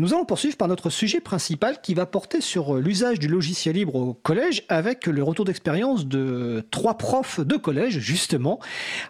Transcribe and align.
Nous 0.00 0.14
allons 0.14 0.24
poursuivre 0.24 0.56
par 0.56 0.68
notre 0.68 0.90
sujet 0.90 1.20
principal 1.20 1.80
qui 1.80 1.92
va 1.92 2.06
porter 2.06 2.40
sur 2.40 2.76
euh, 2.76 2.80
l'usage 2.80 3.18
du 3.18 3.26
logiciel 3.26 3.74
libre 3.74 3.96
au 3.96 4.14
collège 4.14 4.62
avec 4.68 5.06
le 5.08 5.24
retour 5.24 5.44
d'expérience 5.44 6.06
de 6.06 6.64
trois 6.70 6.96
profs 6.96 7.40
de 7.40 7.56
collège 7.56 7.98
justement. 7.98 8.60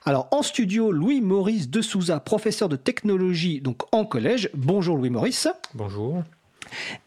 Alors 0.07 0.29
en 0.31 0.41
studio 0.41 0.91
Louis-Maurice 0.91 1.69
de 1.69 1.83
Souza, 1.83 2.21
professeur 2.21 2.71
de 2.71 2.77
technologie 2.77 3.61
donc 3.61 3.83
en 3.93 4.07
collège. 4.07 4.49
Bonjour 4.55 4.97
Louis-Maurice. 4.97 5.49
Bonjour. 5.75 6.23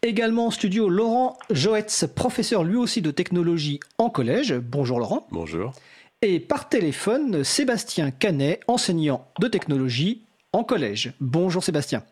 Également 0.04 0.48
en 0.48 0.52
studio 0.52 0.88
Laurent 0.88 1.40
Joetz, 1.50 2.06
professeur 2.16 2.64
lui 2.64 2.78
aussi 2.78 3.02
de 3.02 3.10
technologie 3.10 3.80
en 3.98 4.12
collège. 4.12 4.54
Bonjour 4.54 5.00
Laurent. 5.00 5.26
Bonjour. 5.32 5.74
Et 6.22 6.40
par 6.40 6.70
téléphone 6.70 7.44
Sébastien 7.44 8.12
Canet, 8.12 8.60
enseignant 8.68 9.28
de 9.40 9.48
technologie 9.48 10.22
en 10.54 10.64
collège. 10.64 11.14
Bonjour 11.20 11.64
Sébastien. 11.64 12.04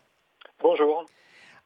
Bonjour. 0.60 0.89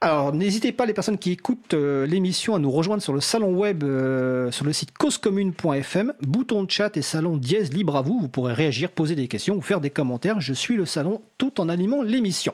Alors, 0.04 0.34
n'hésitez 0.34 0.70
pas, 0.70 0.84
les 0.84 0.92
personnes 0.92 1.16
qui 1.16 1.30
écoutent 1.30 1.72
euh, 1.72 2.06
l'émission, 2.06 2.54
à 2.54 2.58
nous 2.58 2.70
rejoindre 2.70 3.02
sur 3.02 3.14
le 3.14 3.22
salon 3.22 3.54
web, 3.54 3.82
euh, 3.84 4.50
sur 4.50 4.66
le 4.66 4.74
site 4.74 4.92
causecommune.fm, 4.98 6.12
bouton 6.20 6.62
de 6.62 6.70
chat 6.70 6.94
et 6.98 7.00
salon 7.00 7.38
dièse 7.38 7.72
libre 7.72 7.96
à 7.96 8.02
vous. 8.02 8.20
Vous 8.20 8.28
pourrez 8.28 8.52
réagir, 8.52 8.90
poser 8.90 9.14
des 9.14 9.28
questions 9.28 9.56
ou 9.56 9.62
faire 9.62 9.80
des 9.80 9.88
commentaires. 9.88 10.42
Je 10.42 10.52
suis 10.52 10.76
le 10.76 10.84
salon 10.84 11.22
tout 11.38 11.58
en 11.58 11.70
animant 11.70 12.02
l'émission. 12.02 12.52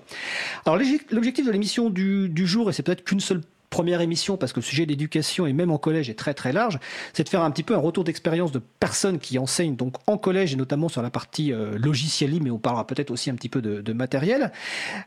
Alors, 0.65 0.79
l'objectif 1.11 1.45
de 1.45 1.51
l'émission 1.51 1.91
du, 1.91 2.29
du 2.29 2.47
jour, 2.47 2.71
et 2.71 2.73
c'est 2.73 2.85
peut-être 2.85 3.03
qu'une 3.03 3.19
seule 3.19 3.41
première 3.71 4.01
émission, 4.01 4.37
parce 4.37 4.53
que 4.53 4.61
le 4.61 4.65
sujet 4.65 4.85
d'éducation 4.85 5.47
et 5.47 5.53
même 5.53 5.71
en 5.71 5.79
collège 5.79 6.11
est 6.11 6.19
très 6.19 6.35
très 6.35 6.53
large, 6.53 6.79
c'est 7.13 7.25
de 7.25 7.29
faire 7.29 7.43
un 7.43 7.51
petit 7.51 7.63
peu 7.63 7.75
un 7.75 7.79
retour 7.79 8.05
d'expérience 8.05 8.53
de 8.53 8.59
personnes 8.59 9.19
qui 9.19 9.39
enseignent 9.39 9.77
donc 9.77 9.95
en 10.09 10.19
collège 10.19 10.53
et 10.53 10.57
notamment 10.57 10.89
sur 10.89 11.03
la 11.03 11.11
partie 11.11 11.53
euh, 11.53 11.79
logicielle, 11.79 12.43
mais 12.43 12.51
on 12.51 12.59
parlera 12.59 12.87
peut-être 12.87 13.11
aussi 13.11 13.31
un 13.31 13.35
petit 13.35 13.49
peu 13.49 13.63
de, 13.63 13.93
matériel. 13.93 14.53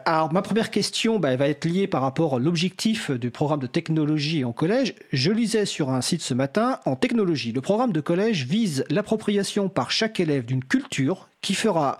Alors 0.05 0.31
ma 0.33 0.41
première 0.41 0.69
question 0.69 1.19
bah, 1.19 1.31
elle 1.31 1.39
va 1.39 1.47
être 1.47 1.65
liée 1.65 1.87
par 1.87 2.01
rapport 2.01 2.35
à 2.35 2.39
l'objectif 2.39 3.11
du 3.11 3.31
programme 3.31 3.59
de 3.59 3.67
technologie 3.67 4.43
en 4.43 4.51
collège. 4.51 4.95
Je 5.11 5.31
lisais 5.31 5.65
sur 5.65 5.89
un 5.89 6.01
site 6.01 6.21
ce 6.21 6.33
matin, 6.33 6.79
en 6.85 6.95
technologie, 6.95 7.51
le 7.51 7.61
programme 7.61 7.91
de 7.91 8.01
collège 8.01 8.45
vise 8.45 8.83
l'appropriation 8.89 9.69
par 9.69 9.91
chaque 9.91 10.19
élève 10.19 10.45
d'une 10.45 10.63
culture 10.63 11.29
qui 11.41 11.53
fera 11.53 11.97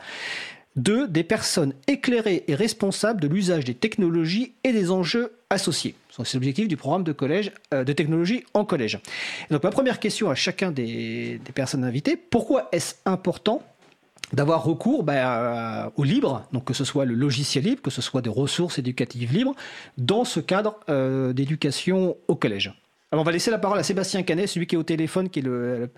d'eux 0.75 1.07
des 1.07 1.23
personnes 1.23 1.73
éclairées 1.87 2.43
et 2.47 2.55
responsables 2.55 3.21
de 3.21 3.27
l'usage 3.27 3.65
des 3.65 3.75
technologies 3.75 4.53
et 4.63 4.73
des 4.73 4.91
enjeux 4.91 5.33
associés. 5.49 5.95
C'est 6.23 6.35
l'objectif 6.35 6.67
du 6.67 6.77
programme 6.77 7.03
de 7.03 7.15
euh, 7.73 7.83
technologie 7.85 8.43
en 8.53 8.65
collège. 8.65 8.99
donc 9.49 9.63
ma 9.63 9.71
première 9.71 9.99
question 9.99 10.29
à 10.29 10.35
chacun 10.35 10.71
des, 10.71 11.39
personnes 11.55 11.83
invitées, 11.83 12.17
pourquoi 12.17 12.69
est-ce 12.71 12.95
important 13.05 13.63
d'avoir 14.31 14.63
recours 14.63 15.03
bah, 15.03 15.91
au 15.95 16.03
libre, 16.03 16.47
donc 16.53 16.65
que 16.65 16.73
ce 16.73 16.85
soit 16.85 17.05
le 17.05 17.13
logiciel 17.13 17.63
libre, 17.63 17.81
que 17.81 17.91
ce 17.91 18.01
soit 18.01 18.21
des 18.21 18.29
ressources 18.29 18.79
éducatives 18.79 19.31
libres, 19.31 19.55
dans 19.97 20.23
ce 20.23 20.39
cadre 20.39 20.79
euh, 20.89 21.33
d'éducation 21.33 22.15
au 22.27 22.35
collège? 22.35 22.73
Alors 23.11 23.21
on 23.21 23.25
va 23.25 23.31
laisser 23.31 23.51
la 23.51 23.59
parole 23.59 23.77
à 23.77 23.83
Sébastien 23.83 24.23
Canet, 24.23 24.47
celui 24.47 24.65
qui 24.65 24.75
est 24.75 24.77
au 24.77 24.83
téléphone, 24.83 25.29
qui 25.29 25.39
est 25.39 25.43
le... 25.43 25.89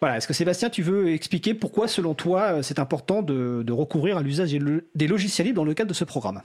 Voilà, 0.00 0.16
est-ce 0.16 0.26
que 0.26 0.32
Sébastien, 0.32 0.70
tu 0.70 0.82
veux 0.82 1.12
expliquer 1.12 1.54
pourquoi, 1.54 1.86
selon 1.86 2.14
toi, 2.14 2.42
euh, 2.42 2.62
c'est 2.62 2.78
important 2.78 3.22
de, 3.22 3.70
recourir 3.70 4.16
à 4.16 4.22
l'usage 4.22 4.50
des 4.50 5.06
logiciels 5.06 5.46
libres 5.46 5.60
dans 5.60 5.64
le 5.64 5.74
cadre 5.74 5.90
de 5.90 5.94
ce 5.94 6.04
programme? 6.04 6.40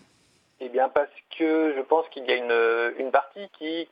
Que 1.37 1.73
je 1.75 1.81
pense 1.81 2.07
qu'il 2.09 2.25
y 2.25 2.31
a 2.31 2.35
une, 2.35 3.11
partie 3.11 3.49
qui, 3.57 3.87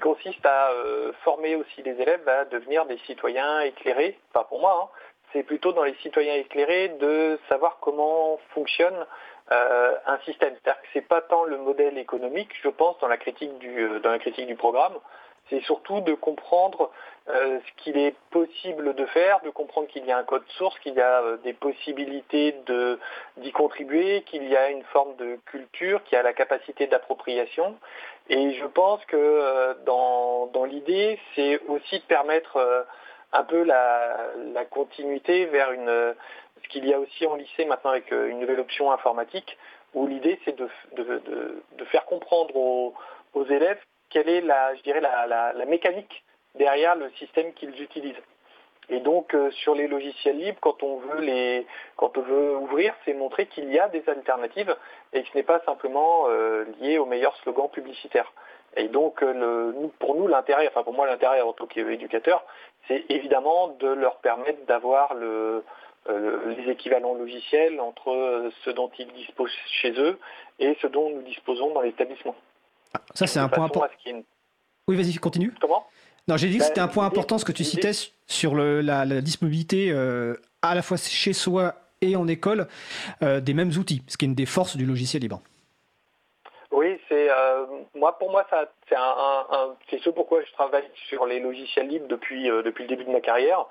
consiste 0.00 0.44
à 0.44 0.70
euh, 0.70 1.12
former 1.22 1.56
aussi 1.56 1.82
les 1.82 2.00
élèves 2.00 2.28
à 2.28 2.44
devenir 2.44 2.86
des 2.86 2.98
citoyens 3.06 3.60
éclairés. 3.60 4.18
Enfin, 4.30 4.44
pour 4.48 4.60
moi, 4.60 4.90
hein, 4.92 4.98
c'est 5.32 5.42
plutôt 5.42 5.72
dans 5.72 5.84
les 5.84 5.94
citoyens 5.96 6.34
éclairés 6.34 6.88
de 7.00 7.38
savoir 7.48 7.78
comment 7.80 8.38
fonctionne 8.54 9.06
euh, 9.52 9.94
un 10.06 10.18
système. 10.20 10.54
C'est-à-dire 10.54 10.80
que 10.82 10.88
c'est 10.92 11.06
pas 11.06 11.20
tant 11.20 11.44
le 11.44 11.58
modèle 11.58 11.98
économique, 11.98 12.50
je 12.62 12.68
pense, 12.68 12.98
dans 13.00 13.08
la 13.08 13.16
critique 13.16 13.58
du, 13.58 13.78
euh, 13.78 14.00
dans 14.00 14.10
la 14.10 14.18
critique 14.18 14.46
du 14.46 14.56
programme, 14.56 14.94
c'est 15.50 15.62
surtout 15.62 16.00
de 16.00 16.14
comprendre 16.14 16.90
euh, 17.28 17.58
ce 17.60 17.82
qu'il 17.82 17.96
est 17.96 18.14
possible 18.30 18.94
de 18.94 19.06
faire, 19.06 19.40
de 19.40 19.50
comprendre 19.50 19.88
qu'il 19.88 20.04
y 20.04 20.12
a 20.12 20.18
un 20.18 20.24
code 20.24 20.44
source, 20.58 20.78
qu'il 20.80 20.94
y 20.94 21.00
a 21.00 21.22
euh, 21.22 21.36
des 21.38 21.54
possibilités 21.54 22.54
d'y 23.38 23.52
contribuer, 23.52 24.22
qu'il 24.22 24.46
y 24.46 24.54
a 24.56 24.68
une 24.68 24.82
forme 24.84 25.16
de 25.16 25.38
culture, 25.46 26.02
qu'il 26.04 26.16
y 26.16 26.18
a 26.18 26.22
la 26.22 26.34
capacité 26.34 26.86
d'appropriation. 26.86 27.76
Et 28.28 28.52
je 28.52 28.66
pense 28.66 29.02
que 29.06 29.16
euh, 29.16 29.74
dans, 29.86 30.64
l'idée, 30.64 31.18
c'est 31.34 31.60
aussi 31.68 31.98
de 31.98 32.04
permettre 32.04 32.86
un 33.32 33.44
peu 33.44 33.62
la, 33.62 34.16
continuité 34.70 35.46
vers 35.46 35.72
une 35.72 36.14
ce 36.62 36.68
qu'il 36.68 36.86
y 36.86 36.94
a 36.94 36.98
aussi 36.98 37.26
en 37.26 37.34
lycée 37.34 37.66
maintenant 37.66 37.90
avec 37.90 38.10
une 38.10 38.40
nouvelle 38.40 38.60
option 38.60 38.90
informatique, 38.90 39.58
où 39.92 40.06
l'idée 40.06 40.40
c'est 40.44 40.56
de, 40.56 40.66
faire 41.86 42.06
comprendre 42.06 42.56
aux, 42.56 42.94
aux 43.34 43.44
élèves 43.46 43.78
quelle 44.14 44.28
est 44.28 44.40
la, 44.42 44.76
je 44.76 44.82
dirais, 44.82 45.00
la, 45.00 45.52
mécanique 45.66 46.22
derrière 46.54 46.94
le 46.94 47.10
système 47.18 47.52
qu'ils 47.52 47.82
utilisent. 47.82 48.22
Et 48.88 49.00
donc 49.00 49.34
euh, 49.34 49.50
sur 49.50 49.74
les 49.74 49.88
logiciels 49.88 50.38
libres, 50.38 50.58
quand 50.60 50.82
on 50.84 50.98
veut 50.98 51.20
les, 51.20 51.66
quand 51.96 52.16
on 52.16 52.20
veut 52.20 52.56
ouvrir, 52.58 52.94
c'est 53.04 53.14
montrer 53.14 53.46
qu'il 53.46 53.72
y 53.72 53.78
a 53.78 53.88
des 53.88 54.08
alternatives 54.08 54.76
et 55.12 55.22
que 55.22 55.28
ce 55.30 55.36
n'est 55.36 55.42
pas 55.42 55.60
simplement 55.66 56.26
euh, 56.28 56.64
lié 56.80 56.98
au 56.98 57.06
meilleur 57.06 57.34
slogan 57.38 57.68
publicitaire. 57.70 58.32
Et 58.76 58.86
donc 58.88 59.20
euh, 59.22 59.72
pour 59.98 60.14
nous 60.14 60.28
l'intérêt, 60.28 60.68
enfin 60.68 60.84
pour 60.84 60.92
moi 60.92 61.06
l'intérêt 61.06 61.40
en 61.40 61.52
tant 61.52 61.66
qu'éducateur, 61.66 62.44
c'est 62.86 63.04
évidemment 63.08 63.68
de 63.68 63.88
leur 63.88 64.18
permettre 64.18 64.64
d'avoir 64.66 65.14
les 65.14 66.70
équivalents 66.70 67.14
logiciels 67.14 67.80
entre 67.80 68.50
ce 68.64 68.70
dont 68.70 68.90
ils 68.98 69.10
disposent 69.14 69.56
chez 69.80 69.92
eux 69.98 70.20
et 70.58 70.76
ce 70.82 70.86
dont 70.86 71.08
nous 71.08 71.22
disposons 71.22 71.72
dans 71.72 71.80
l'établissement. 71.80 72.36
Ça, 73.14 73.26
c'est 73.26 73.38
un 73.38 73.48
point 73.48 73.64
important. 73.64 73.88
Oui, 74.86 74.96
vas-y, 74.96 75.14
continue. 75.14 75.52
Comment? 75.60 75.86
Non, 76.26 76.36
j'ai 76.36 76.48
dit 76.48 76.54
que 76.56 76.60
bah, 76.60 76.66
c'était 76.68 76.80
un 76.80 76.88
point 76.88 77.04
important 77.04 77.36
ce 77.36 77.44
que 77.44 77.52
tu 77.52 77.64
citais 77.64 77.92
sur 78.26 78.54
la, 78.54 79.04
disponibilité 79.20 79.90
euh, 79.90 80.36
à 80.62 80.74
la 80.74 80.82
fois 80.82 80.96
chez 80.96 81.32
soi 81.32 81.74
et 82.00 82.16
en 82.16 82.26
école 82.28 82.66
euh, 83.22 83.40
des 83.40 83.54
mêmes 83.54 83.72
outils, 83.78 84.02
ce 84.08 84.16
qui 84.16 84.24
est 84.24 84.28
une 84.28 84.34
des 84.34 84.46
forces 84.46 84.76
du 84.76 84.86
logiciel 84.86 85.22
libre. 85.22 85.40
Oui, 86.70 86.98
c'est 87.08 87.30
euh, 87.30 87.66
moi 87.94 88.18
pour 88.18 88.30
moi 88.30 88.46
ça 88.50 88.70
c'est 88.88 88.96
un, 88.96 89.76
c'est 89.88 90.00
ce 90.02 90.10
pourquoi 90.10 90.42
je 90.42 90.52
travaille 90.52 90.88
sur 91.08 91.24
les 91.26 91.40
logiciels 91.40 91.88
libres 91.88 92.08
depuis 92.08 92.48
depuis 92.64 92.84
le 92.84 92.88
début 92.88 93.04
de 93.04 93.10
ma 93.10 93.20
carrière, 93.20 93.66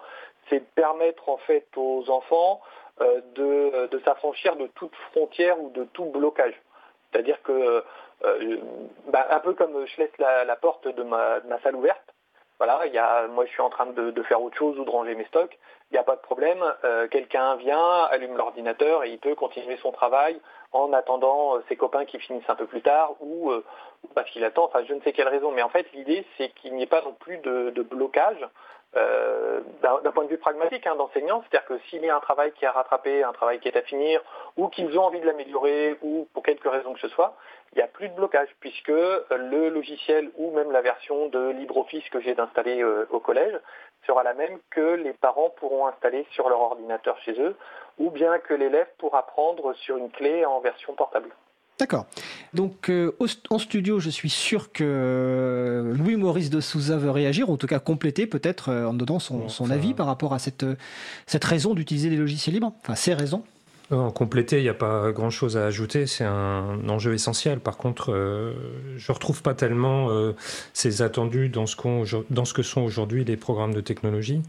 c'est 0.50 0.60
de 0.60 0.66
permettre 0.76 1.28
en 1.28 1.38
fait 1.38 1.66
aux 1.76 2.10
enfants 2.10 2.62
de, 3.00 3.88
de 3.88 4.00
s'affranchir 4.06 4.56
de 4.56 4.68
toute 4.68 4.96
frontière 5.12 5.60
ou 5.60 5.70
de 5.72 5.86
tout 5.86 6.06
blocage. 6.06 6.54
C'est-à-dire 7.14 7.42
que 7.44 7.84
euh, 8.26 8.58
bah, 9.08 9.28
un 9.30 9.40
peu 9.40 9.54
comme 9.54 9.86
je 9.86 9.98
laisse 9.98 10.18
la, 10.18 10.56
porte 10.56 10.88
de 10.88 11.04
ma, 11.04 11.42
salle 11.62 11.76
ouverte, 11.76 12.14
voilà, 12.58 12.82
il 12.86 12.94
y 12.94 12.98
a, 12.98 13.28
moi 13.28 13.46
je 13.46 13.52
suis 13.52 13.62
en 13.62 13.70
train 13.70 13.88
de, 13.88 14.24
faire 14.24 14.42
autre 14.42 14.58
chose 14.58 14.80
ou 14.80 14.86
de 14.86 14.90
ranger 14.90 15.16
mes 15.16 15.26
stocks, 15.26 15.58
il 15.92 15.94
n'y 15.94 16.00
a 16.00 16.04
pas 16.04 16.16
de 16.16 16.22
problème, 16.22 16.64
euh, 16.86 17.08
quelqu'un 17.08 17.56
vient, 17.56 18.04
allume 18.06 18.38
l'ordinateur 18.38 19.04
et 19.04 19.10
il 19.10 19.20
peut 19.20 19.36
continuer 19.36 19.78
son 19.78 19.92
travail 19.92 20.40
en 20.72 20.94
attendant 20.94 21.58
euh, 21.58 21.64
ses 21.68 21.76
copains 21.76 22.06
qui 22.06 22.18
finissent 22.20 22.50
un 22.50 22.56
peu 22.56 22.66
plus 22.66 22.82
tard 22.82 23.16
ou, 23.20 23.52
parce 24.16 24.30
qu'il 24.32 24.44
attend, 24.46 24.66
enfin 24.66 24.84
je 24.88 24.94
ne 24.94 25.02
sais 25.02 25.12
quelle 25.12 25.28
raison, 25.28 25.52
mais 25.52 25.62
en 25.62 25.70
fait 25.70 25.92
l'idée 25.94 26.26
c'est 26.38 26.50
qu'il 26.56 26.74
n'y 26.76 26.84
ait 26.84 26.88
pas 26.88 27.02
non 27.02 27.14
plus 27.14 27.38
de 27.38 27.82
blocage 27.82 28.48
euh, 28.96 29.62
d'un 29.82 30.12
point 30.12 30.26
de 30.26 30.30
vue 30.30 30.38
pragmatique 30.38 30.86
hein, 30.86 30.96
d'enseignant, 30.96 31.42
c'est-à-dire 31.42 31.68
que 31.68 31.80
s'il 31.90 32.04
y 32.06 32.10
a 32.10 32.16
un 32.16 32.20
travail 32.20 32.52
qui 32.52 32.66
est 32.66 32.68
à 32.68 32.72
rattraper, 32.72 33.24
un 33.24 33.34
travail 33.34 33.60
qui 33.60 33.68
est 33.68 33.76
à 33.76 33.82
finir, 33.82 34.22
ou 34.56 34.68
qu'ils 34.68 34.98
ont 35.00 35.04
envie 35.04 35.20
de 35.20 35.26
l'améliorer, 35.26 35.98
ou 36.04 36.28
pour 36.34 36.44
quelque 36.44 36.68
raison 36.68 36.94
que 36.94 37.00
ce 37.00 37.08
soit, 37.08 37.36
il 37.72 37.78
n'y 37.78 37.82
a 37.82 37.88
plus 37.88 38.10
de 38.10 38.14
blocage, 38.14 38.50
puisque 38.60 38.90
le 38.90 39.70
logiciel 39.70 40.30
ou 40.38 40.52
même 40.52 40.72
la 40.72 40.82
version 40.82 41.28
de 41.28 41.50
LibreOffice 41.50 42.08
que 42.10 42.20
j'ai 42.20 42.40
installé 42.40 42.84
euh, 42.84 43.08
au 43.10 43.20
collège 43.20 43.60
sera 44.06 44.22
la 44.22 44.36
même 44.36 44.60
que 44.70 44.96
les 44.96 45.14
parents 45.14 45.50
pourront 45.50 45.88
installer 45.88 46.28
sur 46.32 46.50
leur 46.50 46.62
ordinateur 46.62 47.18
chez 47.20 47.40
eux, 47.42 47.56
ou 47.98 48.12
bien 48.12 48.38
que 48.40 48.54
l'élève 48.54 48.90
pourra 49.00 49.26
prendre 49.26 49.74
sur 49.74 49.98
une 49.98 50.12
clé 50.12 50.46
en 50.46 50.60
version 50.60 50.94
portable. 50.94 51.30
D'accord. 51.84 52.06
Donc 52.54 52.90
euh, 52.90 53.12
en 53.50 53.60
studio, 53.60 54.00
je 54.00 54.10
suis 54.10 54.30
sûr 54.30 54.72
que 54.72 54.86
euh, 54.88 55.94
Louis-Maurice 55.94 56.50
de 56.50 56.62
Souza 56.62 56.96
veut 56.96 57.12
réagir, 57.12 57.50
ou 57.50 57.54
en 57.56 57.58
tout 57.58 57.68
cas 57.68 57.80
compléter 57.80 58.26
peut-être 58.26 58.70
euh, 58.70 58.86
en 58.86 58.94
donnant 58.94 59.20
son, 59.20 59.70
avis 59.70 59.94
par 59.94 60.06
rapport 60.06 60.34
à 60.34 60.40
cette, 60.40 60.66
cette 61.28 61.44
raison 61.44 61.74
d'utiliser 61.74 62.10
les 62.10 62.16
logiciels 62.16 62.54
libres, 62.54 62.72
enfin 62.80 62.96
ces 62.96 63.14
raisons. 63.14 63.44
En 63.92 64.12
compléter, 64.12 64.60
il 64.60 64.64
n'y 64.64 64.70
a 64.70 64.74
pas 64.74 65.12
grand-chose 65.12 65.58
à 65.58 65.66
ajouter, 65.66 66.08
c'est 66.08 66.24
un 66.24 66.88
enjeu 66.88 67.14
essentiel. 67.14 67.60
Par 67.60 67.76
contre, 67.76 68.14
je 68.96 69.12
ne 69.12 69.14
retrouve 69.14 69.42
pas 69.42 69.54
tellement 69.54 70.08
ces 70.72 71.02
attendus 71.02 71.50
dans 71.50 71.66
ce, 71.66 71.76
dans 72.34 72.46
ce 72.46 72.54
que 72.54 72.64
sont 72.64 72.82
aujourd'hui 72.82 73.26
les 73.26 73.36
programmes 73.36 73.74
de 73.74 73.82
technologie. 73.82 74.42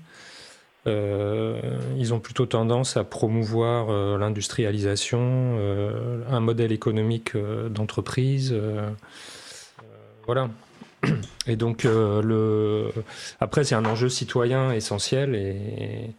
Euh, 0.86 1.58
ils 1.96 2.12
ont 2.12 2.20
plutôt 2.20 2.46
tendance 2.46 2.96
à 2.96 3.04
promouvoir 3.04 3.88
euh, 3.88 4.18
l'industrialisation, 4.18 5.20
euh, 5.22 6.20
un 6.30 6.40
modèle 6.40 6.72
économique 6.72 7.36
d'entreprise. 7.70 8.54
voilà. 10.26 10.50
et 11.46 11.56
donc, 11.56 11.84
le... 11.84 12.90
après, 13.40 13.64
c'est 13.64 13.74
un 13.74 13.84
enjeu 13.84 14.08
citoyen 14.08 14.72
essentiel 14.72 15.34
et, 15.34 16.14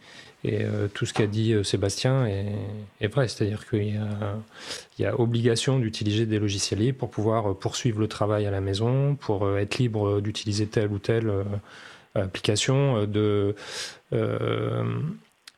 tout 0.94 1.06
ce 1.06 1.12
qu'a 1.12 1.26
dit 1.26 1.56
Sébastien 1.64 2.24
est, 2.24 3.08
vrai. 3.08 3.26
C'est-à-dire 3.26 3.68
qu'il 3.68 3.82
y, 3.88 5.02
y 5.02 5.04
a, 5.04 5.18
obligation 5.18 5.80
d'utiliser 5.80 6.24
des 6.24 6.38
logiciels 6.38 6.78
libres 6.78 6.98
pour 6.98 7.10
pouvoir 7.10 7.56
poursuivre 7.56 7.98
le 7.98 8.06
travail 8.06 8.46
à 8.46 8.52
la 8.52 8.60
maison, 8.60 9.16
pour 9.16 9.58
être 9.58 9.78
libre 9.78 10.20
d'utiliser 10.20 10.68
telle 10.68 10.92
ou 10.92 11.00
telle 11.00 11.32
application. 12.22 13.04
De, 13.04 13.54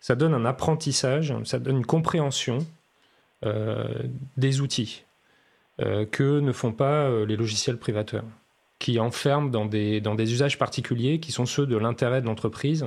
ça 0.09 0.15
donne 0.15 0.33
un 0.33 0.45
apprentissage, 0.47 1.35
ça 1.45 1.59
donne 1.59 1.79
une 1.79 1.87
compréhension 1.87 2.67
euh, 3.45 3.85
des 4.37 4.61
outils 4.63 5.05
euh, 5.81 6.07
que 6.07 6.41
ne 6.41 6.51
font 6.51 6.73
pas 6.73 7.05
euh, 7.05 7.25
les 7.25 7.37
logiciels 7.37 7.77
privateurs, 7.77 8.25
qui 8.79 8.99
enferment 8.99 9.49
dans 9.51 9.65
des, 9.65 10.01
dans 10.01 10.15
des 10.15 10.33
usages 10.33 10.59
particuliers 10.59 11.21
qui 11.21 11.31
sont 11.31 11.47
ceux 11.47 11.67
de 11.67 11.77
l'intérêt 11.77 12.21
de 12.21 12.27
l'entreprise 12.27 12.87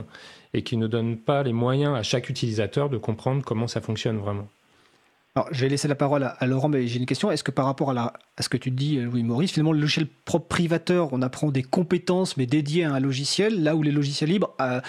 et 0.54 0.64
qui 0.64 0.76
ne 0.76 0.88
donnent 0.88 1.16
pas 1.16 1.44
les 1.44 1.54
moyens 1.54 1.96
à 1.96 2.04
chaque 2.04 2.28
utilisateur 2.28 2.90
de 2.90 2.98
comprendre 2.98 3.46
comment 3.46 3.68
ça 3.68 3.80
fonctionne 3.80 4.18
vraiment. 4.18 4.48
Alors, 5.36 5.48
je 5.51 5.62
vais 5.62 5.69
laisser 5.69 5.88
la 5.88 5.95
parole 5.95 6.30
à, 6.38 6.45
Laurent, 6.45 6.68
mais 6.68 6.88
j'ai 6.88 7.00
une 7.00 7.06
question. 7.06 7.31
Est-ce 7.31 7.44
que 7.44 7.51
par 7.51 7.66
rapport 7.66 7.92
à, 7.92 8.13
ce 8.38 8.50
que 8.50 8.57
tu 8.57 8.69
dis, 8.69 8.98
Louis-Maurice, 9.00 9.54
finalement, 9.54 9.72
le 9.72 9.80
logiciel 9.80 10.06
propre 10.25 10.48
privateur, 10.48 11.13
on 11.13 11.22
apprend 11.22 11.51
des 11.51 11.63
compétences, 11.63 12.36
mais 12.36 12.45
dédiées 12.45 12.83
à 12.83 12.92
un 12.92 13.00
logiciel, 13.00 13.63
là 13.63 13.78
où 13.78 13.81
les 13.81 13.92
logiciels 13.92 14.30
libres 14.30 14.54
euh, 14.60 14.81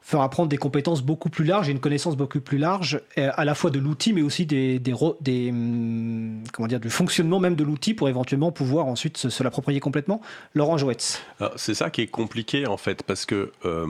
font 0.00 0.22
apprendre 0.22 0.48
des 0.48 0.56
compétences 0.56 1.02
beaucoup 1.02 1.28
plus 1.28 1.44
larges 1.44 1.68
et 1.68 1.72
une 1.72 1.78
connaissance 1.78 2.16
beaucoup 2.16 2.40
plus 2.40 2.56
large, 2.56 3.02
euh, 3.18 3.30
à 3.34 3.44
la 3.44 3.54
fois 3.54 3.70
de 3.70 3.78
l'outil, 3.78 4.14
mais 4.14 4.22
aussi 4.22 4.46
des, 4.46 4.78
des, 4.78 5.50
hum, 5.50 6.42
comment 6.54 6.68
dire, 6.68 6.80
du 6.80 6.88
fonctionnement 6.88 7.38
même 7.38 7.54
de 7.54 7.64
l'outil 7.64 7.92
pour 7.92 8.08
éventuellement 8.08 8.50
pouvoir 8.50 8.86
ensuite 8.86 9.18
se, 9.18 9.42
l'approprier 9.42 9.80
complètement? 9.80 10.22
Laurent 10.54 10.78
Jouetz. 10.78 11.20
C'est 11.56 11.74
ça 11.74 11.90
qui 11.90 12.00
est 12.00 12.06
compliqué, 12.06 12.66
en 12.66 12.78
fait, 12.78 13.02
parce 13.02 13.26
que... 13.26 13.52
Euh, 13.66 13.86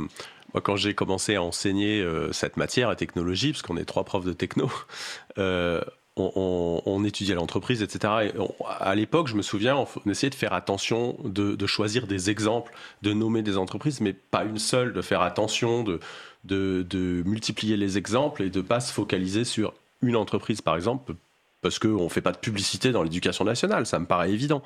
moi, 0.54 0.60
quand 0.62 0.76
j'ai 0.76 0.94
commencé 0.94 1.34
à 1.34 1.42
enseigner 1.42 2.00
euh, 2.00 2.32
cette 2.32 2.56
matière, 2.56 2.88
la 2.88 2.96
technologie, 2.96 3.52
parce 3.52 3.62
qu'on 3.62 3.76
est 3.76 3.84
trois 3.84 4.04
profs 4.04 4.24
de 4.24 4.32
techno, 4.32 4.70
euh, 5.38 5.80
on, 6.16 7.04
étudiait 7.04 7.34
l'entreprise, 7.34 7.82
etc. 7.82 8.30
à 8.68 8.94
l'époque, 8.94 9.28
je 9.28 9.34
me 9.34 9.42
souviens, 9.42 9.76
on, 9.76 10.10
essayait 10.10 10.30
de 10.30 10.34
faire 10.34 10.52
attention, 10.52 11.16
de, 11.24 11.66
choisir 11.66 12.06
des 12.06 12.28
exemples, 12.28 12.74
de 13.00 13.12
nommer 13.12 13.42
des 13.42 13.56
entreprises, 13.56 14.00
mais 14.00 14.12
pas 14.12 14.44
une 14.44 14.58
seule, 14.58 14.92
de 14.92 15.00
faire 15.00 15.22
attention, 15.22 15.82
de, 15.82 16.00
de, 16.44 17.22
multiplier 17.24 17.78
les 17.78 17.96
exemples 17.96 18.42
et 18.42 18.50
de 18.50 18.58
ne 18.58 18.62
pas 18.62 18.80
se 18.80 18.92
focaliser 18.92 19.44
sur 19.44 19.72
une 20.02 20.16
entreprise, 20.16 20.60
par 20.60 20.76
exemple, 20.76 21.14
parce 21.62 21.78
qu'on 21.78 22.04
ne 22.04 22.08
fait 22.08 22.20
pas 22.20 22.32
de 22.32 22.38
publicité 22.38 22.92
dans 22.92 23.02
l'éducation 23.02 23.44
nationale, 23.44 23.86
ça 23.86 23.98
me 23.98 24.06
paraît 24.06 24.30
évident. 24.30 24.62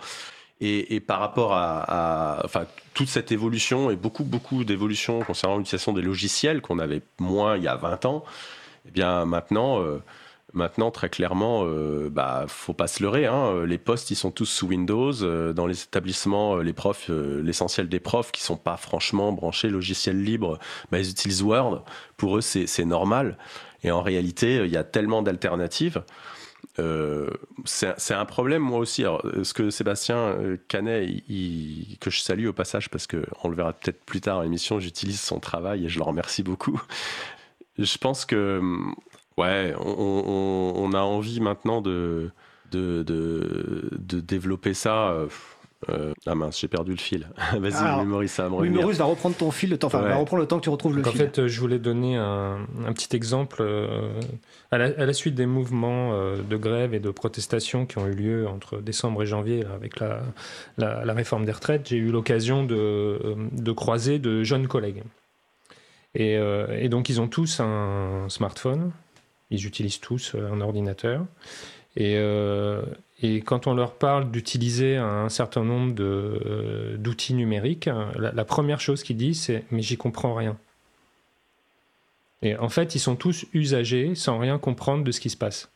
Et, 0.60 1.00
par 1.00 1.20
rapport 1.20 1.52
à, 1.52 2.40
enfin, 2.44 2.64
toute 2.94 3.08
cette 3.08 3.30
évolution 3.30 3.90
et 3.90 3.96
beaucoup, 3.96 4.24
beaucoup 4.24 4.64
d'évolutions 4.64 5.20
concernant 5.20 5.58
l'utilisation 5.58 5.92
des 5.92 6.00
logiciels 6.00 6.62
qu'on 6.62 6.78
avait 6.78 7.02
moins 7.18 7.58
il 7.58 7.62
y 7.62 7.68
a 7.68 7.76
20 7.76 8.06
ans, 8.06 8.24
eh 8.88 8.90
bien 8.90 9.26
maintenant, 9.26 9.82
euh, 9.82 9.98
maintenant 10.54 10.90
très 10.90 11.10
clairement, 11.10 11.64
euh, 11.66 12.08
bah, 12.10 12.46
faut 12.48 12.72
pas 12.72 12.86
se 12.86 13.02
leurrer. 13.02 13.26
Hein, 13.26 13.66
les 13.66 13.76
postes, 13.76 14.10
ils 14.10 14.16
sont 14.16 14.30
tous 14.30 14.46
sous 14.46 14.68
Windows. 14.68 15.12
Euh, 15.22 15.52
dans 15.52 15.66
les 15.66 15.82
établissements, 15.82 16.56
les 16.56 16.72
profs, 16.72 17.10
l'essentiel 17.10 17.90
des 17.90 18.00
profs 18.00 18.32
qui 18.32 18.42
sont 18.42 18.56
pas 18.56 18.78
franchement 18.78 19.32
branchés 19.32 19.68
logiciel 19.68 20.22
libre, 20.22 20.58
bah, 20.90 20.98
ils 20.98 21.10
utilisent 21.10 21.42
Word. 21.42 21.84
Pour 22.16 22.38
eux, 22.38 22.40
c'est 22.40 22.84
normal. 22.86 23.36
Et 23.84 23.90
en 23.90 24.00
réalité, 24.00 24.62
il 24.64 24.70
y 24.70 24.78
a 24.78 24.84
tellement 24.84 25.20
d'alternatives. 25.20 26.02
Euh, 26.78 27.30
c'est 27.64 28.14
un 28.14 28.24
problème 28.24 28.62
moi 28.62 28.78
aussi. 28.78 29.04
Ce 29.42 29.54
que 29.54 29.70
Sébastien 29.70 30.16
euh, 30.16 30.56
Canet, 30.68 31.08
que 32.00 32.10
je 32.10 32.20
salue 32.20 32.46
au 32.46 32.52
passage 32.52 32.90
parce 32.90 33.06
qu'on 33.06 33.48
le 33.48 33.56
verra 33.56 33.72
peut-être 33.72 34.04
plus 34.04 34.20
tard 34.20 34.36
dans 34.36 34.42
l'émission, 34.42 34.78
j'utilise 34.78 35.20
son 35.20 35.40
travail 35.40 35.86
et 35.86 35.88
je 35.88 35.98
le 35.98 36.04
remercie 36.04 36.42
beaucoup. 36.42 36.80
Je 37.78 37.98
pense 37.98 38.24
que, 38.24 38.60
ouais, 39.36 39.74
on, 39.78 40.90
a 40.94 41.00
envie 41.00 41.40
maintenant 41.40 41.82
de, 41.82 42.30
de, 42.70 43.02
de 43.02 44.20
développer 44.20 44.74
ça. 44.74 45.10
Euh, 45.10 45.28
euh, 45.90 46.14
ah 46.24 46.34
mince, 46.34 46.60
j'ai 46.60 46.68
perdu 46.68 46.92
le 46.92 46.96
fil. 46.96 47.28
Vas-y, 47.58 48.06
Maurice, 48.06 48.32
ça 48.32 48.44
va 48.44 48.48
me 48.48 48.54
revenir. 48.56 48.80
Maurice 48.80 48.98
va 48.98 49.04
reprendre 49.04 49.36
ton 49.36 49.50
fil, 49.50 49.70
le 49.70 49.78
temps, 49.78 49.88
enfin, 49.88 50.00
va 50.00 50.16
reprendre 50.16 50.40
le 50.40 50.48
temps 50.48 50.58
que 50.58 50.64
tu 50.64 50.70
retrouves 50.70 50.96
le 50.96 51.02
fil. 51.02 51.12
En 51.12 51.14
fait, 51.14 51.38
euh, 51.38 51.48
je 51.48 51.60
voulais 51.60 51.78
donner 51.78 52.16
un, 52.16 52.66
petit 52.94 53.14
exemple. 53.14 53.58
Euh, 53.60 54.18
à, 54.70 54.78
la, 54.78 55.12
suite 55.12 55.34
des 55.34 55.46
mouvements 55.46 56.12
de 56.12 56.56
grève 56.56 56.94
et 56.94 56.98
de 56.98 57.10
protestation 57.10 57.86
qui 57.86 57.98
ont 57.98 58.06
eu 58.06 58.14
lieu 58.14 58.48
entre 58.48 58.78
décembre 58.78 59.22
et 59.22 59.26
janvier 59.26 59.64
avec 59.74 60.00
la, 60.00 60.22
la, 60.78 61.12
réforme 61.12 61.44
des 61.44 61.52
retraites, 61.52 61.88
j'ai 61.88 61.96
eu 61.96 62.10
l'occasion 62.10 62.64
de, 62.64 63.36
de, 63.52 63.72
croiser 63.72 64.18
de 64.18 64.42
jeunes 64.42 64.66
collègues. 64.66 65.02
Et, 66.14 66.38
et 66.78 66.88
donc, 66.88 67.08
ils 67.08 67.20
ont 67.20 67.28
tous 67.28 67.60
un 67.60 68.26
smartphone. 68.28 68.92
Ils 69.50 69.66
utilisent 69.66 70.00
tous 70.00 70.34
un 70.34 70.60
ordinateur. 70.60 71.24
Et, 71.96 72.18
et 73.22 73.40
quand 73.40 73.66
on 73.66 73.74
leur 73.74 73.94
parle 73.94 74.30
d'utiliser 74.30 74.96
un 74.96 75.30
certain 75.30 75.64
nombre 75.64 75.94
euh, 76.00 76.96
d'outils 76.98 77.32
numériques, 77.32 77.88
la, 78.18 78.44
première 78.44 78.80
chose 78.80 79.02
qu'ils 79.02 79.16
disent, 79.16 79.40
c'est 79.40 79.64
Mais 79.70 79.80
j'y 79.80 79.96
comprends 79.96 80.34
rien. 80.34 80.56
Et 82.42 82.56
en 82.56 82.68
fait, 82.68 82.94
ils 82.94 82.98
sont 82.98 83.16
tous 83.16 83.46
usagers 83.54 84.14
sans 84.14 84.38
rien 84.38 84.58
comprendre 84.58 85.02
de 85.02 85.12
ce 85.12 85.20
qui 85.20 85.30
se 85.30 85.36
passe. 85.36 85.70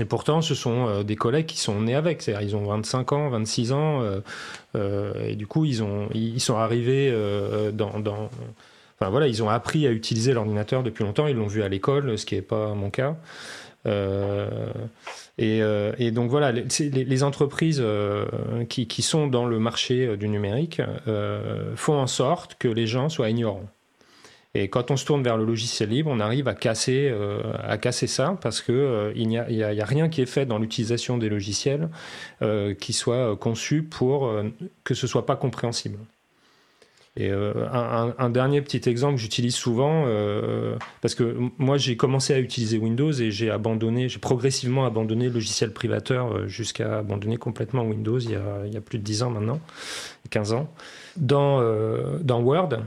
Et 0.00 0.04
pourtant, 0.04 0.40
ce 0.40 0.54
sont 0.54 0.86
euh, 0.86 1.02
des 1.02 1.16
collègues 1.16 1.46
qui 1.46 1.58
sont 1.58 1.80
nés 1.80 1.96
avec. 1.96 2.22
C'est-à-dire, 2.22 2.48
ils 2.48 2.54
ont 2.54 2.66
25 2.66 3.12
ans, 3.12 3.28
26 3.30 3.72
ans. 3.72 4.00
Euh, 4.76 5.14
et 5.26 5.34
du 5.34 5.48
coup, 5.48 5.64
ils, 5.64 5.82
ont, 5.82 6.08
ils 6.14 6.40
sont 6.40 6.56
arrivés 6.56 7.10
dans, 7.72 7.98
dans. 7.98 8.30
Enfin 8.98 9.10
voilà, 9.10 9.26
ils 9.26 9.42
ont 9.42 9.48
appris 9.50 9.86
à 9.86 9.90
utiliser 9.90 10.32
l'ordinateur 10.32 10.84
depuis 10.84 11.02
longtemps. 11.02 11.26
Ils 11.26 11.36
l'ont 11.36 11.48
vu 11.48 11.62
à 11.62 11.68
l'école, 11.68 12.16
ce 12.16 12.24
qui 12.24 12.36
n'est 12.36 12.42
pas 12.42 12.72
mon 12.74 12.90
cas. 12.90 13.16
Euh, 15.38 15.92
et, 15.98 16.10
donc 16.10 16.30
voilà, 16.30 16.52
les, 16.52 17.22
entreprises 17.22 17.80
euh, 17.82 18.26
qui, 18.68 19.02
sont 19.02 19.26
dans 19.26 19.46
le 19.46 19.58
marché 19.58 20.06
euh, 20.06 20.16
du 20.16 20.28
numérique 20.28 20.80
font 21.74 21.98
en 21.98 22.06
sorte 22.06 22.56
que 22.58 22.68
les 22.68 22.86
gens 22.86 23.08
soient 23.08 23.30
ignorants. 23.30 23.68
Et 24.54 24.68
quand 24.68 24.90
on 24.90 24.96
se 24.96 25.04
tourne 25.04 25.22
vers 25.22 25.36
le 25.36 25.44
logiciel 25.44 25.90
libre, 25.90 26.10
on 26.10 26.18
arrive 26.18 26.48
à 26.48 26.54
casser, 26.54 27.12
ça 28.06 28.38
parce 28.40 28.62
qu'il 28.62 29.28
n'y 29.28 29.36
a, 29.38 29.84
rien 29.84 30.08
qui 30.08 30.22
est 30.22 30.26
fait 30.26 30.46
dans 30.46 30.58
l'utilisation 30.58 31.18
des 31.18 31.28
logiciels 31.28 31.90
qui 32.80 32.94
soit 32.94 33.36
conçu 33.36 33.82
pour 33.82 34.32
que 34.82 34.94
ce 34.94 35.06
soit 35.06 35.26
pas 35.26 35.36
compréhensible. 35.36 35.98
Et 37.18 37.30
euh, 37.30 37.54
un, 37.72 38.28
dernier 38.28 38.60
petit 38.60 38.88
exemple 38.90 39.14
que 39.14 39.22
j'utilise 39.22 39.54
souvent, 39.54 40.04
euh, 40.06 40.76
parce 41.00 41.14
que 41.14 41.34
moi 41.56 41.78
j'ai 41.78 41.96
commencé 41.96 42.34
à 42.34 42.38
utiliser 42.38 42.76
Windows 42.76 43.10
et 43.10 43.30
j'ai 43.30 43.50
abandonné, 43.50 44.10
j'ai 44.10 44.18
progressivement 44.18 44.84
abandonné 44.84 45.28
le 45.28 45.32
logiciel 45.34 45.72
privateur 45.72 46.30
euh, 46.30 46.46
jusqu'à 46.46 46.98
abandonner 46.98 47.38
complètement 47.38 47.84
Windows 47.84 48.18
il 48.18 48.32
y, 48.32 48.76
a, 48.76 48.80
plus 48.82 48.98
de 48.98 49.02
10 49.02 49.22
ans 49.22 49.30
maintenant, 49.30 49.60
15 50.28 50.52
ans. 50.52 50.70
Dans 51.16 51.62
Word, 52.28 52.80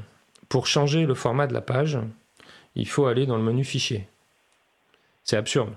pour 0.48 0.68
changer 0.68 1.08
le 1.08 1.16
format 1.16 1.48
de 1.48 1.54
la 1.54 1.62
page, 1.62 1.98
il 2.76 2.88
faut 2.88 3.08
aller 3.08 3.26
dans 3.26 3.38
le 3.38 3.44
menu 3.44 3.64
fichier. 3.64 4.08
C'est 5.24 5.38
absurde. 5.38 5.72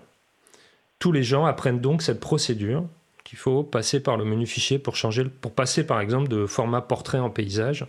Tous 0.99 1.11
les 1.11 1.23
gens 1.23 1.47
apprennent 1.47 1.81
donc 1.81 2.03
cette 2.03 2.21
procédure 2.21 2.85
il 3.33 3.39
faut 3.39 3.63
passer 3.63 4.01
par 4.01 4.17
le 4.17 4.25
menu 4.25 4.47
fichier 4.47 4.79
pour 4.79 4.97
changer, 4.97 5.25
pour 5.25 5.53
passer 5.53 5.85
par 5.85 6.01
exemple 6.01 6.29
de 6.29 6.47
format 6.47 6.83
portrait 6.83 7.19
en 7.19 7.31
paysage. 7.31 7.87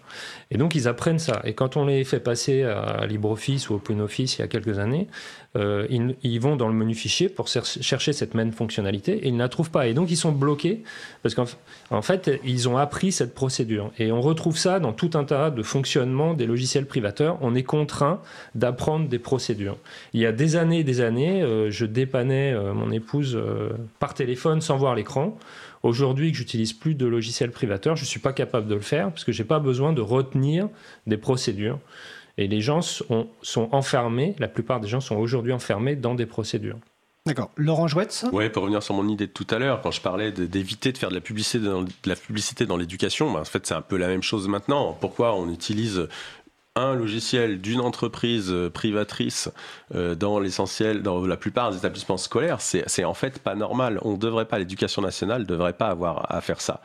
Et 0.51 0.57
donc 0.57 0.75
ils 0.75 0.87
apprennent 0.87 1.19
ça. 1.19 1.41
Et 1.43 1.53
quand 1.53 1.77
on 1.77 1.85
les 1.85 2.03
fait 2.03 2.19
passer 2.19 2.63
à 2.63 3.05
LibreOffice 3.05 3.69
ou 3.69 3.75
OpenOffice 3.75 4.37
il 4.37 4.41
y 4.41 4.43
a 4.43 4.47
quelques 4.47 4.79
années, 4.79 5.07
euh, 5.55 5.85
ils, 5.89 6.39
vont 6.39 6.55
dans 6.55 6.67
le 6.67 6.73
menu 6.73 6.95
fichier 6.95 7.29
pour 7.29 7.47
chercher 7.47 8.11
cette 8.11 8.33
même 8.33 8.51
fonctionnalité 8.51 9.13
et 9.17 9.27
ils 9.27 9.35
ne 9.35 9.39
la 9.39 9.49
trouvent 9.49 9.69
pas. 9.69 9.87
Et 9.87 9.93
donc 9.93 10.09
ils 10.09 10.17
sont 10.17 10.31
bloqués 10.31 10.83
parce 11.21 11.35
qu'en 11.35 12.01
fait 12.01 12.39
ils 12.43 12.67
ont 12.67 12.77
appris 12.77 13.11
cette 13.11 13.35
procédure. 13.35 13.91
Et 13.99 14.11
on 14.11 14.21
retrouve 14.21 14.57
ça 14.57 14.79
dans 14.79 14.93
tout 14.93 15.11
un 15.13 15.23
tas 15.25 15.51
de 15.51 15.61
fonctionnements 15.61 16.33
des 16.33 16.47
logiciels 16.47 16.87
privateurs. 16.87 17.37
On 17.41 17.53
est 17.53 17.63
contraint 17.63 18.19
d'apprendre 18.55 19.07
des 19.07 19.19
procédures. 19.19 19.77
Il 20.13 20.21
y 20.21 20.25
a 20.25 20.31
des 20.31 20.55
années 20.55 20.79
et 20.79 20.83
des 20.83 21.01
années, 21.01 21.43
euh, 21.43 21.69
je 21.69 21.85
dépannais 21.85 22.53
euh, 22.53 22.73
mon 22.73 22.91
épouse 22.91 23.39
par 23.99 24.15
téléphone 24.15 24.59
sans 24.61 24.77
voir 24.77 24.95
l'écran. 24.95 25.32
Aujourd'hui, 25.83 26.31
que 26.31 26.37
j'utilise 26.37 26.73
plus 26.73 26.95
de 26.95 27.05
logiciels 27.05 27.51
privateurs, 27.51 27.95
je 27.95 28.03
ne 28.03 28.07
suis 28.07 28.19
pas 28.19 28.33
capable 28.33 28.67
de 28.67 28.75
le 28.75 28.81
faire 28.81 29.09
parce 29.09 29.23
que 29.23 29.31
je 29.31 29.41
n'ai 29.41 29.47
pas 29.47 29.59
besoin 29.59 29.93
de 29.93 30.01
retenir 30.01 30.69
des 31.07 31.17
procédures. 31.17 31.79
Et 32.37 32.47
les 32.47 32.61
gens 32.61 32.81
sont, 32.81 33.27
sont 33.41 33.69
enfermés, 33.71 34.35
la 34.39 34.47
plupart 34.47 34.79
des 34.79 34.87
gens 34.87 35.01
sont 35.01 35.17
aujourd'hui 35.17 35.53
enfermés 35.53 35.95
dans 35.95 36.15
des 36.15 36.25
procédures. 36.25 36.77
D'accord. 37.25 37.51
Laurent 37.55 37.87
Jouette 37.87 38.25
Oui, 38.33 38.49
pour 38.49 38.63
revenir 38.63 38.83
sur 38.83 38.95
mon 38.95 39.07
idée 39.07 39.27
de 39.27 39.31
tout 39.31 39.47
à 39.49 39.57
l'heure, 39.57 39.81
quand 39.81 39.91
je 39.91 40.01
parlais 40.01 40.33
d'éviter 40.33 40.91
de 40.91 40.97
faire 40.97 41.09
de 41.09 41.15
la 41.15 41.21
publicité 41.21 41.59
dans, 41.59 41.83
de 41.83 41.89
la 42.05 42.17
publicité 42.17 42.65
dans 42.65 42.75
l'éducation, 42.75 43.31
ben, 43.31 43.39
en 43.39 43.45
fait, 43.45 43.65
c'est 43.65 43.73
un 43.73 43.81
peu 43.81 43.95
la 43.95 44.07
même 44.07 44.23
chose 44.23 44.49
maintenant. 44.49 44.97
Pourquoi 44.99 45.33
on 45.33 45.49
utilise 45.49 46.09
un 46.75 46.95
logiciel 46.95 47.61
d'une 47.61 47.79
entreprise 47.79 48.51
euh, 48.51 48.69
privatrice 48.69 49.49
euh, 49.93 50.15
dans 50.15 50.39
l'essentiel, 50.39 51.03
dans 51.03 51.25
la 51.25 51.37
plupart 51.37 51.71
des 51.71 51.77
établissements 51.77 52.17
scolaires, 52.17 52.61
c'est 52.61 53.03
en 53.03 53.13
fait 53.13 53.39
pas 53.39 53.55
normal. 53.55 53.99
On 54.01 54.17
devrait 54.17 54.45
pas, 54.45 54.57
l'éducation 54.57 55.01
nationale 55.01 55.41
ne 55.41 55.45
devrait 55.47 55.73
pas 55.73 55.87
avoir 55.87 56.31
à 56.33 56.41
faire 56.41 56.61
ça. 56.61 56.81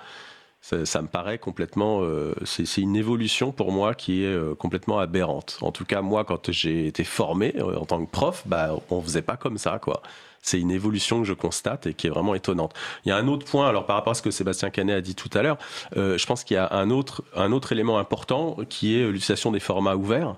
Ça, 0.60 1.00
me 1.00 1.08
paraît 1.08 1.38
complètement. 1.38 2.02
c'est 2.44 2.80
une 2.82 2.96
évolution 2.96 3.52
pour 3.52 3.72
moi 3.72 3.94
qui 3.94 4.24
est 4.24 4.56
complètement 4.56 4.98
aberrante. 4.98 5.58
En 5.62 5.72
tout 5.72 5.86
cas, 5.86 6.02
moi, 6.02 6.24
quand 6.24 6.50
j'ai 6.50 6.86
été 6.86 7.04
formé 7.04 7.54
en 7.62 7.86
tant 7.86 8.04
que 8.04 8.10
prof, 8.10 8.42
bah, 8.44 8.74
on 8.90 9.00
faisait 9.00 9.22
pas 9.22 9.36
comme 9.36 9.56
ça, 9.56 9.78
quoi 9.78 10.02
c'est 10.40 10.60
une 10.60 10.70
évolution 10.70 11.20
que 11.20 11.26
je 11.26 11.32
constate 11.34 11.88
et 11.88 11.94
qui 11.94 12.06
est 12.06 12.10
vraiment 12.10 12.34
étonnante. 12.34 12.72
Il 13.04 13.08
y 13.08 13.12
a 13.12 13.16
un 13.16 13.26
autre 13.28 13.44
point, 13.44 13.68
alors 13.68 13.86
par 13.86 13.96
rapport 13.96 14.12
à 14.12 14.14
ce 14.14 14.22
que 14.22 14.30
Sébastien 14.30 14.70
Canet 14.70 14.96
a 14.96 15.00
dit 15.00 15.14
tout 15.14 15.28
à 15.34 15.42
l'heure, 15.42 15.58
je 15.94 16.24
pense 16.26 16.44
qu'il 16.44 16.54
y 16.54 16.58
a 16.58 16.72
un 16.72 16.90
autre, 16.90 17.22
un 17.34 17.52
autre 17.52 17.72
élément 17.72 17.98
important 17.98 18.56
qui 18.68 18.98
est 18.98 19.06
l'utilisation 19.06 19.50
des 19.50 19.60
formats 19.60 19.96
ouverts. 19.96 20.36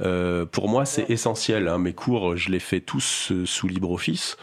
Euh, 0.00 0.44
pour 0.46 0.68
moi, 0.68 0.84
c'est 0.84 1.08
essentiel. 1.10 1.68
Hein. 1.68 1.78
Mes 1.78 1.92
cours, 1.92 2.36
je 2.36 2.50
les 2.50 2.60
fais 2.60 2.80
tous 2.80 3.32
euh, 3.32 3.46
sous 3.46 3.68
LibreOffice. 3.68 4.36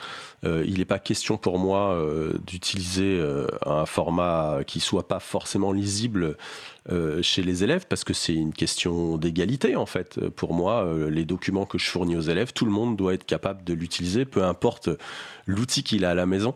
Euh, 0.43 0.63
il 0.67 0.79
n'est 0.79 0.85
pas 0.85 0.99
question 0.99 1.37
pour 1.37 1.59
moi 1.59 1.97
d'utiliser 2.45 3.21
un 3.65 3.85
format 3.85 4.59
qui 4.65 4.79
soit 4.79 5.07
pas 5.07 5.19
forcément 5.19 5.71
lisible 5.71 6.37
chez 7.21 7.43
les 7.43 7.63
élèves 7.63 7.85
parce 7.87 8.03
que 8.03 8.13
c'est 8.13 8.33
une 8.33 8.53
question 8.53 9.17
d'égalité 9.17 9.75
en 9.75 9.85
fait. 9.85 10.19
Pour 10.29 10.53
moi, 10.53 10.87
les 11.09 11.25
documents 11.25 11.65
que 11.65 11.77
je 11.77 11.89
fournis 11.89 12.15
aux 12.15 12.21
élèves, 12.21 12.53
tout 12.53 12.65
le 12.65 12.71
monde 12.71 12.97
doit 12.97 13.13
être 13.13 13.25
capable 13.25 13.63
de 13.63 13.73
l'utiliser, 13.73 14.25
peu 14.25 14.43
importe 14.43 14.89
l'outil 15.45 15.83
qu'il 15.83 16.05
a 16.05 16.11
à 16.11 16.15
la 16.15 16.25
maison. 16.25 16.55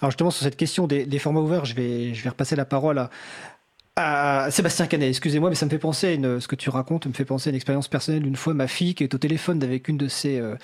Alors 0.00 0.10
justement 0.10 0.30
sur 0.30 0.42
cette 0.42 0.56
question 0.56 0.86
des, 0.86 1.04
des, 1.04 1.18
formats 1.18 1.40
ouverts, 1.40 1.66
je 1.66 1.74
vais, 1.74 2.14
je 2.14 2.24
vais 2.24 2.30
repasser 2.30 2.56
la 2.56 2.64
parole 2.64 2.98
à, 2.98 3.10
Sébastien 4.50 4.86
Canet, 4.86 5.08
excusez-moi, 5.08 5.50
mais 5.50 5.56
ça 5.56 5.66
me 5.66 5.70
fait 5.70 5.78
penser 5.78 6.08
à 6.08 6.12
une, 6.12 6.40
ce 6.40 6.48
que 6.48 6.56
tu 6.56 6.70
racontes, 6.70 7.06
me 7.06 7.12
fait 7.12 7.24
penser 7.24 7.48
à 7.48 7.50
une 7.50 7.56
expérience 7.56 7.88
personnelle 7.88 8.22
d'une 8.22 8.36
fois 8.36 8.54
ma 8.54 8.66
fille 8.66 8.94
qui 8.94 9.04
est 9.04 9.14
au 9.14 9.18
téléphone 9.18 9.62
avec 9.62 9.88
une 9.88 9.96
de 9.96 10.08
ses 10.08 10.38
euh, 10.38 10.56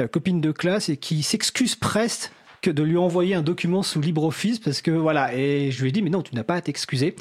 euh, 0.00 0.08
copines 0.08 0.40
de 0.40 0.52
classe 0.52 0.88
et 0.88 0.96
qui 0.96 1.22
s'excuse 1.22 1.74
presque 1.74 2.30
que 2.62 2.70
de 2.70 2.82
lui 2.82 2.96
envoyer 2.96 3.34
un 3.34 3.42
document 3.42 3.82
sous 3.82 4.00
LibreOffice 4.00 4.58
parce 4.58 4.80
que 4.80 4.90
voilà 4.90 5.34
et 5.34 5.70
je 5.70 5.82
lui 5.82 5.90
ai 5.90 5.92
dit 5.92 6.02
mais 6.02 6.10
non 6.10 6.22
tu 6.22 6.34
n'as 6.34 6.42
pas 6.42 6.54
à 6.54 6.60
t'excuser. 6.60 7.14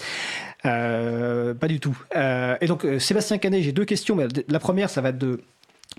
Euh, 0.66 1.54
pas 1.54 1.68
du 1.68 1.80
tout. 1.80 1.96
Et 2.16 2.66
donc 2.68 2.88
Sébastien 3.00 3.38
Canet 3.38 3.62
j'ai 3.62 3.74
deux 3.74 3.86
questions 3.86 4.16
mais 4.16 4.28
la 4.48 4.60
première 4.60 4.90
ça 4.90 5.02
va 5.02 5.12
de 5.12 5.42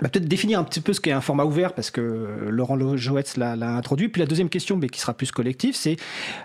bah, 0.02 0.10
peut-être 0.10 0.28
définir 0.28 0.58
un 0.58 0.64
petit 0.64 0.80
peu 0.80 0.92
ce 0.92 1.00
qu'est 1.00 1.12
un 1.12 1.22
format 1.22 1.44
ouvert 1.44 1.72
parce 1.72 1.90
que 1.90 2.48
Laurent 2.48 2.96
Joetz 2.96 3.36
l'a 3.36 3.76
introduit. 3.76 4.08
Puis 4.08 4.20
la 4.20 4.26
deuxième 4.26 4.50
question, 4.50 4.76
mais 4.76 4.88
qui 4.88 5.00
sera 5.00 5.14
plus 5.14 5.30
collective, 5.32 5.74
c'est 5.74 5.96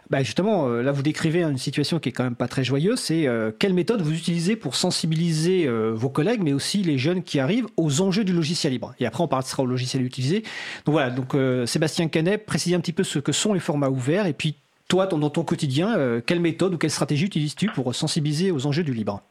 bah, 0.10 0.24
justement, 0.24 0.68
euh, 0.68 0.82
là 0.82 0.92
vous 0.92 1.02
décrivez 1.02 1.44
une 1.44 1.58
situation 1.58 2.00
qui 2.00 2.10
est 2.10 2.12
quand 2.14 2.24
même 2.24 2.36
pas 2.36 2.48
très 2.48 2.64
joyeuse, 2.64 3.00
c'est 3.00 3.28
euh, 3.28 3.52
quelle 3.58 3.74
méthode 3.74 4.02
vous 4.02 4.14
utilisez 4.14 4.56
pour 4.56 4.76
sensibiliser 4.76 5.68
euh, 5.68 5.92
vos 5.94 6.10
collègues, 6.10 6.42
mais 6.42 6.54
aussi 6.54 6.82
les 6.82 6.98
jeunes 6.98 7.24
qui 7.24 7.40
arrivent 7.40 7.68
aux 7.76 8.02
enjeux 8.02 8.24
du 8.24 8.32
logiciel 8.32 8.72
libre? 8.72 8.94
Et 9.00 9.06
après 9.06 9.24
on 9.24 9.28
passera 9.28 9.64
au 9.64 9.66
logiciel 9.66 10.04
utilisé. 10.04 10.44
Donc 10.86 10.94
voilà, 10.94 11.10
donc 11.10 11.36
Sébastien 11.68 12.08
Canet, 12.08 12.46
précisez 12.46 12.76
un 12.76 12.80
petit 12.80 12.94
peu 12.94 13.04
ce 13.04 13.20
que 13.20 13.32
sont 13.32 13.54
les 13.54 13.60
formats 13.60 13.90
ouverts 13.90 14.28
et 14.28 14.34
puis 14.34 14.56
toi, 14.88 15.08
dans 15.08 15.30
ton 15.30 15.44
quotidien, 15.44 16.22
quelle 16.26 16.42
méthode 16.42 16.74
ou 16.74 16.78
quelle 16.78 16.92
stratégie 16.92 17.26
utilises-tu 17.26 17.68
pour 17.68 17.96
sensibiliser 17.96 18.52
aux 18.52 18.66
enjeux 18.66 18.84
du 18.84 18.94
libre? 18.94 19.24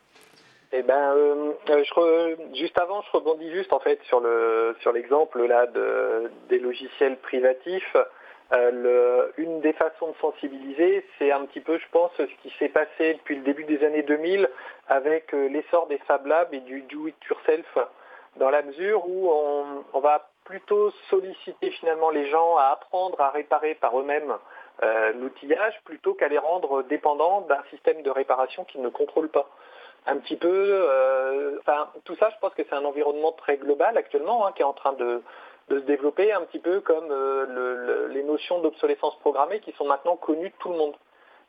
Eh 0.73 0.83
ben, 0.83 1.17
euh, 1.17 1.53
euh, 1.99 2.37
juste 2.55 2.79
avant, 2.79 3.03
je 3.03 3.11
rebondis 3.11 3.51
juste 3.51 3.73
en 3.73 3.81
fait 3.81 4.01
sur 4.05 4.21
le 4.21 4.77
sur 4.81 4.93
l'exemple 4.93 5.45
là 5.45 5.67
de, 5.67 6.31
des 6.49 6.61
logiciels 6.61 7.17
privatifs. 7.19 7.97
Euh, 8.53 9.29
une 9.37 9.61
des 9.61 9.73
façons 9.73 10.09
de 10.09 10.17
sensibiliser, 10.21 11.05
c'est 11.19 11.31
un 11.31 11.45
petit 11.47 11.61
peu, 11.61 11.79
je 11.79 11.87
pense, 11.93 12.11
ce 12.17 12.23
qui 12.43 12.53
s'est 12.59 12.69
passé 12.69 13.15
depuis 13.15 13.37
le 13.37 13.43
début 13.43 13.65
des 13.65 13.85
années 13.85 14.03
2000 14.03 14.49
avec 14.89 15.33
l'essor 15.33 15.87
des 15.87 15.99
Fab 15.99 16.27
Labs 16.27 16.53
et 16.53 16.61
du 16.61 16.83
do 16.83 17.07
it 17.07 17.17
yourself, 17.29 17.79
dans 18.37 18.51
la 18.51 18.63
mesure 18.63 19.09
où 19.09 19.31
on, 19.31 19.85
on 19.93 20.01
va 20.01 20.31
plutôt 20.45 20.91
solliciter 21.11 21.71
finalement 21.71 22.11
les 22.11 22.29
gens 22.29 22.57
à 22.57 22.71
apprendre 22.73 23.21
à 23.21 23.31
réparer 23.31 23.75
par 23.75 23.99
eux-mêmes 23.99 24.35
l'outillage 25.15 25.79
plutôt 25.85 26.15
qu'à 26.15 26.29
les 26.29 26.39
rendre 26.39 26.83
dépendants 26.85 27.43
d'un 27.43 27.63
système 27.71 28.03
de 28.03 28.11
réparation 28.11 28.65
qu'ils 28.65 28.81
ne 28.81 28.89
contrôlent 28.89 29.29
pas 29.29 29.49
un 30.07 30.17
petit 30.17 30.37
peu. 30.37 30.49
Euh, 30.51 31.59
enfin, 31.61 31.89
tout 32.05 32.17
ça, 32.17 32.31
je 32.31 32.37
pense 32.41 32.55
que 32.55 32.63
c'est 32.65 32.75
un 32.75 32.85
environnement 32.85 33.33
très 33.33 33.57
global 33.57 33.97
actuellement 33.97 34.47
hein, 34.47 34.53
qui 34.53 34.63
est 34.63 34.67
en 34.67 34.73
train 34.73 34.93
de, 34.95 35.23
se 35.69 35.75
développer, 35.77 36.33
un 36.33 36.43
petit 36.43 36.59
peu 36.59 36.81
comme 36.81 37.11
euh, 37.11 38.09
les 38.09 38.25
notions 38.25 38.61
d'obsolescence 38.61 39.17
programmée 39.21 39.61
qui 39.61 39.73
sont 39.73 39.85
maintenant 39.85 40.17
connues 40.17 40.51
de 40.51 40.55
tout 40.59 40.71
le 40.71 40.77
monde. 40.77 40.97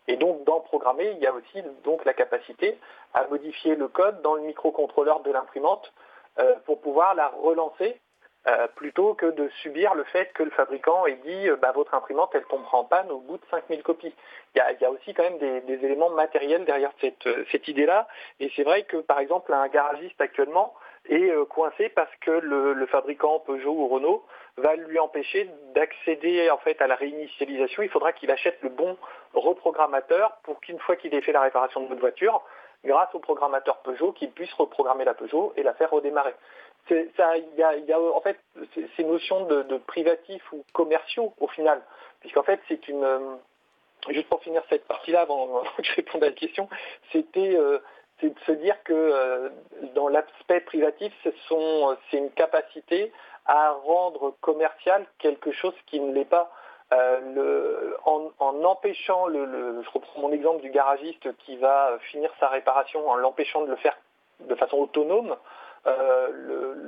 Et 0.07 0.15
donc, 0.17 0.43
dans 0.43 0.59
programmer, 0.59 1.11
il 1.11 1.19
y 1.19 1.27
a 1.27 1.33
aussi 1.33 1.63
donc 1.83 2.05
la 2.05 2.13
capacité 2.13 2.77
à 3.13 3.25
modifier 3.27 3.75
le 3.75 3.87
code 3.87 4.21
dans 4.21 4.35
le 4.35 4.41
microcontrôleur 4.41 5.21
de 5.21 5.31
l'imprimante 5.31 5.91
euh, 6.39 6.55
pour 6.65 6.81
pouvoir 6.81 7.15
la 7.15 7.29
relancer 7.29 7.99
euh, 8.47 8.67
plutôt 8.75 9.13
que 9.13 9.27
de 9.27 9.49
subir 9.61 9.93
le 9.93 10.03
fait 10.05 10.33
que 10.33 10.41
le 10.41 10.49
fabricant 10.49 11.05
ait 11.05 11.19
dit 11.23 11.47
euh, 11.47 11.57
bah, 11.57 11.71
votre 11.75 11.93
imprimante 11.93 12.31
elle 12.33 12.43
tombera 12.45 12.79
en 12.79 12.85
panne 12.85 13.11
au 13.11 13.19
bout 13.19 13.37
de 13.37 13.43
5000 13.51 13.83
copies. 13.83 14.15
Il 14.55 14.63
y 14.81 14.85
a, 14.85 14.89
aussi 14.89 15.13
quand 15.13 15.21
même 15.21 15.37
des, 15.37 15.85
éléments 15.85 16.09
matériels 16.09 16.65
derrière 16.65 16.91
cette, 16.99 17.27
euh, 17.27 17.45
cette 17.51 17.67
idée-là. 17.67 18.07
Et 18.39 18.51
c'est 18.55 18.63
vrai 18.63 18.81
que 18.81 18.97
par 18.97 19.19
exemple 19.19 19.53
un 19.53 19.67
garagiste 19.67 20.19
actuellement 20.19 20.73
est 21.07 21.31
coincé 21.49 21.89
parce 21.89 22.09
que 22.21 22.31
le, 22.31 22.85
fabricant 22.87 23.39
Peugeot 23.39 23.73
ou 23.73 23.87
Renault 23.87 24.25
va 24.57 24.75
lui 24.75 24.97
empêcher 24.97 25.47
d'accéder 25.75 26.49
en 26.49 26.57
fait 26.57 26.81
à 26.81 26.87
la 26.87 26.95
réinitialisation. 26.95 27.83
Il 27.83 27.89
faudra 27.89 28.11
qu'il 28.11 28.31
achète 28.31 28.57
le 28.61 28.69
bon 28.69 28.97
reprogrammateur 29.35 30.37
pour 30.43 30.59
qu'une 30.61 30.79
fois 30.79 30.95
qu'il 30.95 31.13
ait 31.13 31.21
fait 31.21 31.31
la 31.31 31.41
réparation 31.41 31.81
de 31.81 31.87
votre 31.87 32.01
voiture, 32.01 32.43
grâce 32.85 33.13
au 33.13 33.19
programmateur 33.19 33.77
Peugeot, 33.83 34.11
qu'il 34.13 34.31
puisse 34.31 34.53
reprogrammer 34.53 35.05
la 35.05 35.13
Peugeot 35.13 35.53
et 35.57 35.63
la 35.63 35.73
faire 35.73 35.91
redémarrer 35.91 36.33
il 36.89 37.85
y 37.87 37.93
a, 37.93 37.99
en 37.99 38.21
fait 38.21 38.37
ces 38.95 39.03
notions 39.03 39.45
de, 39.45 39.77
privatifs 39.77 40.51
ou 40.51 40.63
commerciaux 40.73 41.33
au 41.39 41.47
final, 41.47 41.81
puisqu'en 42.19 42.43
fait 42.43 42.59
c'est 42.67 42.87
une 42.87 43.03
euh, 43.03 43.35
juste 44.09 44.27
pour 44.29 44.41
finir 44.41 44.63
cette 44.69 44.85
partie-là 44.87 45.21
avant, 45.21 45.63
que 45.77 45.83
je 45.83 45.95
réponde 45.95 46.23
à 46.23 46.27
la 46.27 46.31
question, 46.33 46.67
c'était 47.11 47.55
euh, 47.55 47.79
de 48.21 48.33
se 48.45 48.51
dire 48.51 48.75
que 48.83 48.93
euh, 48.93 49.49
dans 49.95 50.07
l'aspect 50.07 50.61
privatif, 50.61 51.13
c'est 51.23 52.17
une 52.17 52.31
capacité 52.31 53.11
à 53.45 53.71
rendre 53.71 54.35
commercial 54.41 55.05
quelque 55.17 55.51
chose 55.51 55.73
qui 55.87 55.99
ne 55.99 56.13
l'est 56.13 56.25
pas. 56.25 56.51
en, 58.05 58.63
empêchant 58.63 59.27
le, 59.27 59.81
je 59.81 59.89
reprends 59.89 60.21
mon 60.21 60.31
exemple 60.31 60.61
du 60.61 60.69
garagiste 60.69 61.35
qui 61.37 61.55
va 61.57 61.97
finir 62.11 62.31
sa 62.39 62.49
réparation 62.49 63.09
en 63.09 63.15
l'empêchant 63.15 63.61
de 63.61 63.71
le 63.71 63.77
faire 63.77 63.97
de 64.41 64.55
façon 64.55 64.77
autonome, 64.77 65.35
euh, 65.87 66.29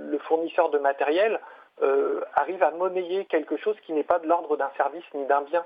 le, 0.10 0.18
fournisseur 0.20 0.70
de 0.70 0.78
matériel 0.78 1.40
euh, 1.82 2.22
arrive 2.36 2.64
à 2.64 2.72
monnayer 2.72 3.26
quelque 3.26 3.58
chose 3.58 3.76
qui 3.82 3.92
n'est 3.92 4.04
pas 4.04 4.20
de 4.20 4.28
l'ordre 4.28 4.56
d'un 4.56 4.70
service 4.78 5.04
ni 5.14 5.26
d'un 5.26 5.42
bien. 5.42 5.66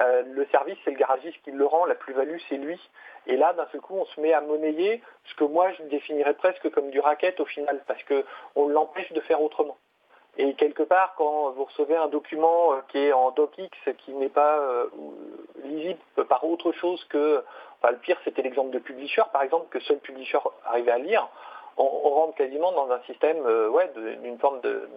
Euh, 0.00 0.22
le 0.26 0.44
service, 0.46 0.76
c'est 0.84 0.90
le 0.90 0.98
garagiste 0.98 1.40
qui 1.42 1.52
le 1.52 1.64
rend, 1.64 1.86
la 1.86 1.94
plus-value, 1.94 2.36
c'est 2.48 2.56
lui. 2.56 2.78
Et 3.26 3.36
là, 3.36 3.52
d'un 3.54 3.66
seul 3.72 3.80
coup, 3.80 3.94
on 3.96 4.04
se 4.06 4.20
met 4.20 4.32
à 4.32 4.40
monnayer 4.40 5.02
ce 5.24 5.34
que 5.36 5.44
moi, 5.44 5.70
je 5.72 5.84
définirais 5.84 6.34
presque 6.34 6.68
comme 6.70 6.90
du 6.90 7.00
racket 7.00 7.38
au 7.40 7.46
final, 7.46 7.80
parce 7.86 8.02
qu'on 8.04 8.68
l'empêche 8.68 9.12
de 9.12 9.20
faire 9.20 9.40
autrement. 9.40 9.78
Et 10.36 10.54
quelque 10.54 10.82
part, 10.82 11.14
quand 11.16 11.50
vous 11.50 11.64
recevez 11.64 11.96
un 11.96 12.08
document 12.08 12.72
qui 12.88 12.98
est 12.98 13.12
en 13.12 13.30
docx, 13.30 13.70
qui 13.98 14.12
n'est 14.12 14.28
pas 14.28 14.60
lisible 15.62 16.00
par 16.28 16.44
autre 16.44 16.72
chose 16.72 17.02
que, 17.04 17.44
le 17.88 17.98
pire, 17.98 18.18
c'était 18.24 18.42
l'exemple 18.42 18.70
de 18.70 18.80
Publisher, 18.80 19.22
par 19.32 19.42
exemple, 19.42 19.66
que 19.70 19.78
seul 19.80 19.98
Publisher 19.98 20.38
arrivait 20.64 20.90
à 20.90 20.98
lire, 20.98 21.28
on, 21.76 22.10
rentre 22.10 22.36
quasiment 22.36 22.72
dans 22.72 22.90
un 22.90 23.00
système 23.02 23.44
euh, 23.46 23.68
ouais, 23.68 23.90
d'une 24.22 24.38
forme 24.38 24.60
de, 24.60 24.88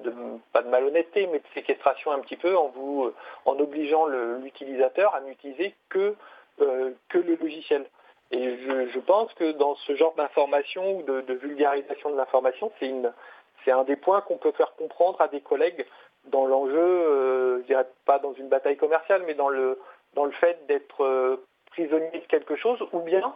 pas 0.54 0.62
de 0.62 0.70
malhonnêteté, 0.70 1.28
mais 1.28 1.40
de 1.40 1.48
séquestration 1.54 2.12
un 2.12 2.20
petit 2.20 2.38
peu 2.38 2.56
en 2.56 2.68
vous 2.68 3.12
en 3.46 3.60
obligeant 3.60 4.06
l'utilisateur 4.06 5.16
à 5.16 5.22
n'utiliser 5.22 5.74
que, 5.90 6.16
euh, 6.62 6.92
le 7.14 7.36
logiciel. 7.36 7.86
Et 8.32 8.58
je, 8.58 9.00
pense 9.00 9.34
que 9.36 9.54
dans 9.54 9.76
ce 9.76 9.96
genre 9.96 10.14
d'information 10.16 10.98
ou 10.98 11.04
de, 11.04 11.34
vulgarisation 11.34 12.10
de 12.10 12.18
l'information, 12.18 12.72
c'est 12.80 13.72
un 13.72 13.84
des 13.84 13.96
points 13.96 14.22
qu'on 14.22 14.38
peut 14.38 14.52
faire 14.52 14.76
comprendre 14.76 15.22
à 15.22 15.28
des 15.28 15.42
collègues 15.42 15.86
dans 16.26 16.46
l'enjeu, 16.46 16.78
euh, 16.78 17.62
je 17.62 17.68
dirais 17.68 17.88
pas 18.06 18.20
dans 18.20 18.34
une 18.34 18.50
bataille 18.50 18.78
commerciale, 18.78 19.24
mais 19.26 19.34
dans 19.34 19.50
le, 19.50 19.80
dans 20.14 20.26
le 20.26 20.32
fait 20.32 20.66
d'être 20.68 21.04
euh, 21.04 21.46
prisonnier 21.72 22.20
de 22.20 22.28
quelque 22.28 22.56
chose, 22.56 22.80
ou 22.92 23.00
bien 23.00 23.34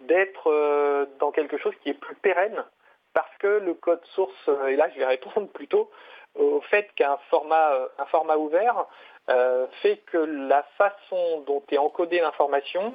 d'être 0.00 0.50
euh, 0.50 1.06
dans 1.18 1.30
quelque 1.30 1.58
chose 1.58 1.74
qui 1.82 1.90
est 1.90 1.94
plus 1.94 2.14
pérenne 2.16 2.64
parce 3.14 3.34
que 3.38 3.46
le 3.46 3.74
code 3.74 4.04
source, 4.14 4.48
euh, 4.48 4.68
et 4.68 4.76
là 4.76 4.88
je 4.90 4.98
vais 4.98 5.06
répondre 5.06 5.48
plutôt 5.48 5.90
au 6.34 6.60
fait 6.62 6.90
qu'un 6.96 7.16
format, 7.30 7.72
euh, 7.72 7.88
un 7.98 8.06
format 8.06 8.36
ouvert 8.36 8.86
fait 9.82 9.96
que 10.06 10.18
la 10.18 10.62
façon 10.78 11.40
dont 11.48 11.60
est 11.72 11.78
encodée 11.78 12.20
l'information 12.20 12.94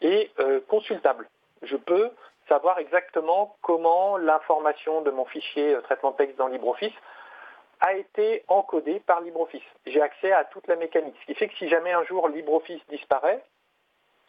est 0.00 0.28
consultable. 0.66 1.28
Je 1.62 1.76
peux 1.76 2.10
savoir 2.48 2.80
exactement 2.80 3.56
comment 3.62 4.16
l'information 4.16 5.02
de 5.02 5.12
mon 5.12 5.24
fichier 5.26 5.76
traitement 5.84 6.10
texte 6.10 6.36
dans 6.36 6.48
LibreOffice 6.48 6.94
a 7.80 7.94
été 7.94 8.42
encodée 8.48 8.98
par 9.06 9.20
LibreOffice. 9.20 9.62
J'ai 9.86 10.02
accès 10.02 10.32
à 10.32 10.44
toute 10.46 10.66
la 10.66 10.74
mécanique. 10.74 11.14
Ce 11.20 11.26
qui 11.26 11.34
fait 11.34 11.46
que 11.46 11.56
si 11.58 11.68
jamais 11.68 11.92
un 11.92 12.02
jour 12.06 12.28
LibreOffice 12.28 12.84
disparaît, 12.88 13.40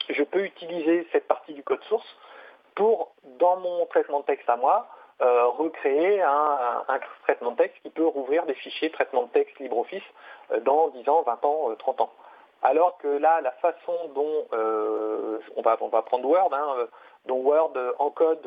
je 0.10 0.24
peux 0.24 0.44
utiliser 0.44 1.08
cette 1.12 1.28
partie 1.28 1.54
du 1.54 1.64
code 1.64 1.84
source 1.84 2.18
pour, 2.76 3.14
dans 3.40 3.58
mon 3.58 3.86
traitement 3.88 4.22
de 4.22 4.26
texte 4.26 4.50
à 4.50 4.58
moi, 4.58 4.88
euh, 5.22 5.48
recréer 5.48 6.22
un, 6.22 6.86
traitement 7.24 7.52
de 7.52 7.58
texte 7.58 7.82
qui 7.82 7.90
peut 7.90 8.08
rouvrir 8.08 8.46
des 8.46 8.54
fichiers 8.54 8.90
traitement 8.90 9.24
de 9.24 9.30
texte 9.32 9.60
LibreOffice 9.60 10.04
euh, 10.54 10.62
dans 10.62 10.88
10 10.90 11.10
ans, 11.10 11.24
20 11.24 11.46
ans, 11.46 11.76
30 11.78 12.00
euh, 12.00 12.04
ans. 12.04 12.10
Alors 12.62 12.98
que 13.00 13.08
là, 13.08 13.42
la 13.42 13.52
façon 13.52 13.94
dont 14.16 14.48
on, 14.52 15.62
va, 15.62 16.02
prendre 16.02 16.26
Word, 16.26 16.54
hein, 16.54 16.88
dont 17.26 17.38
Word 17.38 17.74
encode 18.00 18.46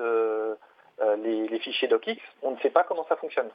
les, 1.19 1.59
fichiers 1.61 1.89
docx, 1.89 2.21
on 2.43 2.53
ne 2.53 2.59
sait 2.59 2.71
pas 2.71 2.85
comment 2.85 3.07
ça 3.09 3.17
fonctionne. 3.17 3.51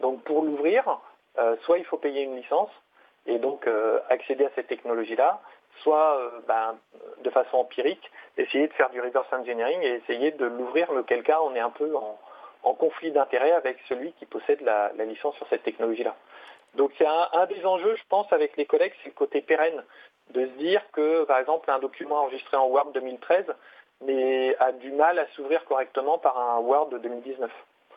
Donc 0.00 0.22
pour 0.24 0.42
l'ouvrir, 0.42 0.98
soit 1.64 1.76
il 1.76 1.84
faut 1.84 1.98
payer 1.98 2.22
une 2.22 2.36
licence 2.36 2.70
et 3.26 3.38
donc 3.38 3.68
accéder 4.08 4.46
à 4.46 4.50
cette 4.54 4.68
technologie-là, 4.68 5.42
soit 5.80 6.18
euh, 6.18 6.40
ben, 6.46 6.76
de 7.22 7.30
façon 7.30 7.58
empirique, 7.58 8.10
essayer 8.36 8.68
de 8.68 8.72
faire 8.74 8.90
du 8.90 9.00
reverse 9.00 9.26
engineering 9.32 9.80
et 9.82 9.94
essayer 9.94 10.30
de 10.32 10.46
l'ouvrir, 10.46 10.90
mais 10.92 11.00
auquel 11.00 11.22
cas 11.22 11.40
on 11.42 11.54
est 11.54 11.60
un 11.60 11.70
peu 11.70 11.94
en, 11.96 12.18
conflit 12.74 13.12
d'intérêt 13.12 13.52
avec 13.52 13.78
celui 13.88 14.12
qui 14.14 14.26
possède 14.26 14.60
la, 14.62 14.90
licence 15.04 15.36
sur 15.36 15.46
cette 15.48 15.62
technologie-là. 15.62 16.16
Donc 16.74 16.90
c'est 16.98 17.06
un, 17.06 17.46
des 17.46 17.64
enjeux, 17.64 17.94
je 17.96 18.02
pense, 18.08 18.32
avec 18.32 18.56
les 18.56 18.66
collègues, 18.66 18.92
c'est 19.02 19.10
le 19.10 19.14
côté 19.14 19.40
pérenne, 19.40 19.84
de 20.30 20.46
se 20.46 20.52
dire 20.52 20.82
que, 20.92 21.24
par 21.24 21.38
exemple, 21.38 21.70
un 21.70 21.78
document 21.78 22.22
enregistré 22.22 22.56
en 22.56 22.66
Word 22.66 22.92
2013 22.92 23.46
mais 24.04 24.56
a 24.58 24.72
du 24.72 24.90
mal 24.92 25.18
à 25.18 25.26
s'ouvrir 25.28 25.64
correctement 25.64 26.18
par 26.18 26.38
un 26.38 26.58
Word 26.58 26.90
de 26.90 26.98
2019. 26.98 27.50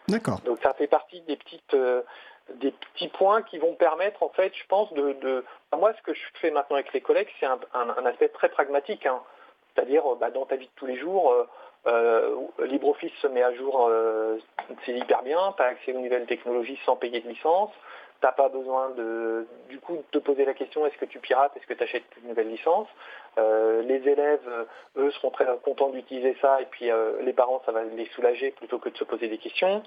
D'accord. 0.07 0.39
Donc 0.45 0.59
ça 0.61 0.73
fait 0.73 0.87
partie 0.87 1.21
des 1.21 1.35
petites, 1.35 1.73
euh, 1.73 2.01
des 2.53 2.71
petits 2.71 3.07
points 3.07 3.41
qui 3.41 3.57
vont 3.57 3.73
permettre, 3.73 4.23
en 4.23 4.29
fait, 4.29 4.53
je 4.55 4.65
pense, 4.67 4.93
de... 4.93 5.43
Moi, 5.75 5.93
ce 5.93 6.01
que 6.03 6.13
je 6.13 6.21
fais 6.35 6.51
maintenant 6.51 6.77
avec 6.77 6.93
les 6.93 7.01
collègues, 7.01 7.27
c'est 7.39 7.45
un, 7.45 8.05
aspect 8.05 8.29
très 8.29 8.49
pragmatique. 8.49 9.05
Hein. 9.05 9.21
C'est-à-dire, 9.73 10.03
bah, 10.15 10.29
dans 10.29 10.45
ta 10.45 10.55
vie 10.55 10.67
de 10.67 10.71
tous 10.75 10.85
les 10.85 10.97
jours, 10.97 11.31
euh, 11.31 11.47
euh, 11.87 12.65
LibreOffice 12.65 13.13
se 13.21 13.27
met 13.27 13.43
à 13.43 13.53
jour, 13.53 13.87
euh, 13.89 14.37
c'est 14.85 14.93
hyper 14.93 15.21
bien, 15.21 15.53
tu 15.55 15.63
as 15.63 15.67
accès 15.67 15.93
aux 15.93 15.99
nouvelles 15.99 16.25
technologies 16.25 16.79
sans 16.85 16.95
payer 16.95 17.19
de 17.19 17.27
licence, 17.27 17.71
tu 18.21 18.25
n'as 18.25 18.31
pas 18.31 18.49
besoin 18.49 18.89
de, 18.91 19.45
du 19.69 19.79
coup, 19.79 19.97
de 19.97 20.03
te 20.11 20.17
poser 20.17 20.45
la 20.45 20.53
question, 20.53 20.85
est-ce 20.85 20.97
que 20.97 21.05
tu 21.05 21.19
pirates, 21.19 21.55
est-ce 21.55 21.67
que 21.67 21.73
tu 21.73 21.83
achètes 21.83 22.03
une 22.21 22.29
nouvelle 22.29 22.49
licence 22.49 22.87
Les 23.37 24.01
élèves, 24.07 24.65
eux, 24.95 25.11
seront 25.11 25.29
très 25.29 25.45
contents 25.63 25.89
d'utiliser 25.89 26.35
ça, 26.41 26.59
et 26.61 26.65
puis 26.65 26.89
les 27.21 27.33
parents, 27.33 27.61
ça 27.65 27.71
va 27.71 27.83
les 27.83 28.05
soulager 28.15 28.51
plutôt 28.51 28.79
que 28.79 28.89
de 28.89 28.97
se 28.97 29.03
poser 29.03 29.27
des 29.27 29.37
questions 29.37 29.83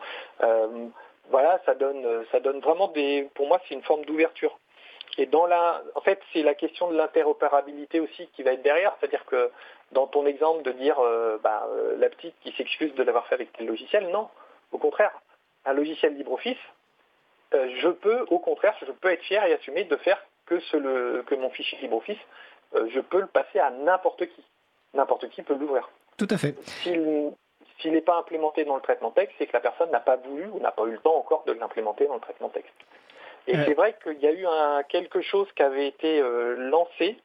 voilà, 1.31 1.61
ça 1.67 1.75
donne, 1.75 2.25
ça 2.33 2.41
donne 2.41 2.61
vraiment 2.61 2.89
des, 2.89 3.29
pour 3.35 3.47
moi, 3.47 3.61
c'est 3.69 3.75
une 3.75 3.83
forme 3.83 4.05
d'ouverture. 4.05 4.59
Et 5.19 5.27
dans 5.27 5.47
la, 5.47 5.83
en 5.97 6.01
fait, 6.01 6.21
c'est 6.33 6.43
la 6.43 6.55
question 6.55 6.91
de 6.91 6.97
l'interopérabilité 6.97 7.99
aussi 7.99 8.29
qui 8.35 8.45
va 8.45 8.53
être 8.53 8.63
derrière, 8.63 8.95
c'est-à-dire 8.99 9.25
que 9.27 9.51
dans 9.91 10.07
ton 10.07 10.27
exemple 10.27 10.63
de 10.63 10.71
dire 10.73 10.99
euh, 11.01 11.39
bah, 11.43 11.67
euh, 11.71 11.97
la 11.99 12.09
petite 12.09 12.35
qui 12.43 12.53
s'excuse 12.53 12.95
de 12.95 13.03
l'avoir 13.03 13.27
fait 13.27 13.35
avec 13.35 13.53
tel 13.53 13.67
logiciel, 13.67 14.09
non, 14.11 14.29
au 14.71 14.79
contraire, 14.79 15.11
un 15.65 15.73
logiciel 15.73 16.15
LibreOffice, 16.15 16.57
euh, 17.55 17.69
je 17.81 17.89
peux, 17.89 18.27
au 18.31 18.39
contraire, 18.39 18.77
je 18.87 18.93
peux 18.93 19.11
être 19.11 19.25
fier 19.25 19.45
et 19.45 19.55
assumer 19.55 19.85
de 19.85 19.97
faire 19.97 20.23
que, 20.47 20.61
ce, 20.61 20.77
le, 20.77 21.25
que 21.27 21.35
mon 21.35 21.51
fichier 21.51 21.79
LibreOffice, 21.79 22.19
je 22.75 23.01
peux 23.01 23.21
le 23.21 23.27
passer 23.27 23.59
à 23.59 23.71
n'importe 23.71 24.27
qui. 24.27 24.45
N'importe 24.95 25.29
qui 25.31 25.43
peut 25.43 25.55
l'ouvrir. 25.55 25.89
Tout 26.19 26.29
à 26.31 26.37
fait. 26.37 26.55
S'il 26.83 27.33
n'est 27.87 28.01
pas 28.01 28.17
implémenté 28.17 28.65
dans 28.65 28.75
le 28.75 28.83
traitement 28.83 29.13
texte, 29.13 29.37
c'est 29.39 29.47
que 29.47 29.53
la 29.53 29.61
personne 29.61 29.91
n'a 29.91 30.01
pas 30.01 30.17
voulu 30.17 30.47
ou 30.53 30.59
n'a 30.59 30.73
pas 30.73 30.85
eu 30.85 30.93
le 30.93 30.99
temps 30.99 31.17
encore 31.17 31.45
de 31.45 31.53
l'implémenter 31.53 32.07
dans 32.07 32.15
le 32.15 32.21
traitement 32.21 32.49
texte. 32.49 32.75
Et 33.47 33.57
euh. 33.57 33.63
c'est 33.67 33.75
vrai 33.75 33.97
qu'il 34.03 34.19
y 34.21 34.27
a 34.27 34.33
eu 34.33 34.47
un, 34.47 34.83
quelque 34.83 35.23
chose 35.23 35.49
qui 35.57 35.63
avait 35.63 35.87
été 35.87 36.21
euh, 36.21 36.55
lancé, 36.57 37.17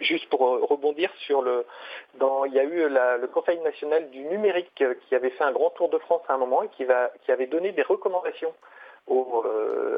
juste 0.00 0.28
pour 0.28 0.46
euh, 0.46 0.64
rebondir 0.64 1.12
sur 1.26 1.42
le... 1.42 1.66
Dans, 2.14 2.44
il 2.44 2.54
y 2.54 2.60
a 2.60 2.64
eu 2.64 2.88
le 2.88 3.26
Conseil 3.26 3.58
national 3.60 4.10
du 4.10 4.20
numérique 4.24 4.84
qui 5.08 5.14
avait 5.14 5.30
fait 5.30 5.44
un 5.44 5.52
grand 5.52 5.70
tour 5.70 5.88
de 5.88 5.98
France 5.98 6.22
à 6.28 6.34
un 6.34 6.38
moment 6.38 6.62
et 6.62 6.68
qui, 6.68 6.84
va, 6.84 7.10
qui 7.24 7.32
avait 7.32 7.46
donné 7.46 7.72
des 7.72 7.82
recommandations 7.82 8.54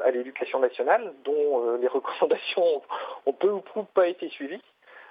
à 0.05 0.11
l'éducation 0.11 0.59
nationale, 0.59 1.15
dont 1.25 1.77
les 1.77 1.89
recommandations 1.89 2.83
ont 3.25 3.33
peu 3.33 3.51
ou 3.51 3.61
prou 3.61 3.85
pas 3.85 4.07
été 4.07 4.29
suivies. 4.29 4.63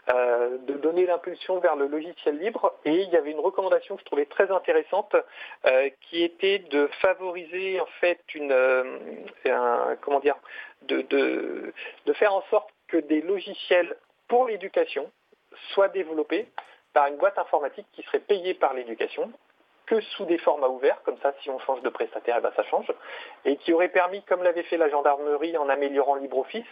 Euh, 0.10 0.58
de 0.60 0.76
donner 0.76 1.06
l'impulsion 1.06 1.60
vers 1.60 1.76
le 1.76 1.86
logiciel 1.86 2.38
libre. 2.38 2.74
Et 2.86 2.94
il 2.94 3.10
y 3.10 3.18
avait 3.18 3.32
une 3.32 3.42
recommandation 3.42 3.96
que 3.96 4.02
je 4.02 4.06
trouvais 4.06 4.26
très 4.26 4.50
intéressante, 4.52 5.14
euh, 5.66 5.90
qui 6.02 6.24
était 6.24 6.60
de 6.60 6.88
favoriser 7.02 7.82
en 7.82 7.86
fait 8.00 8.22
une, 8.34 8.54
euh, 8.54 9.96
comment 10.00 10.22
dire, 10.22 10.38
de, 10.84 11.02
de, 11.02 12.14
faire 12.14 12.34
en 12.34 12.42
sorte 12.44 12.70
que 12.88 12.96
des 12.96 13.22
logiciels 13.22 13.98
pour 14.30 14.48
l'éducation 14.48 15.12
soient 15.74 15.90
développés 15.90 16.48
par 16.94 17.08
une 17.08 17.18
boîte 17.18 17.38
informatique 17.38 17.88
qui 17.92 18.02
serait 18.04 18.20
payée 18.20 18.54
par 18.54 18.74
l'éducation 18.74 19.30
que 19.88 20.00
sous 20.00 20.24
des 20.24 20.38
formats 20.38 20.70
ouverts, 20.70 21.02
comme 21.04 21.18
ça 21.22 21.34
si 21.42 21.50
on 21.50 21.60
change 21.60 21.82
de 21.82 21.90
prestataire, 21.90 22.38
eh 22.40 22.42
ben, 22.42 22.52
ça 22.56 22.64
change, 22.64 22.94
et 23.44 23.58
qui 23.58 23.74
aurait 23.74 23.90
permis, 23.90 24.24
comme 24.24 24.42
l'avait 24.42 24.64
fait 24.64 24.78
la 24.78 24.90
gendarmerie 24.90 25.58
en 25.58 25.68
améliorant 25.68 26.16
LibreOffice, 26.16 26.66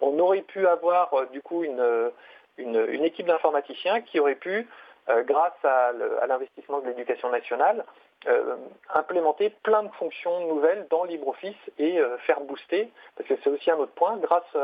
on 0.00 0.18
aurait 0.20 0.42
pu 0.42 0.66
avoir 0.68 1.26
du 1.30 1.40
coup 1.40 1.64
une, 1.64 2.12
une, 2.58 3.04
équipe 3.04 3.26
d'informaticiens 3.26 4.00
qui 4.00 4.20
aurait 4.20 4.34
pu, 4.34 4.68
euh, 5.08 5.22
grâce 5.22 5.64
à, 5.64 5.92
l'investissement 6.26 6.80
de 6.80 6.86
l'éducation 6.86 7.30
nationale, 7.30 7.84
euh, 8.26 8.56
implémenter 8.94 9.50
plein 9.62 9.84
de 9.84 9.88
fonctions 9.90 10.48
nouvelles 10.48 10.86
dans 10.90 11.04
LibreOffice 11.04 11.54
et 11.78 11.98
euh, 11.98 12.16
faire 12.18 12.40
booster, 12.40 12.90
parce 13.16 13.28
que 13.28 13.34
c'est 13.42 13.50
aussi 13.50 13.70
un 13.70 13.76
autre 13.76 13.92
point, 13.92 14.16
grâce 14.16 14.56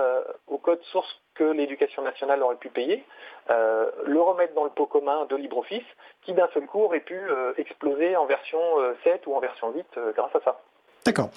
au 0.49 0.59
code 0.59 0.83
source 0.85 1.21
que 1.35 1.45
l'éducation 1.45 2.03
nationale 2.03 2.43
aurait 2.43 2.57
pu 2.57 2.71
payer, 2.71 3.05
le 3.49 4.21
remettre 4.21 4.55
dans 4.55 4.65
le 4.65 4.71
pot 4.71 4.87
commun 4.87 5.27
de 5.27 5.37
LibreOffice, 5.37 5.87
qui 6.23 6.33
d'un 6.33 6.49
seul 6.55 6.67
coup 6.67 6.83
aurait 6.83 7.01
pu 7.01 7.21
exploser 7.57 8.17
en 8.17 8.27
version 8.27 8.61
7 9.05 9.27
ou 9.27 9.35
en 9.35 9.41
version 9.41 9.73
8 9.73 9.87
grâce 10.15 10.35
à 10.35 10.41
ça. 10.41 10.61
D'accord. 11.05 11.33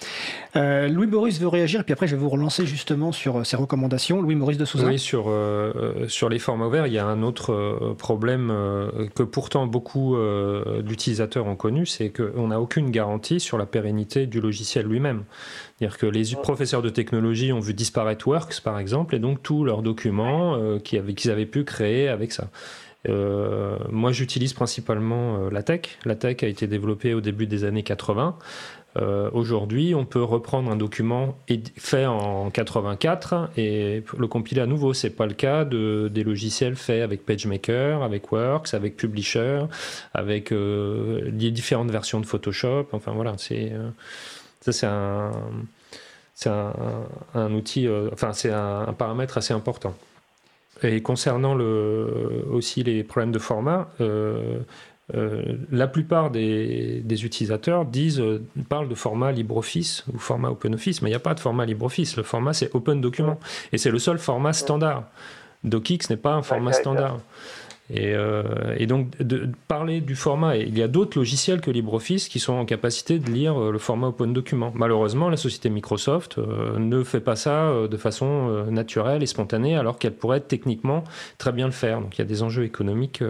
Euh, 0.55 0.87
Louis 0.87 1.07
Maurice 1.07 1.39
veut 1.39 1.47
réagir, 1.47 1.83
puis 1.83 1.93
après 1.93 2.05
je 2.07 2.15
vais 2.15 2.21
vous 2.21 2.29
relancer 2.29 2.67
justement 2.67 3.11
sur 3.11 3.43
ses 3.43 3.55
euh, 3.55 3.59
recommandations. 3.59 4.21
Louis 4.21 4.35
Maurice 4.35 4.59
de 4.59 4.65
Souza. 4.65 4.85
Oui, 4.85 4.99
sur, 4.99 5.25
euh, 5.27 6.07
sur 6.07 6.29
les 6.29 6.37
formats 6.37 6.67
ouverts, 6.67 6.85
il 6.85 6.93
y 6.93 6.99
a 6.99 7.05
un 7.05 7.23
autre 7.23 7.95
problème 7.97 8.53
que 9.15 9.23
pourtant 9.23 9.65
beaucoup 9.65 10.15
d'utilisateurs 10.83 11.47
ont 11.47 11.55
connu, 11.55 11.85
c'est 11.85 12.09
qu'on 12.09 12.49
n'a 12.49 12.61
aucune 12.61 12.91
garantie 12.91 13.39
sur 13.39 13.57
la 13.57 13.65
pérennité 13.65 14.27
du 14.27 14.39
logiciel 14.39 14.85
lui-même. 14.85 15.23
C'est-à-dire 15.79 15.97
que 15.97 16.05
les 16.05 16.35
professeurs 16.35 16.81
de 16.81 16.89
technologie 16.89 17.51
ont 17.51 17.59
vu 17.59 17.73
disparaître 17.73 18.27
Works, 18.27 18.61
par 18.61 18.77
exemple, 18.77 19.15
et 19.15 19.19
donc 19.19 19.41
tous 19.41 19.65
leurs 19.65 19.81
documents 19.81 20.79
qu'ils 20.79 20.99
avaient, 20.99 21.29
avaient 21.29 21.45
pu 21.45 21.63
créer 21.63 22.07
avec 22.07 22.31
ça. 22.31 22.49
moi, 23.89 24.11
j'utilise 24.11 24.53
principalement 24.53 25.49
la 25.49 25.63
tech. 25.63 25.97
La 26.05 26.15
tech 26.15 26.43
a 26.43 26.47
été 26.47 26.67
développée 26.67 27.13
au 27.15 27.21
début 27.21 27.47
des 27.47 27.63
années 27.63 27.83
80. 27.83 28.37
Euh, 28.97 29.29
aujourd'hui, 29.33 29.93
on 29.93 30.05
peut 30.05 30.23
reprendre 30.23 30.71
un 30.71 30.77
document 30.77 31.37
fait 31.75 32.05
en 32.05 32.49
84 32.49 33.49
et 33.57 34.03
le 34.17 34.27
compiler 34.27 34.61
à 34.61 34.65
nouveau. 34.65 34.93
C'est 34.93 35.09
pas 35.09 35.25
le 35.25 35.33
cas 35.33 35.65
de, 35.65 36.09
des 36.13 36.23
logiciels 36.23 36.75
faits 36.75 37.01
avec 37.01 37.25
PageMaker, 37.25 38.03
avec 38.03 38.31
Works, 38.31 38.73
avec 38.73 38.95
Publisher, 38.95 39.65
avec 40.13 40.51
euh, 40.51 41.29
les 41.31 41.51
différentes 41.51 41.91
versions 41.91 42.21
de 42.21 42.25
Photoshop. 42.25 42.87
Enfin 42.93 43.11
voilà, 43.11 43.33
c'est 43.37 43.73
euh, 43.73 43.89
ça 44.61 45.31
c'est 46.33 46.49
un 46.49 47.53
outil, 47.53 47.87
enfin 48.11 48.33
c'est 48.33 48.51
un, 48.51 48.93
paramètre 48.97 49.37
assez 49.37 49.53
important. 49.53 49.95
Et 50.83 51.01
concernant 51.01 51.57
aussi 52.51 52.83
les 52.83 53.05
problèmes 53.05 53.31
de 53.31 53.39
format, 53.39 53.89
la 55.13 55.87
plupart 55.87 56.31
des, 56.31 57.25
utilisateurs 57.25 57.85
disent, 57.85 58.19
euh, 58.19 58.43
parlent 58.69 58.89
de 58.89 58.95
format 58.95 59.31
LibreOffice 59.31 60.03
ou 60.11 60.17
format 60.17 60.49
OpenOffice, 60.49 61.01
mais 61.01 61.09
il 61.09 61.11
n'y 61.11 61.17
a 61.17 61.19
pas 61.19 61.35
de 61.35 61.39
format 61.39 61.65
LibreOffice. 61.65 62.17
Le 62.17 62.23
format, 62.23 62.53
c'est 62.53 62.73
Open 62.73 63.01
Document. 63.01 63.39
Et 63.71 63.77
c'est 63.77 63.91
le 63.91 63.99
seul 63.99 64.17
format 64.17 64.53
standard. 64.53 65.03
DocX 65.63 66.09
n'est 66.09 66.17
pas 66.17 66.33
un 66.33 66.41
format 66.41 66.73
standard. 66.73 67.19
Et, 67.91 68.15
euh, 68.15 68.43
donc, 68.87 69.15
de, 69.19 69.47
parler 69.67 70.01
du 70.01 70.15
format, 70.15 70.57
il 70.57 70.75
y 70.75 70.81
a 70.81 70.87
d'autres 70.87 71.19
logiciels 71.19 71.61
que 71.61 71.69
LibreOffice 71.69 72.29
qui 72.29 72.39
sont 72.39 72.53
en 72.53 72.65
capacité 72.65 73.19
de 73.19 73.29
lire 73.29 73.59
le 73.59 73.77
format 73.77 74.07
Open 74.07 74.33
Document. 74.33 74.71
Malheureusement, 74.75 75.29
la 75.29 75.37
société 75.37 75.69
Microsoft 75.69 76.39
ne 76.39 77.03
fait 77.03 77.19
pas 77.19 77.35
ça 77.35 77.71
de 77.89 77.97
façon 77.97 78.65
naturelle 78.71 79.21
et 79.21 79.27
spontanée, 79.27 79.75
alors 79.75 79.99
qu'elle 79.99 80.15
pourrait 80.15 80.41
techniquement 80.41 81.03
très 81.37 81.51
bien 81.51 81.67
le 81.67 81.71
faire. 81.71 82.01
Donc, 82.01 82.17
il 82.17 82.21
y 82.21 82.23
a 82.23 82.27
des 82.27 82.41
enjeux 82.41 82.63
économiques 82.63 83.23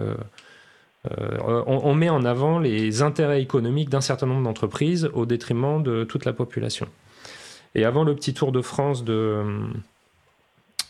euh, 1.18 1.62
on, 1.66 1.94
met 1.94 2.08
en 2.08 2.24
avant 2.24 2.58
les 2.58 3.02
intérêts 3.02 3.42
économiques 3.42 3.88
d'un 3.88 4.00
certain 4.00 4.26
nombre 4.26 4.42
d'entreprises 4.42 5.10
au 5.14 5.26
détriment 5.26 5.82
de 5.82 6.04
toute 6.04 6.24
la 6.24 6.32
population. 6.32 6.86
Et 7.74 7.84
avant 7.84 8.04
le 8.04 8.14
petit 8.14 8.34
tour 8.34 8.52
de 8.52 8.62
France 8.62 9.04
de, 9.04 9.42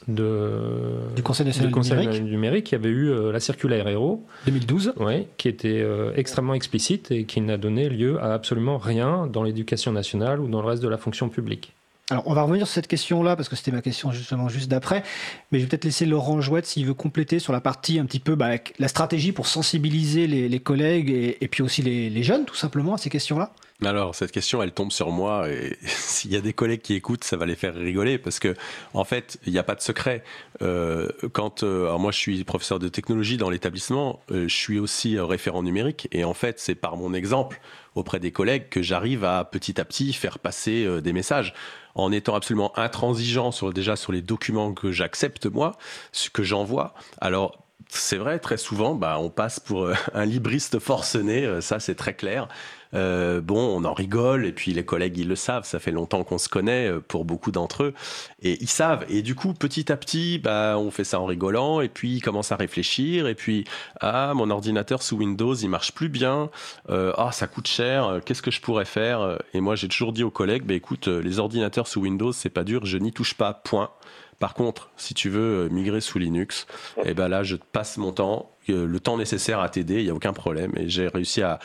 du 0.08 1.22
Conseil 1.22 1.46
national 1.46 2.12
du, 2.12 2.22
numérique. 2.22 2.70
il 2.70 2.74
y 2.74 2.78
avait 2.78 2.88
eu 2.88 3.10
euh, 3.10 3.32
la 3.32 3.40
circulaire 3.40 3.88
Héros 3.88 4.24
2012, 4.46 4.94
qui 5.36 5.48
était 5.48 5.80
euh, 5.80 6.12
extrêmement 6.14 6.54
explicite 6.54 7.10
et 7.10 7.24
qui 7.24 7.40
n'a 7.40 7.56
donné 7.56 7.88
lieu 7.88 8.20
à 8.20 8.32
absolument 8.32 8.78
rien 8.78 9.26
dans 9.26 9.42
l'éducation 9.42 9.92
nationale 9.92 10.40
ou 10.40 10.48
dans 10.48 10.62
le 10.62 10.68
reste 10.68 10.82
de 10.82 10.88
la 10.88 10.98
fonction 10.98 11.28
publique. 11.28 11.72
Alors, 12.08 12.22
on 12.26 12.34
va 12.34 12.42
revenir 12.42 12.66
sur 12.66 12.74
cette 12.74 12.86
question-là, 12.86 13.34
parce 13.34 13.48
que 13.48 13.56
c'était 13.56 13.72
ma 13.72 13.82
question 13.82 14.12
justement 14.12 14.48
juste 14.48 14.70
d'après, 14.70 15.02
mais 15.50 15.58
je 15.58 15.64
vais 15.64 15.68
peut-être 15.68 15.84
laisser 15.84 16.06
Laurent 16.06 16.40
Jouette 16.40 16.64
s'il 16.64 16.86
veut 16.86 16.94
compléter 16.94 17.40
sur 17.40 17.52
la 17.52 17.60
partie 17.60 17.98
un 17.98 18.04
petit 18.04 18.20
peu 18.20 18.36
bah, 18.36 18.50
la 18.78 18.86
stratégie 18.86 19.32
pour 19.32 19.48
sensibiliser 19.48 20.28
les, 20.28 20.60
collègues 20.60 21.10
et, 21.10 21.48
puis 21.48 21.64
aussi 21.64 21.82
les, 21.82 22.22
jeunes, 22.22 22.44
tout 22.44 22.54
simplement, 22.54 22.94
à 22.94 22.98
ces 22.98 23.10
questions-là. 23.10 23.52
Alors, 23.84 24.14
cette 24.14 24.32
question, 24.32 24.62
elle 24.62 24.72
tombe 24.72 24.90
sur 24.90 25.10
moi 25.10 25.50
et 25.50 25.76
s'il 25.84 26.32
y 26.32 26.36
a 26.36 26.40
des 26.40 26.54
collègues 26.54 26.80
qui 26.80 26.94
écoutent, 26.94 27.24
ça 27.24 27.36
va 27.36 27.44
les 27.44 27.56
faire 27.56 27.74
rigoler 27.74 28.16
parce 28.16 28.38
que, 28.38 28.54
en 28.94 29.04
fait, 29.04 29.38
il 29.46 29.52
n'y 29.52 29.58
a 29.58 29.62
pas 29.62 29.74
de 29.74 29.82
secret. 29.82 30.24
Euh, 30.62 31.08
quand, 31.32 31.62
euh, 31.62 31.84
alors 31.84 32.00
moi, 32.00 32.10
je 32.10 32.18
suis 32.18 32.42
professeur 32.44 32.78
de 32.78 32.88
technologie 32.88 33.36
dans 33.36 33.50
l'établissement, 33.50 34.20
euh, 34.30 34.48
je 34.48 34.54
suis 34.54 34.78
aussi 34.78 35.18
référent 35.18 35.62
numérique 35.62 36.08
et 36.10 36.24
en 36.24 36.32
fait, 36.32 36.58
c'est 36.58 36.74
par 36.74 36.96
mon 36.96 37.12
exemple 37.12 37.60
auprès 37.94 38.18
des 38.18 38.32
collègues 38.32 38.70
que 38.70 38.80
j'arrive 38.80 39.24
à 39.24 39.44
petit 39.44 39.78
à 39.78 39.84
petit 39.84 40.12
faire 40.14 40.38
passer 40.38 41.00
des 41.00 41.12
messages 41.14 41.54
en 41.94 42.12
étant 42.12 42.34
absolument 42.34 42.78
intransigeant 42.78 43.52
sur 43.52 43.72
déjà 43.72 43.96
sur 43.96 44.12
les 44.12 44.20
documents 44.20 44.74
que 44.74 44.92
j'accepte 44.92 45.46
moi, 45.46 45.72
ce 46.12 46.28
que 46.28 46.42
j'envoie. 46.42 46.94
Alors 47.22 47.62
c'est 47.88 48.18
vrai, 48.18 48.38
très 48.38 48.58
souvent, 48.58 48.94
bah, 48.94 49.16
on 49.18 49.30
passe 49.30 49.60
pour 49.60 49.90
un 50.14 50.24
libriste 50.26 50.78
forcené, 50.78 51.60
ça 51.62 51.80
c'est 51.80 51.94
très 51.94 52.12
clair. 52.12 52.48
Euh, 52.94 53.40
bon, 53.40 53.58
on 53.58 53.84
en 53.84 53.94
rigole, 53.94 54.46
et 54.46 54.52
puis 54.52 54.72
les 54.72 54.84
collègues, 54.84 55.18
ils 55.18 55.28
le 55.28 55.36
savent, 55.36 55.64
ça 55.64 55.78
fait 55.78 55.90
longtemps 55.90 56.24
qu'on 56.24 56.38
se 56.38 56.48
connaît 56.48 56.88
euh, 56.88 57.00
pour 57.00 57.24
beaucoup 57.24 57.50
d'entre 57.50 57.84
eux, 57.84 57.94
et 58.42 58.58
ils 58.60 58.68
savent. 58.68 59.04
Et 59.08 59.22
du 59.22 59.34
coup, 59.34 59.54
petit 59.54 59.90
à 59.90 59.96
petit, 59.96 60.38
bah, 60.38 60.76
on 60.78 60.90
fait 60.90 61.04
ça 61.04 61.20
en 61.20 61.26
rigolant, 61.26 61.80
et 61.80 61.88
puis 61.88 62.16
ils 62.16 62.20
commencent 62.20 62.52
à 62.52 62.56
réfléchir, 62.56 63.26
et 63.26 63.34
puis, 63.34 63.64
ah, 64.00 64.32
mon 64.34 64.50
ordinateur 64.50 65.02
sous 65.02 65.16
Windows, 65.16 65.54
il 65.54 65.68
marche 65.68 65.92
plus 65.92 66.08
bien, 66.08 66.50
euh, 66.90 67.12
ah, 67.16 67.32
ça 67.32 67.46
coûte 67.46 67.66
cher, 67.66 68.20
qu'est-ce 68.24 68.42
que 68.42 68.50
je 68.50 68.60
pourrais 68.60 68.84
faire 68.84 69.38
Et 69.54 69.60
moi, 69.60 69.74
j'ai 69.74 69.88
toujours 69.88 70.12
dit 70.12 70.22
aux 70.22 70.30
collègues, 70.30 70.64
bah, 70.64 70.74
écoute, 70.74 71.08
les 71.08 71.38
ordinateurs 71.38 71.88
sous 71.88 72.00
Windows, 72.00 72.32
c'est 72.32 72.50
pas 72.50 72.64
dur, 72.64 72.86
je 72.86 72.98
n'y 72.98 73.12
touche 73.12 73.34
pas, 73.34 73.52
point. 73.52 73.90
Par 74.38 74.52
contre, 74.52 74.90
si 74.98 75.14
tu 75.14 75.30
veux 75.30 75.68
migrer 75.70 76.02
sous 76.02 76.18
Linux, 76.18 76.66
et 76.98 77.06
eh 77.06 77.14
ben 77.14 77.26
là, 77.26 77.42
je 77.42 77.56
passe 77.56 77.96
mon 77.96 78.12
temps, 78.12 78.50
le 78.68 79.00
temps 79.00 79.16
nécessaire 79.16 79.60
à 79.60 79.70
t'aider, 79.70 80.00
il 80.00 80.04
n'y 80.04 80.10
a 80.10 80.14
aucun 80.14 80.34
problème. 80.34 80.72
Et 80.76 80.90
j'ai 80.90 81.08
réussi 81.08 81.40
à, 81.40 81.58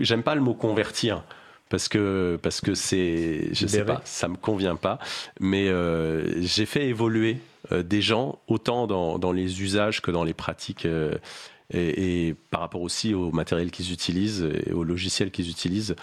j'aime 0.00 0.22
pas 0.22 0.34
le 0.34 0.40
mot 0.40 0.54
convertir 0.54 1.24
parce 1.68 1.88
que 1.88 2.38
parce 2.42 2.60
que 2.60 2.74
c'est 2.74 3.48
je 3.52 3.66
sais 3.66 3.84
pas 3.84 4.00
ça 4.04 4.28
me 4.28 4.36
convient 4.36 4.76
pas 4.76 4.98
mais 5.40 5.68
euh, 5.68 6.40
j'ai 6.42 6.66
fait 6.66 6.86
évoluer 6.86 7.38
euh, 7.72 7.82
des 7.82 8.00
gens 8.00 8.38
autant 8.46 8.86
dans, 8.86 9.18
dans, 9.18 9.32
les 9.32 9.62
usages 9.62 10.00
que 10.00 10.10
dans 10.10 10.24
les 10.24 10.34
pratiques 10.34 10.86
euh, 10.86 11.18
et, 11.70 12.34
par 12.50 12.60
rapport 12.60 12.80
aussi 12.80 13.12
au 13.12 13.30
matériel 13.30 13.70
qu'ils 13.70 13.92
utilisent 13.92 14.48
et 14.66 14.72
au 14.72 14.84
logiciel 14.84 15.30
qu'ils 15.30 15.50
utilisent 15.50 15.96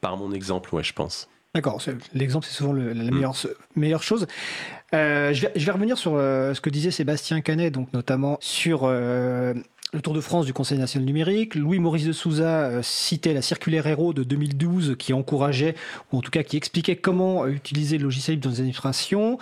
par 0.00 0.16
mon 0.16 0.32
exemple 0.32 0.74
ouais 0.74 0.82
je 0.82 0.94
pense 0.94 1.28
D'accord, 1.54 1.82
l'exemple 2.14 2.46
c'est 2.46 2.54
souvent 2.54 2.72
la 2.72 2.94
mm. 2.94 3.10
meilleure, 3.10 3.34
meilleure 3.76 4.02
chose. 4.02 4.26
Je, 4.92 5.40
vais, 5.42 5.52
je, 5.56 5.66
vais, 5.66 5.72
revenir 5.72 5.98
sur 5.98 6.12
ce 6.12 6.60
que 6.60 6.70
disait 6.70 6.90
Sébastien 6.90 7.40
Canet, 7.40 7.72
donc 7.72 7.92
notamment 7.92 8.38
sur 8.40 8.88
le 9.94 10.00
Tour 10.00 10.14
de 10.14 10.22
France 10.22 10.46
du 10.46 10.54
Conseil 10.54 10.78
national 10.78 11.04
numérique. 11.04 11.54
Louis-Maurice 11.54 12.06
de 12.06 12.12
Souza 12.12 12.64
euh, 12.64 12.80
citait 12.82 13.34
la 13.34 13.42
circulaire 13.42 13.86
Héros 13.86 14.14
de 14.14 14.24
2012 14.24 14.96
qui 14.98 15.12
encourageait, 15.12 15.74
ou 16.10 16.16
en 16.16 16.20
tout 16.22 16.30
cas 16.30 16.42
qui 16.42 16.56
expliquait 16.56 16.96
comment 16.96 17.46
utiliser 17.46 17.98
le 17.98 18.04
logiciel 18.04 18.40
dans 18.40 18.48
les 18.48 18.60
administrations. 18.60 19.36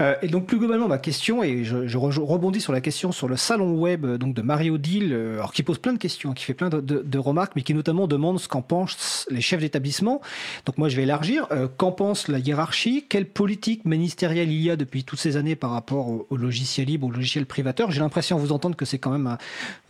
Euh, 0.00 0.14
et 0.22 0.28
donc 0.28 0.46
plus 0.46 0.58
globalement, 0.58 0.86
ma 0.86 0.98
question, 0.98 1.42
et 1.42 1.64
je, 1.64 1.96
rebondis 1.98 2.60
sur 2.60 2.72
la 2.72 2.80
question 2.80 3.10
sur 3.10 3.26
le 3.26 3.36
salon 3.36 3.74
web 3.74 4.04
euh, 4.04 4.16
donc 4.16 4.32
de 4.32 4.42
Marie-Odile, 4.42 5.12
alors 5.12 5.52
qui 5.52 5.64
pose 5.64 5.78
plein 5.78 5.92
de 5.92 5.98
questions, 5.98 6.34
qui 6.34 6.44
fait 6.44 6.54
plein 6.54 6.68
de, 6.68 7.18
remarques, 7.18 7.54
mais 7.56 7.62
qui 7.62 7.74
notamment 7.74 8.06
demande 8.06 8.38
ce 8.38 8.46
qu'en 8.46 8.62
pensent 8.62 9.26
les 9.28 9.40
chefs 9.40 9.60
d'établissement. 9.60 10.20
Donc 10.66 10.78
moi 10.78 10.88
je 10.88 10.94
vais 10.94 11.02
élargir. 11.02 11.48
qu'en 11.78 11.90
pense 11.90 12.28
la 12.28 12.38
hiérarchie? 12.38 13.06
Quelle 13.08 13.26
politique 13.26 13.84
ministérielle 13.84 14.52
il 14.52 14.62
y 14.62 14.70
a 14.70 14.76
depuis 14.76 14.95
toutes 15.04 15.18
ces 15.18 15.36
années 15.36 15.56
par 15.56 15.70
rapport 15.70 16.08
au, 16.30 16.36
logiciel 16.36 16.86
libre, 16.86 17.06
au 17.06 17.10
logiciel 17.10 17.46
privateur 17.46 17.90
J'ai 17.90 18.00
l'impression 18.00 18.36
à 18.36 18.40
vous 18.40 18.52
entendre 18.52 18.76
que 18.76 18.84
c'est 18.84 18.98
quand 18.98 19.10
même 19.10 19.26
un 19.26 19.38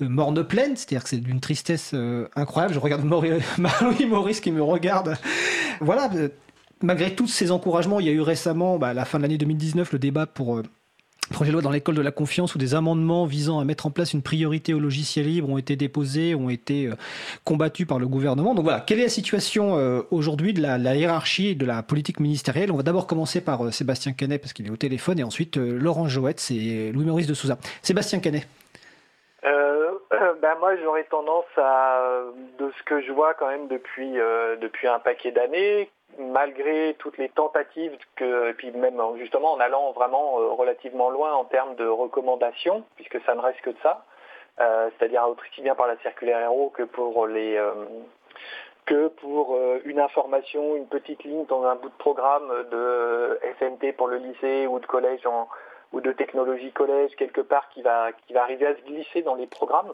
morne 0.01 0.45
pleine, 0.45 0.77
c'est-à-dire 0.77 1.03
que 1.03 1.11
c'est 1.11 1.19
d'une 1.19 1.41
tristesse 1.41 1.93
euh, 1.95 2.29
incroyable. 2.37 2.75
Je 2.75 2.79
regarde 2.79 3.05
Marie 3.59 4.07
Maurice 4.07 4.41
qui 4.41 4.53
me 4.53 4.63
regarde. 4.63 5.17
Voilà, 5.81 6.11
euh, 6.15 6.29
malgré 6.83 7.15
tous 7.15 7.29
ces 7.29 7.51
encouragements, 7.51 8.01
il 8.01 8.07
y 8.07 8.09
a 8.09 8.13
eu 8.13 8.21
récemment, 8.21 8.79
bah, 8.79 8.89
à 8.89 8.95
la 8.95 9.05
fin 9.05 9.19
de 9.19 9.23
l'année 9.23 9.39
2019, 9.39 9.93
le 9.93 9.99
débat 9.99 10.27
pour 10.27 10.57
euh, 10.57 10.63
projet 11.33 11.51
de 11.51 11.53
loi 11.53 11.63
dans 11.63 11.71
l'école 11.71 11.95
de 11.95 12.03
la 12.03 12.11
confiance 12.11 12.55
où 12.55 12.59
des 12.59 12.75
amendements 12.75 13.27
visant 13.27 13.61
à 13.61 13.65
mettre 13.65 13.87
en 13.87 13.91
place 13.91 14.13
une 14.13 14.23
priorité 14.23 14.75
au 14.75 14.79
logiciel 14.79 15.27
libre 15.27 15.49
ont 15.49 15.59
été 15.59 15.77
déposés, 15.77 16.35
ont 16.35 16.51
été 16.51 16.91
combattus 17.45 17.87
par 17.87 17.99
le 17.99 18.07
gouvernement. 18.07 18.55
Donc 18.55 18.65
voilà, 18.65 18.81
quelle 18.81 19.01
est 19.01 19.05
la 19.05 19.09
situation 19.09 19.75
aujourd'hui 20.11 20.53
de 20.53 20.63
la, 20.63 20.95
hiérarchie 20.95 21.57
de 21.57 21.67
la 21.67 21.83
politique 21.83 22.21
ministérielle? 22.21 22.71
On 22.73 22.77
va 22.77 22.83
d'abord 22.83 23.07
commencer 23.07 23.41
par 23.41 23.73
Sébastien 23.73 24.13
Canet 24.13 24.41
parce 24.41 24.53
qu'il 24.53 24.67
est 24.67 24.71
au 24.71 24.77
téléphone 24.77 25.19
et 25.19 25.25
ensuite 25.25 25.57
Laurent 25.57 26.09
Joette 26.09 26.47
et 26.51 26.93
Louis-Maurice 26.93 27.27
de 27.27 27.35
Souza. 27.35 27.59
Sébastien 27.83 28.21
Canet. 28.21 28.47
ben 30.43 30.55
moi 30.61 30.77
j'aurais 30.77 31.05
tendance 31.05 31.45
à, 31.57 32.23
de 32.59 32.71
ce 32.79 32.83
que 32.85 33.03
je 33.03 33.13
vois 33.13 33.35
quand 33.35 33.49
même 33.49 33.69
depuis, 33.69 34.19
euh, 34.19 34.57
depuis 34.57 34.89
un 34.89 34.99
paquet 34.99 35.33
d'années, 35.33 35.91
malgré 36.19 36.95
toutes 36.99 37.19
les 37.19 37.29
tentatives 37.29 37.97
et 38.21 38.53
puis 38.55 38.71
même 38.73 39.01
justement 39.17 39.53
en 39.53 39.61
allant 39.61 39.93
vraiment 39.93 40.41
euh, 40.41 40.49
relativement 40.51 41.11
loin 41.11 41.35
en 41.35 41.45
termes 41.45 41.75
de 41.77 41.87
recommandations, 41.87 42.85
puisque 42.97 43.21
ça 43.25 43.35
ne 43.35 43.41
reste 43.41 43.61
que 43.61 43.71
de 43.71 43.79
ça, 43.83 44.05
euh, 44.61 44.89
c'est-à-dire 44.99 45.27
aussi 45.29 45.61
bien 45.63 45.75
par 45.75 45.87
la 45.87 45.97
circulaire 45.99 46.41
Héros 46.41 46.71
que 46.71 46.85
pour 46.85 47.27
une 49.85 50.01
information, 50.01 50.77
une 50.77 50.87
petite 50.87 51.25
ligne 51.25 51.45
dans 51.47 51.65
un 51.65 51.75
bout 51.75 51.89
de 51.89 51.95
programme 51.95 52.49
de 52.71 53.39
SNT 53.59 53.93
pour 53.97 54.07
le 54.09 54.19
lycée 54.19 54.67
ou 54.67 54.79
de 54.79 54.87
collège 54.87 55.27
ou 55.93 56.01
de 56.01 56.13
technologie 56.13 56.73
collège 56.73 57.15
quelque 57.17 57.41
part 57.41 57.69
qui 57.71 57.83
va, 57.83 58.11
arriver 58.35 58.67
à 58.67 58.77
se 58.77 58.83
glisser 58.83 59.23
dans 59.23 59.35
les 59.35 59.47
programmes. 59.47 59.93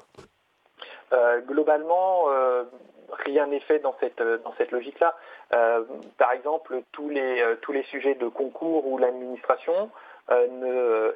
Euh, 1.12 1.40
globalement, 1.42 2.30
euh, 2.30 2.64
rien 3.12 3.46
n'est 3.46 3.60
fait 3.60 3.78
dans 3.78 3.94
cette, 4.00 4.22
dans 4.22 4.54
cette 4.58 4.70
logique-là. 4.72 5.16
Euh, 5.54 5.84
par 6.18 6.32
exemple, 6.32 6.82
tous 6.92 7.08
les, 7.08 7.44
tous 7.62 7.72
les 7.72 7.82
sujets 7.84 8.14
de 8.14 8.28
concours 8.28 8.86
ou 8.86 8.98
l'administration 8.98 9.90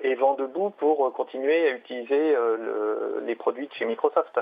est 0.03 0.15
vent 0.17 0.35
debout 0.35 0.71
pour 0.71 1.11
continuer 1.15 1.69
à 1.69 1.71
utiliser 1.71 2.37
les 3.23 3.35
produits 3.37 3.69
de 3.69 3.73
chez 3.73 3.87
Microsoft. 3.87 4.39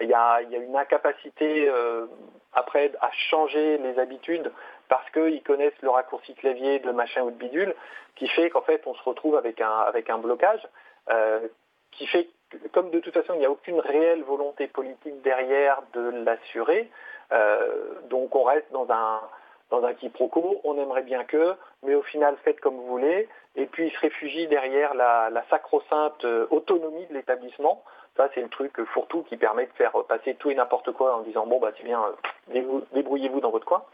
Il 0.00 0.08
y 0.08 0.14
a, 0.14 0.40
il 0.40 0.50
y 0.50 0.56
a 0.56 0.58
une 0.60 0.76
incapacité 0.76 1.70
après 2.54 2.92
à 3.00 3.10
changer 3.28 3.78
les 3.78 3.98
habitudes 3.98 4.50
parce 4.88 5.08
qu'ils 5.10 5.42
connaissent 5.42 5.80
le 5.82 5.90
raccourci 5.90 6.34
clavier 6.34 6.78
de 6.78 6.90
machin 6.92 7.22
ou 7.22 7.30
de 7.30 7.36
bidule, 7.36 7.74
qui 8.16 8.28
fait 8.28 8.50
qu'en 8.50 8.62
fait 8.62 8.82
on 8.86 8.94
se 8.94 9.02
retrouve 9.02 9.36
avec 9.36 9.60
un, 9.60 9.78
avec 9.80 10.10
un 10.10 10.18
blocage, 10.18 10.66
euh, 11.10 11.40
qui 11.92 12.06
fait 12.06 12.28
comme 12.72 12.90
de 12.90 13.00
toute 13.00 13.14
façon 13.14 13.34
il 13.34 13.40
n'y 13.40 13.46
a 13.46 13.50
aucune 13.50 13.80
réelle 13.80 14.22
volonté 14.22 14.66
politique 14.66 15.20
derrière 15.22 15.82
de 15.92 16.24
l'assurer, 16.24 16.90
euh, 17.32 18.00
donc 18.10 18.34
on 18.34 18.44
reste 18.44 18.70
dans 18.72 18.86
un, 18.90 19.20
quiproquo, 19.94 20.60
on 20.64 20.78
aimerait 20.78 21.02
bien 21.02 21.24
que, 21.24 21.54
mais 21.82 21.94
au 21.94 22.02
final 22.02 22.36
faites 22.44 22.60
comme 22.60 22.76
vous 22.76 22.86
voulez, 22.86 23.28
et 23.56 23.66
puis 23.66 23.86
il 23.86 23.92
se 23.92 24.00
réfugie 24.00 24.46
derrière 24.46 24.94
la, 24.94 25.44
sacro-sainte 25.50 26.24
euh, 26.24 26.46
autonomie 26.50 27.06
de 27.06 27.14
l'établissement. 27.14 27.82
Ça, 28.16 28.28
c'est 28.32 28.42
le 28.42 28.48
truc 28.48 28.80
fourre-tout 28.84 29.24
qui 29.24 29.36
permet 29.36 29.66
de 29.66 29.72
faire 29.72 29.92
passer 30.08 30.34
tout 30.36 30.48
et 30.48 30.54
n'importe 30.54 30.92
quoi 30.92 31.16
en 31.16 31.22
disant 31.22 31.46
bon 31.46 31.58
bah 31.58 31.72
c'est 31.76 31.82
bien, 31.82 32.00
débrouillez-vous 32.92 33.40
dans 33.40 33.50
votre 33.50 33.66
coin. 33.66 33.84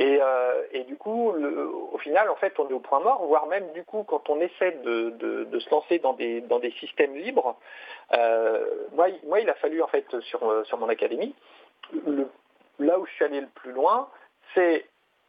Euh, 0.00 0.62
et, 0.72 0.84
du 0.84 0.96
coup, 0.96 1.32
au 1.32 1.98
final, 1.98 2.30
en 2.30 2.36
fait, 2.36 2.58
on 2.58 2.68
est 2.68 2.72
au 2.72 2.80
point 2.80 3.00
mort, 3.00 3.24
voire 3.26 3.46
même 3.46 3.72
du 3.72 3.84
coup, 3.84 4.04
quand 4.04 4.30
on 4.30 4.40
essaie 4.40 4.72
de, 4.84 5.48
se 5.58 5.70
lancer 5.70 5.98
dans 5.98 6.12
des, 6.12 6.74
systèmes 6.78 7.14
libres, 7.16 7.56
euh, 8.12 8.64
moi, 8.92 9.40
il 9.40 9.50
a 9.50 9.54
fallu 9.54 9.82
en 9.82 9.88
fait 9.88 10.06
sur, 10.20 10.66
sur 10.66 10.78
mon 10.78 10.88
académie, 10.88 11.34
là 12.78 12.98
où 12.98 13.06
je 13.06 13.12
suis 13.12 13.24
allé 13.24 13.40
le 13.40 13.48
plus 13.48 13.72
loin, 13.72 14.08
c'est 14.54 14.86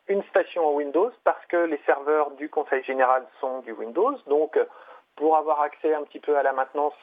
une 0.08 0.24
station 0.24 0.68
en 0.68 0.74
Windows 0.74 1.12
parce 1.24 1.44
que 1.48 1.58
les 1.58 1.80
serveurs 1.86 2.32
du 2.32 2.50
Conseil 2.50 2.84
général 2.84 3.26
sont 3.40 3.60
du 3.60 3.72
Windows. 3.72 4.16
Donc, 4.28 4.60
pour 5.16 5.36
avoir 5.36 5.62
accès 5.62 5.94
un 5.94 6.04
petit 6.04 6.20
peu 6.20 6.38
à 6.38 6.44
la 6.44 6.54
maintenance, 6.54 6.94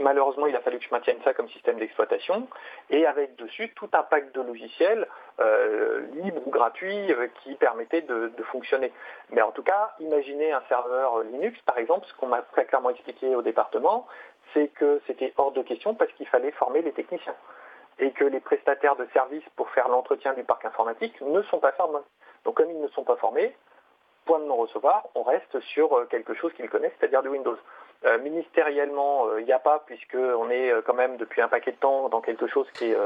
Malheureusement, 0.00 0.46
il 0.46 0.56
a 0.56 0.60
fallu 0.60 0.78
que 0.78 0.84
je 0.84 0.90
maintienne 0.90 1.18
ça 1.24 1.34
comme 1.34 1.48
système 1.48 1.78
d'exploitation 1.78 2.48
et 2.90 3.06
avec 3.06 3.36
dessus 3.36 3.72
tout 3.74 3.88
un 3.92 4.02
pack 4.02 4.32
de 4.32 4.40
logiciels 4.40 5.06
euh, 5.40 6.06
libres 6.12 6.42
ou 6.46 6.50
gratuits 6.50 7.12
euh, 7.12 7.28
qui 7.42 7.54
permettaient 7.54 8.02
de, 8.02 8.30
fonctionner. 8.50 8.92
Mais 9.30 9.42
en 9.42 9.52
tout 9.52 9.62
cas, 9.62 9.94
imaginez 10.00 10.52
un 10.52 10.62
serveur 10.68 11.20
Linux, 11.22 11.58
par 11.62 11.78
exemple, 11.78 12.06
ce 12.06 12.14
qu'on 12.14 12.26
m'a 12.26 12.42
très 12.42 12.66
clairement 12.66 12.90
expliqué 12.90 13.34
au 13.34 13.42
département, 13.42 14.06
c'est 14.52 14.68
que 14.68 15.00
c'était 15.06 15.32
hors 15.36 15.52
de 15.52 15.62
question 15.62 15.94
parce 15.94 16.12
qu'il 16.12 16.28
fallait 16.28 16.52
former 16.52 16.82
les 16.82 16.92
techniciens 16.92 17.34
et 17.98 18.10
que 18.10 18.24
les 18.24 18.40
prestataires 18.40 18.96
de 18.96 19.06
services 19.12 19.44
pour 19.56 19.70
faire 19.70 19.88
l'entretien 19.88 20.34
du 20.34 20.44
parc 20.44 20.64
informatique 20.64 21.20
ne 21.20 21.42
sont 21.42 21.58
pas 21.58 21.72
formés. 21.72 22.00
Donc 22.44 22.56
comme 22.56 22.70
ils 22.70 22.80
ne 22.80 22.88
sont 22.88 23.04
pas 23.04 23.16
formés, 23.16 23.54
point 24.24 24.38
de 24.38 24.44
non-recevoir, 24.44 25.08
on 25.14 25.22
reste 25.22 25.60
sur 25.60 25.96
euh, 25.96 26.06
quelque 26.06 26.34
chose 26.34 26.52
qu'ils 26.54 26.68
connaissent, 26.68 26.92
c'est-à-dire 26.98 27.22
du 27.22 27.28
Windows. 27.28 27.56
Euh, 28.04 28.18
ministériellement, 28.18 29.30
il 29.38 29.42
euh, 29.42 29.46
n'y 29.46 29.52
a 29.52 29.58
pas, 29.58 29.78
puisqu'on 29.86 30.50
est 30.50 30.70
euh, 30.70 30.82
quand 30.82 30.92
même 30.92 31.16
depuis 31.16 31.40
un 31.40 31.48
paquet 31.48 31.72
de 31.72 31.76
temps 31.76 32.10
dans 32.10 32.20
quelque 32.20 32.46
chose 32.46 32.66
qui 32.74 32.90
est 32.90 32.96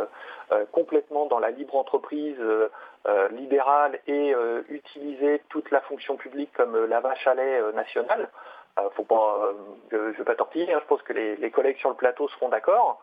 complètement 0.73 1.27
dans 1.27 1.39
la 1.39 1.51
libre 1.51 1.77
entreprise 1.77 2.39
libérale 3.33 4.01
et 4.07 4.35
utiliser 4.71 5.43
toute 5.51 5.71
la 5.71 5.83
fonction 5.83 6.17
publique 6.17 6.51
comme 6.55 6.87
la 6.87 7.01
vache 7.01 7.27
à 7.27 7.35
lait 7.35 7.61
nationale. 7.75 8.29
faut 8.93 9.07
je 9.91 9.97
ne 9.97 10.13
vais 10.13 10.25
pas 10.25 10.35
tortiller, 10.35 10.73
hein, 10.73 10.79
je 10.81 10.87
pense 10.87 11.03
que 11.03 11.13
les, 11.13 11.51
collègues 11.51 11.77
sur 11.77 11.91
le 11.91 11.97
plateau 11.97 12.29
seront 12.29 12.49
d'accord. 12.49 13.03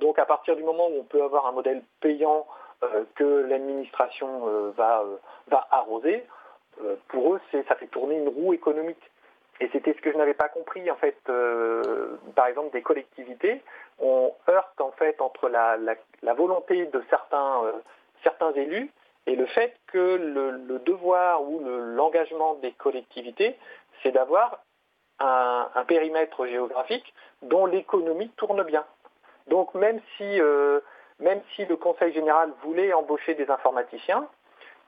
donc 0.00 0.18
à 0.18 0.24
partir 0.24 0.56
du 0.56 0.62
moment 0.62 0.86
où 0.88 1.00
on 1.00 1.04
peut 1.04 1.22
avoir 1.22 1.46
un 1.46 1.52
modèle 1.52 1.82
payant 2.00 2.46
que 3.14 3.46
l'administration 3.46 4.72
va 4.76 5.04
arroser, 5.70 6.24
pour 7.08 7.34
eux, 7.34 7.40
ça 7.68 7.74
fait 7.74 7.88
tourner 7.88 8.16
une 8.16 8.28
roue 8.28 8.54
économique. 8.54 9.10
Et 9.60 9.68
c'était 9.72 9.92
ce 9.92 10.00
que 10.00 10.10
je 10.10 10.16
n'avais 10.16 10.34
pas 10.34 10.48
compris 10.48 10.90
en 10.90 10.96
fait, 10.96 11.18
par 12.34 12.46
exemple 12.46 12.72
des 12.72 12.82
collectivités. 12.82 13.62
On 13.98 14.32
heurte 14.48 14.80
en 14.80 14.90
fait 14.92 15.20
entre 15.20 15.48
la, 15.48 15.76
volonté 16.34 16.86
de 16.86 17.04
certains, 17.10 17.62
certains 18.22 18.52
élus 18.52 18.90
et 19.26 19.36
le 19.36 19.46
fait 19.46 19.76
que 19.86 20.16
le, 20.16 20.78
devoir 20.80 21.42
ou 21.42 21.60
l'engagement 21.64 22.54
des 22.54 22.72
collectivités, 22.72 23.56
c'est 24.02 24.12
d'avoir 24.12 24.60
un, 25.18 25.84
périmètre 25.86 26.46
géographique 26.46 27.14
dont 27.42 27.66
l'économie 27.66 28.30
tourne 28.30 28.62
bien. 28.64 28.84
Donc 29.48 29.74
même 29.74 30.00
si, 30.16 30.40
euh, 30.40 30.80
même 31.18 31.40
si 31.54 31.64
le 31.66 31.76
Conseil 31.76 32.12
général 32.12 32.50
voulait 32.62 32.92
embaucher 32.92 33.34
des 33.34 33.50
informaticiens, 33.50 34.26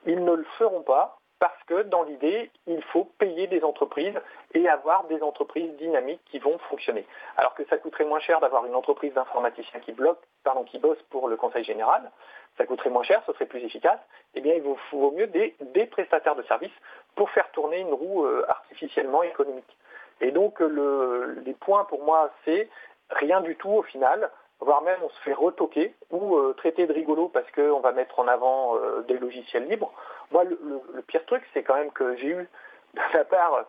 ils 0.05 0.23
ne 0.23 0.33
le 0.33 0.43
feront 0.57 0.81
pas 0.81 1.17
parce 1.43 1.63
que 1.65 1.81
dans 1.83 2.03
l'idée, 2.03 2.49
il 2.67 2.81
faut 2.83 3.03
payer 3.17 3.47
des 3.47 3.65
entreprises 3.65 4.17
et 4.53 4.69
avoir 4.69 5.03
des 5.07 5.21
entreprises 5.21 5.75
dynamiques 5.75 6.21
qui 6.23 6.39
vont 6.39 6.57
fonctionner. 6.69 7.05
Alors 7.35 7.53
que 7.53 7.65
ça 7.65 7.77
coûterait 7.77 8.05
moins 8.05 8.21
cher 8.21 8.39
d'avoir 8.39 8.65
une 8.65 8.75
entreprise 8.75 9.13
d'informaticiens 9.13 9.81
qui 9.81 9.91
bloque, 9.91 10.21
pardon, 10.45 10.63
qui 10.63 10.79
bosse 10.79 11.01
pour 11.09 11.27
le 11.27 11.35
Conseil 11.35 11.65
général, 11.65 12.09
ça 12.57 12.65
coûterait 12.65 12.91
moins 12.91 13.03
cher, 13.03 13.21
ce 13.25 13.33
serait 13.33 13.45
plus 13.45 13.59
efficace, 13.59 13.99
eh 14.35 14.39
bien 14.39 14.53
il 14.53 14.61
vaut, 14.61 15.11
mieux 15.11 15.27
des, 15.27 15.53
prestataires 15.87 16.37
de 16.37 16.43
services 16.43 16.71
pour 17.15 17.29
faire 17.31 17.51
tourner 17.51 17.79
une 17.79 17.93
roue 17.93 18.25
euh, 18.25 18.45
artificiellement 18.47 19.21
économique. 19.23 19.77
Et 20.21 20.31
donc 20.31 20.61
le, 20.61 21.41
les 21.45 21.55
points 21.55 21.83
pour 21.83 22.05
moi, 22.05 22.31
c'est 22.45 22.69
rien 23.09 23.41
du 23.41 23.57
tout 23.57 23.69
au 23.69 23.83
final, 23.83 24.31
voire 24.59 24.81
même 24.81 24.99
on 25.03 25.09
se 25.09 25.19
fait 25.21 25.33
retoquer 25.33 25.93
ou 26.09 26.37
euh, 26.37 26.53
traiter 26.53 26.87
de 26.87 26.93
rigolo 26.93 27.27
parce 27.27 27.49
qu'on 27.51 27.79
va 27.79 27.91
mettre 27.91 28.19
en 28.19 28.27
avant 28.27 28.77
euh, 28.77 29.01
des 29.01 29.17
logiciels 29.17 29.67
libres. 29.67 29.91
Moi, 30.31 30.43
le, 30.45 31.01
pire 31.07 31.25
truc, 31.25 31.43
c'est 31.53 31.63
quand 31.63 31.75
même 31.75 31.91
que 31.91 32.15
j'ai 32.17 32.29
eu 32.29 32.49
de 32.93 33.01
la 33.13 33.25
part 33.25 33.65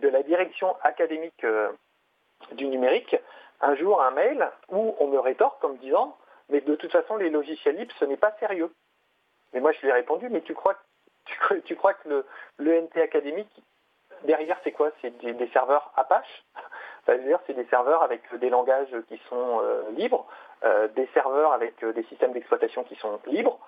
de 0.00 0.08
la 0.08 0.22
direction 0.22 0.74
académique 0.82 1.44
du 2.52 2.66
numérique 2.66 3.14
un 3.60 3.74
jour 3.76 4.02
un 4.02 4.10
mail 4.10 4.50
où 4.70 4.96
on 4.98 5.06
me 5.06 5.18
rétorque 5.18 5.60
comme 5.60 5.76
disant 5.76 6.16
mais 6.52 6.60
de 6.60 6.74
toute 6.76 6.92
façon, 6.92 7.16
les 7.16 7.30
logiciels 7.30 7.76
libres, 7.76 7.94
ce 7.98 8.04
n'est 8.04 8.18
pas 8.18 8.36
sérieux. 8.38 8.70
Mais 9.52 9.60
moi, 9.60 9.72
je 9.72 9.80
lui 9.80 9.88
ai 9.88 9.92
répondu, 9.92 10.28
mais 10.28 10.42
tu 10.42 10.54
crois, 10.54 10.76
tu, 11.64 11.76
crois 11.76 11.94
que 11.94 12.24
le 12.58 12.80
NT 12.80 13.00
académique, 13.00 13.62
derrière, 14.24 14.58
c'est 14.62 14.72
quoi? 14.72 14.90
C'est 15.00 15.16
des, 15.18 15.48
serveurs 15.48 15.90
Apache? 15.96 16.44
C'est-à-dire, 17.04 17.40
c'est 17.46 17.54
des 17.54 17.64
serveurs 17.64 18.02
avec 18.02 18.22
des 18.38 18.48
langages 18.48 18.94
qui 19.08 19.20
sont 19.28 19.60
euh, 19.60 19.82
libres, 19.96 20.24
euh, 20.64 20.86
des 20.88 21.08
serveurs 21.14 21.52
avec 21.52 21.82
euh, 21.82 21.92
des 21.92 22.04
systèmes 22.04 22.32
d'exploitation 22.32 22.84
qui 22.84 22.94
sont 22.96 23.18
libres. 23.26 23.58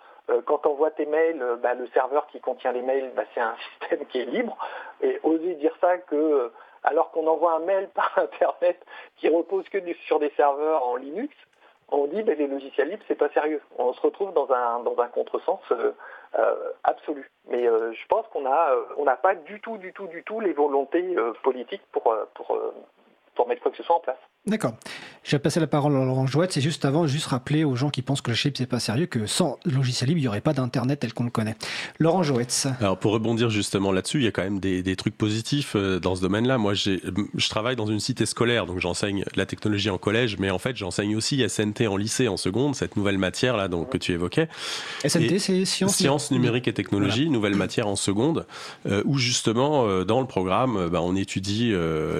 quand 0.46 0.66
on 0.66 0.74
voit 0.74 0.90
tes 0.90 1.06
mails, 1.06 1.42
bah, 1.62 1.74
le 1.74 1.86
serveur 1.88 2.26
qui 2.28 2.40
contient 2.40 2.72
les 2.72 2.82
mails, 2.82 3.12
bah, 3.14 3.24
c'est 3.34 3.40
un 3.40 3.56
système 3.80 4.06
qui 4.06 4.20
est 4.20 4.26
libre. 4.26 4.56
Et 5.02 5.20
oser 5.22 5.54
dire 5.54 5.76
ça 5.80 5.98
que, 5.98 6.50
alors 6.84 7.10
qu'on 7.10 7.26
envoie 7.26 7.54
un 7.54 7.58
mail 7.58 7.88
par 7.88 8.12
Internet 8.16 8.78
qui 9.16 9.28
repose 9.28 9.68
que 9.68 9.78
sur 10.06 10.20
des 10.20 10.30
serveurs 10.36 10.86
en 10.86 10.96
Linux, 10.96 11.34
on 11.90 12.06
dit 12.06 12.22
les 12.22 12.46
logiciels 12.46 12.88
libres, 12.88 13.04
c'est 13.08 13.14
pas 13.18 13.28
sérieux. 13.30 13.60
On 13.76 13.92
se 13.92 14.00
retrouve 14.00 14.32
dans 14.32 14.50
un, 14.52 14.82
contresens 15.08 15.60
absolu. 16.82 17.30
Mais 17.48 17.64
je 17.66 18.06
pense 18.08 18.26
qu'on 18.28 18.40
n'a 18.40 19.16
pas 19.16 19.34
du 19.34 19.60
tout, 19.60 19.76
du 19.76 19.92
tout, 19.92 20.06
du 20.06 20.22
tout 20.22 20.40
les 20.40 20.54
volontés 20.54 21.14
politiques 21.42 21.84
pour, 21.92 22.16
pour 23.34 23.48
mettre 23.48 23.62
quoi 23.62 23.70
que 23.70 23.76
ce 23.76 23.82
soit 23.82 23.96
en 23.96 24.00
place. 24.00 24.18
D'accord. 24.46 24.74
Je 25.24 25.30
vais 25.30 25.38
passer 25.38 25.58
la 25.58 25.66
parole 25.66 25.96
à 25.96 26.04
Laurent 26.04 26.26
Jouette. 26.26 26.52
C'est 26.52 26.60
juste 26.60 26.84
avant, 26.84 27.06
juste 27.06 27.28
rappeler 27.28 27.64
aux 27.64 27.76
gens 27.76 27.88
qui 27.88 28.02
pensent 28.02 28.20
que 28.20 28.30
le 28.30 28.36
chip 28.36 28.58
c'est 28.58 28.66
pas 28.66 28.78
sérieux 28.78 29.06
que 29.06 29.24
sans 29.24 29.58
logiciel 29.64 30.08
libre, 30.08 30.18
il 30.18 30.22
n'y 30.22 30.28
aurait 30.28 30.42
pas 30.42 30.52
d'internet 30.52 31.00
tel 31.00 31.14
qu'on 31.14 31.24
le 31.24 31.30
connaît. 31.30 31.56
Laurent 31.98 32.22
Jouette. 32.22 32.68
Alors 32.78 32.98
pour 32.98 33.12
rebondir 33.12 33.48
justement 33.48 33.90
là-dessus, 33.90 34.18
il 34.18 34.24
y 34.24 34.26
a 34.26 34.32
quand 34.32 34.42
même 34.42 34.60
des, 34.60 34.82
des 34.82 34.96
trucs 34.96 35.16
positifs 35.16 35.76
euh, 35.76 35.98
dans 35.98 36.14
ce 36.14 36.20
domaine-là. 36.20 36.58
Moi, 36.58 36.74
j'ai, 36.74 37.00
je 37.34 37.48
travaille 37.48 37.74
dans 37.74 37.86
une 37.86 38.00
cité 38.00 38.26
scolaire, 38.26 38.66
donc 38.66 38.80
j'enseigne 38.80 39.24
la 39.34 39.46
technologie 39.46 39.88
en 39.88 39.96
collège, 39.96 40.36
mais 40.38 40.50
en 40.50 40.58
fait, 40.58 40.76
j'enseigne 40.76 41.16
aussi 41.16 41.42
SNT 41.48 41.86
en 41.88 41.96
lycée 41.96 42.28
en 42.28 42.36
seconde, 42.36 42.74
cette 42.74 42.96
nouvelle 42.96 43.16
matière 43.16 43.56
là 43.56 43.68
donc 43.68 43.88
que 43.88 43.96
tu 43.96 44.12
évoquais. 44.12 44.48
SNT, 45.06 45.38
c'est 45.38 45.64
sciences, 45.64 45.96
sciences 45.96 46.30
numériques 46.32 46.68
et 46.68 46.74
technologies, 46.74 47.30
nouvelle 47.30 47.54
matière 47.54 47.88
en 47.88 47.96
seconde, 47.96 48.44
euh, 48.86 49.02
où 49.06 49.16
justement 49.16 49.86
euh, 49.86 50.04
dans 50.04 50.20
le 50.20 50.26
programme, 50.26 50.90
bah, 50.90 51.00
on 51.00 51.16
étudie 51.16 51.72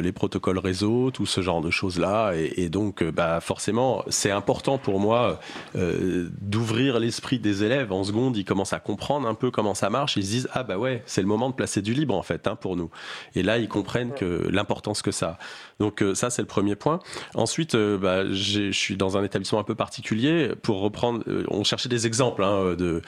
les 0.03 0.13
protocoles 0.13 0.59
réseau, 0.59 1.11
tout 1.11 1.27
ce 1.27 1.43
genre 1.43 1.61
de 1.61 1.71
choses 1.71 1.99
et, 2.35 2.65
et 2.65 2.69
donc 2.69 2.85
donc, 2.85 3.03
euh, 3.03 3.11
bah, 3.11 3.41
forcément, 3.41 4.05
c'est 4.09 4.31
important 4.31 4.77
pour 4.77 5.01
moi 5.01 5.41
euh, 5.75 6.29
d'ouvrir 6.43 7.01
l'esprit 7.01 7.39
des 7.39 7.65
élèves. 7.65 7.93
En 7.93 8.05
seconde, 8.05 8.37
ils 8.37 8.45
commencent 8.45 8.75
à 8.75 8.79
comprendre 8.79 9.27
un 9.27 9.35
peu 9.35 9.51
comment 9.51 9.75
ça 9.75 9.89
marche. 9.91 10.17
Ils 10.17 10.25
se 10.25 10.31
disent, 10.31 10.49
ah 10.53 10.63
bah 10.63 10.77
ouais, 10.77 11.03
c'est 11.07 11.23
le 11.23 11.27
moment 11.27 11.49
de 11.49 11.55
placer 11.55 11.81
du 11.81 11.95
libre, 11.95 12.15
en 12.15 12.23
fait, 12.23 12.47
hein, 12.47 12.57
pour 12.57 12.77
nous. 12.77 12.91
Et 13.35 13.43
là, 13.43 13.59
ils 13.59 13.69
comprennent 13.69 14.13
que 14.13 14.47
l'importance 14.51 15.01
que 15.03 15.11
ça 15.11 15.27
a. 15.27 15.39
Donc 15.81 16.03
euh, 16.03 16.15
ça, 16.15 16.31
c'est 16.31 16.43
le 16.43 16.47
premier 16.47 16.77
point. 16.77 17.01
Ensuite, 17.35 17.75
bah, 17.75 18.31
je 18.31 18.71
suis 18.71 18.97
dans 18.97 19.17
un 19.17 19.25
établissement 19.25 19.59
un 19.59 19.65
peu 19.65 19.75
particulier. 19.75 20.51
Pour 20.63 20.81
reprendre, 20.81 21.25
on 21.49 21.65
cherchait 21.65 21.89
des 21.89 22.07
exemples 22.07 22.45
hein, 22.45 22.77
de 22.77 23.03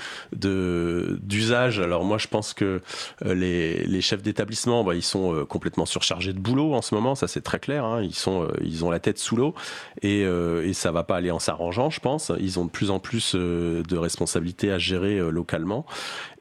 d'usage. 1.22 1.80
Alors 1.80 2.04
moi, 2.04 2.18
je 2.18 2.28
pense 2.28 2.54
que 2.54 2.80
les, 3.24 3.84
les 3.84 4.00
chefs 4.00 4.22
d'établissement, 4.22 4.84
bah, 4.84 4.94
ils 4.94 5.02
sont 5.02 5.44
complètement 5.48 5.86
surchargés 5.86 6.32
de 6.32 6.40
boulot 6.40 6.74
en 6.74 6.82
ce 6.82 6.94
moment. 6.94 7.14
Ça, 7.14 7.28
c'est 7.28 7.42
très 7.42 7.60
clair. 7.60 7.84
Hein. 7.84 8.02
Ils 8.02 8.14
sont, 8.14 8.48
ils 8.64 8.84
ont 8.84 8.90
la 8.90 8.95
tête 8.98 9.18
sous 9.18 9.36
l'eau 9.36 9.54
et, 10.02 10.24
euh, 10.24 10.66
et 10.66 10.72
ça 10.72 10.92
va 10.92 11.04
pas 11.04 11.16
aller 11.16 11.30
en 11.30 11.38
s'arrangeant, 11.38 11.90
je 11.90 12.00
pense. 12.00 12.32
Ils 12.40 12.58
ont 12.58 12.64
de 12.64 12.70
plus 12.70 12.90
en 12.90 12.98
plus 12.98 13.34
euh, 13.34 13.82
de 13.82 13.96
responsabilités 13.96 14.72
à 14.72 14.78
gérer 14.78 15.18
euh, 15.18 15.30
localement 15.30 15.86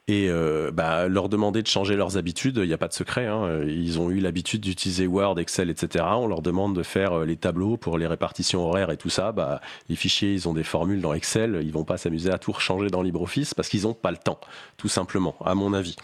et 0.08 0.28
euh, 0.30 0.70
bah, 0.70 1.08
leur 1.08 1.28
demander 1.28 1.62
de 1.62 1.66
changer 1.66 1.96
leurs 1.96 2.16
habitudes, 2.16 2.58
il 2.62 2.68
n'y 2.68 2.72
a 2.72 2.78
pas 2.78 2.86
de 2.86 2.92
secret. 2.92 3.26
Hein. 3.26 3.64
Ils 3.66 3.98
ont 3.98 4.08
eu 4.10 4.20
l'habitude 4.20 4.60
d'utiliser 4.60 5.08
Word, 5.08 5.40
Excel, 5.40 5.68
etc. 5.68 6.04
On 6.08 6.28
leur 6.28 6.42
demande 6.42 6.76
de 6.76 6.84
faire 6.84 7.12
euh, 7.12 7.24
les 7.24 7.36
tableaux 7.36 7.76
pour 7.76 7.98
les 7.98 8.06
répartitions 8.06 8.64
horaires 8.64 8.92
et 8.92 8.96
tout 8.96 9.08
ça. 9.08 9.32
Bah, 9.32 9.60
les 9.88 9.96
fichiers, 9.96 10.32
ils 10.32 10.48
ont 10.48 10.52
des 10.52 10.62
formules 10.62 11.00
dans 11.00 11.12
Excel. 11.12 11.60
Ils 11.60 11.72
vont 11.72 11.82
pas 11.82 11.96
s'amuser 11.96 12.30
à 12.30 12.38
tout 12.38 12.52
changer 12.52 12.88
dans 12.88 13.02
LibreOffice 13.02 13.52
parce 13.52 13.68
qu'ils 13.68 13.82
n'ont 13.82 13.94
pas 13.94 14.12
le 14.12 14.16
temps, 14.16 14.38
tout 14.76 14.86
simplement, 14.86 15.34
à 15.44 15.56
mon 15.56 15.72
avis. 15.72 15.96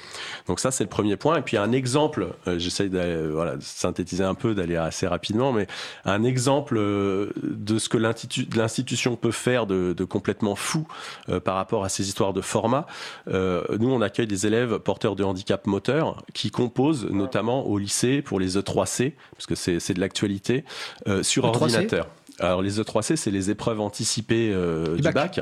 Donc 0.48 0.58
ça, 0.58 0.72
c'est 0.72 0.82
le 0.82 0.90
premier 0.90 1.16
point. 1.16 1.36
Et 1.36 1.42
puis 1.42 1.56
un 1.56 1.70
exemple, 1.70 2.34
euh, 2.48 2.58
j'essaye 2.58 2.90
de, 2.90 3.30
voilà, 3.32 3.54
synthétiser 3.60 4.24
un 4.24 4.34
peu, 4.34 4.56
d'aller 4.56 4.74
assez 4.74 5.06
rapidement, 5.06 5.52
mais 5.52 5.68
un 6.04 6.24
exemple 6.24 6.74
de 6.76 7.78
ce 7.78 7.88
que 7.88 7.98
l'institution 7.98 9.14
peut 9.14 9.30
faire 9.30 9.68
de, 9.68 9.92
de 9.92 10.04
complètement 10.04 10.56
fou 10.56 10.88
par 11.44 11.54
rapport 11.54 11.84
à 11.84 11.88
ces 11.88 12.08
histoires 12.08 12.32
de 12.32 12.40
format. 12.40 12.86
nous, 13.28 13.91
on 13.92 14.00
accueille 14.00 14.26
des 14.26 14.46
élèves 14.46 14.78
porteurs 14.78 15.16
de 15.16 15.24
handicap 15.24 15.66
moteur 15.66 16.22
qui 16.34 16.50
composent 16.50 17.06
notamment 17.10 17.66
au 17.66 17.78
lycée 17.78 18.22
pour 18.22 18.40
les 18.40 18.56
E3C, 18.56 19.12
parce 19.32 19.46
que 19.46 19.54
c'est 19.54 19.94
de 19.94 20.00
l'actualité, 20.00 20.64
euh, 21.08 21.22
sur 21.22 21.44
e 21.44 21.48
ordinateur. 21.48 22.08
Alors 22.38 22.62
les 22.62 22.80
E3C, 22.80 23.16
c'est 23.16 23.30
les 23.30 23.50
épreuves 23.50 23.80
anticipées 23.80 24.50
euh, 24.52 24.96
du 24.96 25.02
bac. 25.02 25.40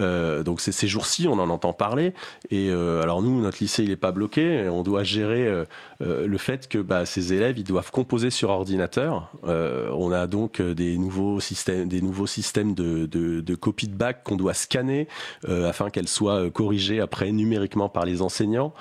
Euh, 0.00 0.42
donc 0.42 0.60
ces 0.60 0.86
jours-ci, 0.86 1.28
on 1.28 1.38
en 1.38 1.50
entend 1.50 1.72
parler. 1.72 2.14
Et 2.50 2.68
euh, 2.70 3.02
alors 3.02 3.22
nous, 3.22 3.40
notre 3.40 3.58
lycée, 3.60 3.82
il 3.82 3.90
n'est 3.90 3.96
pas 3.96 4.12
bloqué. 4.12 4.68
On 4.68 4.82
doit 4.82 5.02
gérer 5.02 5.46
euh, 5.46 5.64
le 6.00 6.38
fait 6.38 6.68
que 6.68 6.78
bah, 6.78 7.06
ces 7.06 7.32
élèves, 7.32 7.58
ils 7.58 7.64
doivent 7.64 7.90
composer 7.90 8.30
sur 8.30 8.50
ordinateur. 8.50 9.30
on 9.44 10.12
a 10.12 10.26
donc 10.26 10.60
des 10.60 10.96
nouveaux 10.98 11.40
systèmes, 11.40 11.88
des 11.88 12.00
nouveaux 12.00 12.26
systèmes 12.26 12.74
de, 12.74 13.06
de, 13.06 13.40
de 13.40 13.54
copie 13.54 13.88
de 13.88 13.94
bac 13.94 14.22
qu'on 14.24 14.36
doit 14.36 14.54
scanner 14.54 15.08
afin 15.48 15.90
qu'elles 15.90 16.08
soient 16.08 16.50
corrigées 16.50 17.00
après 17.00 17.32
numériquement 17.32 17.88
par 17.88 18.04
les 18.04 18.22
enseignants. 18.22 18.72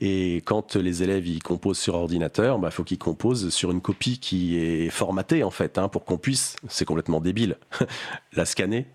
Et 0.00 0.36
quand 0.44 0.76
les 0.76 1.02
élèves 1.02 1.26
ils 1.26 1.42
composent 1.42 1.78
sur 1.78 1.94
ordinateur, 1.94 2.56
il 2.56 2.60
bah, 2.60 2.70
faut 2.70 2.84
qu'ils 2.84 2.98
composent 2.98 3.50
sur 3.50 3.70
une 3.70 3.80
copie 3.80 4.18
qui 4.18 4.58
est 4.58 4.90
formatée 4.90 5.44
en 5.44 5.50
fait, 5.50 5.78
hein, 5.78 5.88
pour 5.88 6.04
qu'on 6.04 6.18
puisse, 6.18 6.56
c'est 6.68 6.84
complètement 6.84 7.20
débile, 7.20 7.56
la 8.32 8.44
scanner 8.44 8.86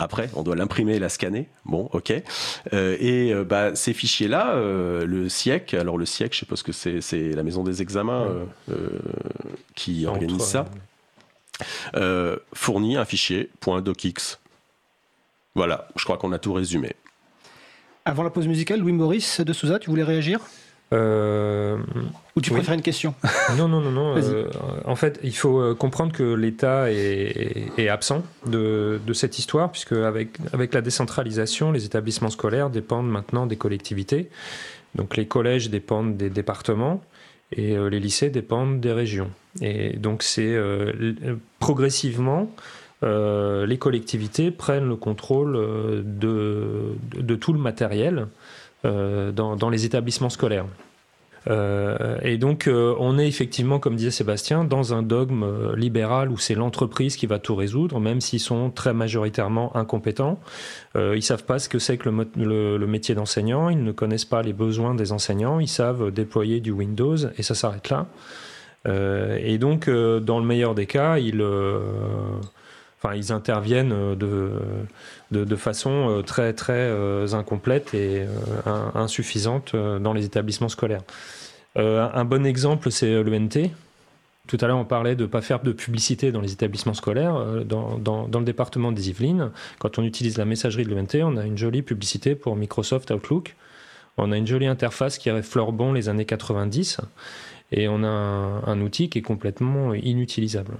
après, 0.00 0.30
on 0.34 0.42
doit 0.42 0.56
l'imprimer 0.56 0.94
et 0.94 0.98
la 0.98 1.10
scanner. 1.10 1.46
Bon, 1.66 1.90
ok. 1.92 2.10
Euh, 2.72 2.96
et 2.98 3.34
euh, 3.34 3.44
bah, 3.44 3.74
ces 3.74 3.92
fichiers-là, 3.92 4.54
euh, 4.54 5.04
le 5.04 5.28
SIEC, 5.28 5.74
alors 5.74 5.98
le 5.98 6.06
SIEC, 6.06 6.32
je 6.32 6.38
sais 6.40 6.46
pas 6.46 6.56
ce 6.56 6.64
que 6.64 6.72
c'est, 6.72 7.02
c'est 7.02 7.32
la 7.32 7.42
maison 7.42 7.62
des 7.62 7.82
examens 7.82 8.26
qui 9.74 10.06
organise 10.06 10.42
ça, 10.42 10.64
fournit 12.54 12.96
un 12.96 13.04
fichier 13.04 13.50
.docx. 13.62 14.38
Voilà, 15.54 15.88
je 15.96 16.04
crois 16.04 16.16
qu'on 16.16 16.32
a 16.32 16.38
tout 16.38 16.54
résumé. 16.54 16.96
Avant 18.06 18.22
la 18.22 18.30
pause 18.30 18.48
musicale, 18.48 18.80
Louis 18.80 18.92
Maurice 18.92 19.42
de 19.42 19.52
Souza, 19.52 19.78
tu 19.78 19.90
voulais 19.90 20.02
réagir? 20.02 20.40
Euh, 20.92 21.78
Ou 22.36 22.40
tu 22.40 22.50
préfères 22.50 22.74
une 22.74 22.82
question 22.82 23.14
Non, 23.56 23.68
non, 23.68 23.80
non, 23.80 23.90
non. 23.90 24.16
Euh, 24.16 24.48
en 24.84 24.96
fait, 24.96 25.20
il 25.22 25.34
faut 25.34 25.60
euh, 25.60 25.74
comprendre 25.74 26.12
que 26.12 26.34
l'État 26.34 26.90
est, 26.90 27.88
absent 27.88 28.22
de, 28.46 29.00
cette 29.12 29.38
histoire, 29.38 29.70
puisque 29.70 29.92
avec, 29.92 30.30
avec 30.52 30.74
la 30.74 30.80
décentralisation, 30.80 31.72
les 31.72 31.84
établissements 31.84 32.30
scolaires 32.30 32.70
dépendent 32.70 33.10
maintenant 33.10 33.46
des 33.46 33.56
collectivités. 33.56 34.30
Donc 34.96 35.16
les 35.16 35.26
collèges 35.26 35.70
dépendent 35.70 36.16
des 36.16 36.30
départements 36.30 37.00
et 37.52 37.76
les 37.76 38.00
lycées 38.00 38.30
dépendent 38.30 38.80
des 38.80 38.92
régions. 38.92 39.30
Et 39.60 39.96
donc 39.96 40.24
c'est 40.24 40.56
progressivement, 41.60 42.50
les 43.02 43.78
collectivités 43.78 44.50
prennent 44.50 44.88
le 44.88 44.96
contrôle 44.96 45.52
de, 46.04 46.94
de, 47.16 47.34
tout 47.36 47.52
le 47.52 47.60
matériel 47.60 48.26
dans, 48.84 49.56
dans 49.56 49.70
les 49.70 49.84
établissements 49.84 50.30
scolaires. 50.30 50.66
Euh, 51.48 52.18
et 52.22 52.36
donc, 52.36 52.66
euh, 52.66 52.94
on 52.98 53.18
est 53.18 53.26
effectivement, 53.26 53.78
comme 53.78 53.96
disait 53.96 54.10
Sébastien, 54.10 54.64
dans 54.64 54.92
un 54.94 55.02
dogme 55.02 55.42
euh, 55.42 55.76
libéral 55.76 56.30
où 56.30 56.38
c'est 56.38 56.54
l'entreprise 56.54 57.16
qui 57.16 57.26
va 57.26 57.38
tout 57.38 57.54
résoudre, 57.54 57.98
même 58.00 58.20
s'ils 58.20 58.40
sont 58.40 58.70
très 58.70 58.92
majoritairement 58.92 59.74
incompétents. 59.76 60.38
Euh, 60.96 61.16
ils 61.16 61.22
savent 61.22 61.44
pas 61.44 61.58
ce 61.58 61.68
que 61.68 61.78
c'est 61.78 61.96
que 61.96 62.08
le, 62.08 62.76
le, 62.76 62.86
métier 62.86 63.14
d'enseignant, 63.14 63.70
ils 63.70 63.82
ne 63.82 63.92
connaissent 63.92 64.24
pas 64.24 64.42
les 64.42 64.52
besoins 64.52 64.94
des 64.94 65.12
enseignants, 65.12 65.60
ils 65.60 65.68
savent 65.68 66.10
déployer 66.10 66.60
du 66.60 66.72
Windows 66.72 67.16
et 67.16 67.42
ça 67.42 67.54
s'arrête 67.54 67.88
là. 67.88 68.06
et 68.86 69.58
donc, 69.58 69.88
dans 69.88 70.38
le 70.40 70.44
meilleur 70.44 70.74
des 70.74 70.86
cas, 70.86 71.18
ils 71.18 71.42
ils 73.14 73.32
interviennent 73.32 74.14
de, 74.14 74.52
de, 75.30 75.56
façon 75.56 76.22
très 76.26 76.52
très 76.52 76.90
incomplète 77.34 77.94
et 77.94 78.26
insuffisante 78.94 79.74
dans 79.74 80.12
les 80.12 80.24
établissements 80.24 80.68
scolaires. 80.68 81.02
Euh, 81.76 82.08
un 82.12 82.24
bon 82.24 82.44
exemple, 82.46 82.90
c'est 82.90 83.22
l'ENT. 83.22 83.70
Tout 84.48 84.58
à 84.60 84.66
l'heure, 84.66 84.78
on 84.78 84.84
parlait 84.84 85.14
de 85.14 85.22
ne 85.22 85.28
pas 85.28 85.42
faire 85.42 85.60
de 85.60 85.72
publicité 85.72 86.32
dans 86.32 86.40
les 86.40 86.52
établissements 86.52 86.94
scolaires. 86.94 87.36
Euh, 87.36 87.64
dans, 87.64 88.26
le 88.26 88.44
département 88.44 88.90
des 88.92 89.10
Yvelines, 89.10 89.50
quand 89.78 89.98
on 89.98 90.02
utilise 90.02 90.38
la 90.38 90.44
messagerie 90.44 90.84
de 90.84 90.94
l'ENT, 90.94 91.22
on 91.22 91.36
a 91.36 91.44
une 91.44 91.58
jolie 91.58 91.82
publicité 91.82 92.34
pour 92.34 92.56
Microsoft 92.56 93.10
Outlook. 93.10 93.54
On 94.16 94.32
a 94.32 94.36
une 94.36 94.46
jolie 94.46 94.66
interface 94.66 95.18
qui 95.18 95.30
refleure 95.30 95.72
bon 95.72 95.92
les 95.92 96.08
années 96.08 96.24
90. 96.24 97.00
Et 97.72 97.86
on 97.86 98.02
a 98.02 98.08
un, 98.08 98.80
outil 98.80 99.08
qui 99.08 99.18
est 99.20 99.22
complètement 99.22 99.94
inutilisable. 99.94 100.74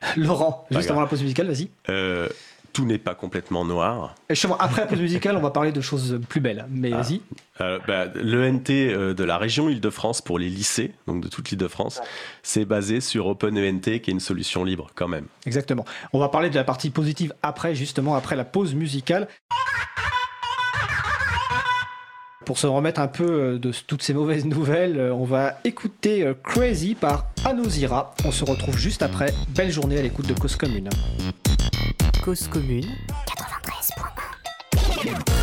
Laurent, 0.16 0.66
juste 0.70 0.90
avant 0.90 1.00
la 1.00 1.06
pause 1.06 1.22
musicale, 1.22 1.48
vas-y. 1.48 1.68
Euh, 1.88 2.28
tout 2.72 2.84
n'est 2.84 2.98
pas 2.98 3.14
complètement 3.14 3.64
noir. 3.64 4.14
après 4.60 4.82
la 4.82 4.86
pause 4.86 5.00
musicale, 5.00 5.36
on 5.36 5.40
va 5.40 5.50
parler 5.50 5.72
de 5.72 5.80
choses 5.80 6.20
plus 6.28 6.40
belles. 6.40 6.66
Mais 6.70 6.92
ah. 6.92 6.98
vas-y. 6.98 7.20
Euh, 7.60 7.78
bah, 7.88 8.06
L'ENT 8.14 8.70
euh, 8.70 9.14
de 9.14 9.24
la 9.24 9.38
région 9.38 9.68
Île-de-France 9.68 10.20
pour 10.20 10.38
les 10.38 10.48
lycées, 10.48 10.92
donc 11.06 11.22
de 11.22 11.28
toute 11.28 11.50
l'Île-de-France, 11.50 12.00
c'est 12.42 12.64
basé 12.64 13.00
sur 13.00 13.26
OpenENT, 13.26 13.80
qui 13.80 13.90
est 13.90 14.12
une 14.12 14.20
solution 14.20 14.62
libre 14.62 14.90
quand 14.94 15.08
même. 15.08 15.26
Exactement. 15.46 15.84
On 16.12 16.20
va 16.20 16.28
parler 16.28 16.50
de 16.50 16.54
la 16.54 16.64
partie 16.64 16.90
positive 16.90 17.34
après, 17.42 17.74
justement, 17.74 18.14
après 18.14 18.36
la 18.36 18.44
pause 18.44 18.74
musicale. 18.74 19.26
Pour 22.48 22.56
se 22.56 22.66
remettre 22.66 22.98
un 23.02 23.08
peu 23.08 23.30
euh, 23.30 23.58
de 23.58 23.72
toutes 23.86 24.02
ces 24.02 24.14
mauvaises 24.14 24.46
nouvelles, 24.46 24.98
on 25.12 25.24
va 25.24 25.58
écouter 25.64 26.32
Crazy 26.42 26.94
par 26.94 27.26
Anosira. 27.44 28.14
On 28.24 28.32
se 28.32 28.42
retrouve 28.42 28.78
juste 28.78 29.02
après. 29.02 29.34
Belle 29.50 29.70
journée 29.70 29.98
à 29.98 30.02
l'écoute 30.02 30.26
de 30.26 30.32
Cause 30.32 30.56
Commune. 30.56 30.88
Cause 32.24 32.48
Commune 32.48 32.86
93.1 34.96 35.37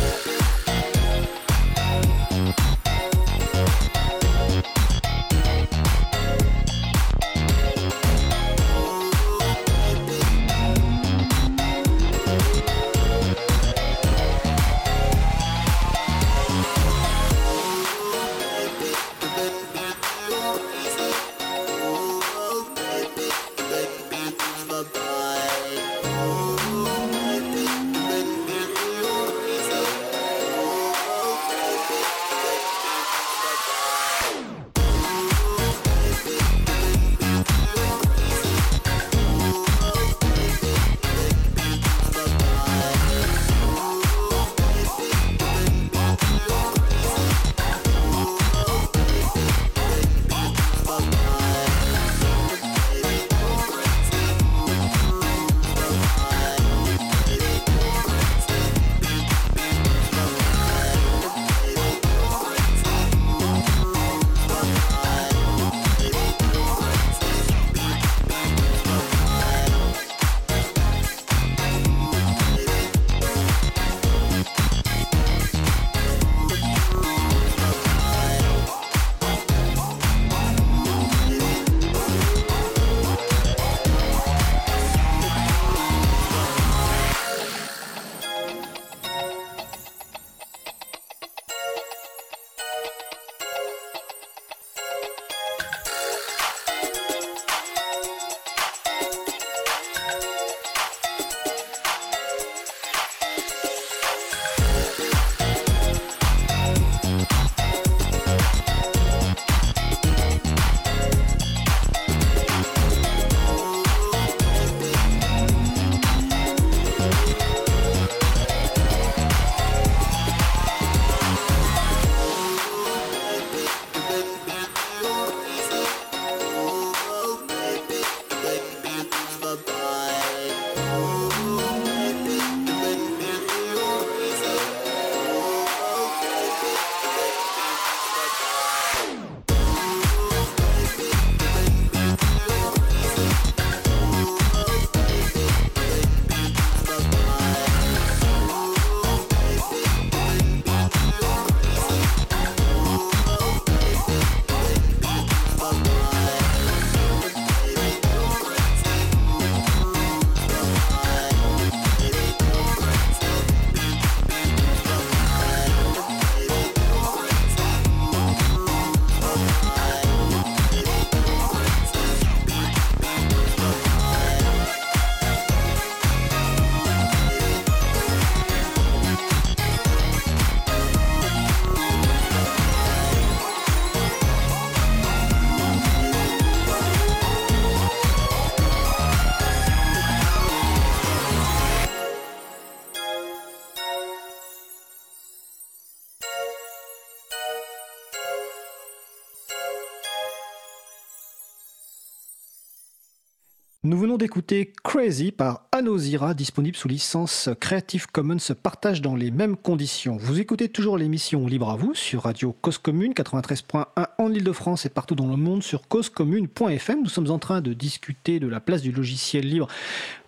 d'écouter 204.18 204.72
Crazy 204.82 205.30
par 205.30 205.65
Anosira, 205.76 206.32
disponible 206.32 206.74
sous 206.74 206.88
licence 206.88 207.50
Creative 207.60 208.06
Commons, 208.06 208.38
se 208.38 208.54
partage 208.54 209.02
dans 209.02 209.14
les 209.14 209.30
mêmes 209.30 209.58
conditions. 209.58 210.16
Vous 210.16 210.40
écoutez 210.40 210.70
toujours 210.70 210.96
l'émission 210.96 211.46
Libre 211.46 211.68
à 211.68 211.76
vous 211.76 211.92
sur 211.92 212.22
Radio 212.22 212.56
Cause 212.62 212.78
Commune 212.78 213.12
93.1 213.12 213.84
en 214.16 214.32
Ile-de-France 214.32 214.86
et 214.86 214.88
partout 214.88 215.14
dans 215.14 215.26
le 215.26 215.36
monde 215.36 215.62
sur 215.62 215.86
causecommune.fm. 215.86 217.02
Nous 217.02 217.10
sommes 217.10 217.30
en 217.30 217.38
train 217.38 217.60
de 217.60 217.74
discuter 217.74 218.40
de 218.40 218.48
la 218.48 218.60
place 218.60 218.80
du 218.80 218.90
logiciel 218.90 219.46
libre 219.46 219.68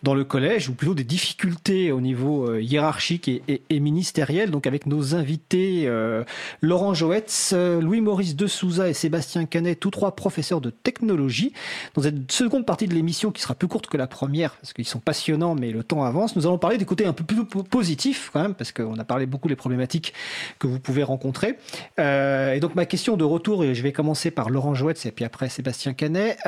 dans 0.02 0.14
le 0.14 0.24
collège, 0.24 0.68
ou 0.68 0.74
plutôt 0.74 0.94
des 0.94 1.04
difficultés 1.04 1.92
au 1.92 2.00
niveau 2.00 2.48
euh, 2.48 2.62
hiérarchique 2.62 3.28
et, 3.28 3.80
ministériel. 3.80 4.50
Donc 4.50 4.66
avec 4.66 4.86
nos 4.86 5.14
invités 5.14 5.84
euh, 5.86 6.24
Laurent 6.60 6.94
Joetz, 6.94 7.50
euh, 7.52 7.80
Louis-Maurice 7.80 8.36
de 8.36 8.46
Souza 8.46 8.88
et 8.88 8.94
Sébastien 8.94 9.46
Canet, 9.46 9.78
tous 9.78 9.90
trois 9.90 10.14
professeurs 10.14 10.60
de 10.60 10.70
technologie. 10.70 11.52
Dans 11.94 12.02
cette 12.02 12.30
seconde 12.30 12.66
partie 12.66 12.86
de 12.86 12.94
l'émission, 12.94 13.30
qui 13.32 13.42
sera 13.42 13.54
plus 13.54 13.68
courte 13.68 13.88
que 13.88 13.96
la 13.96 14.06
première, 14.06 14.54
parce 14.56 14.72
qu'ils 14.72 14.86
sont 14.86 15.00
passionnants, 15.38 15.54
mais 15.54 15.70
le 15.70 15.82
temps 15.82 16.04
avance, 16.04 16.36
nous 16.36 16.46
allons 16.46 16.58
parler 16.58 16.78
des 16.78 16.84
côtés 16.84 17.06
un 17.06 17.12
peu 17.12 17.24
plus 17.24 17.44
positifs 17.64 18.30
quand 18.32 18.42
même, 18.42 18.54
parce 18.54 18.72
qu'on 18.72 18.98
a 18.98 19.04
parlé 19.04 19.26
beaucoup 19.26 19.48
des 19.48 19.56
problématiques 19.56 20.12
que 20.58 20.66
vous 20.66 20.80
pouvez 20.80 21.02
rencontrer. 21.02 21.58
et 21.98 22.58
donc 22.60 22.74
ma 22.74 22.86
question 22.86 23.16
de 23.16 23.24
retour, 23.24 23.64
et 23.64 23.74
je 23.74 23.82
vais 23.82 23.92
commencer 23.92 24.30
par 24.30 24.50
Laurent 24.50 24.74
Joetz 24.74 25.06
et 25.06 25.12
puis 25.12 25.24
après 25.24 25.48
Sébastien 25.48 25.94
Canet. 25.94 26.38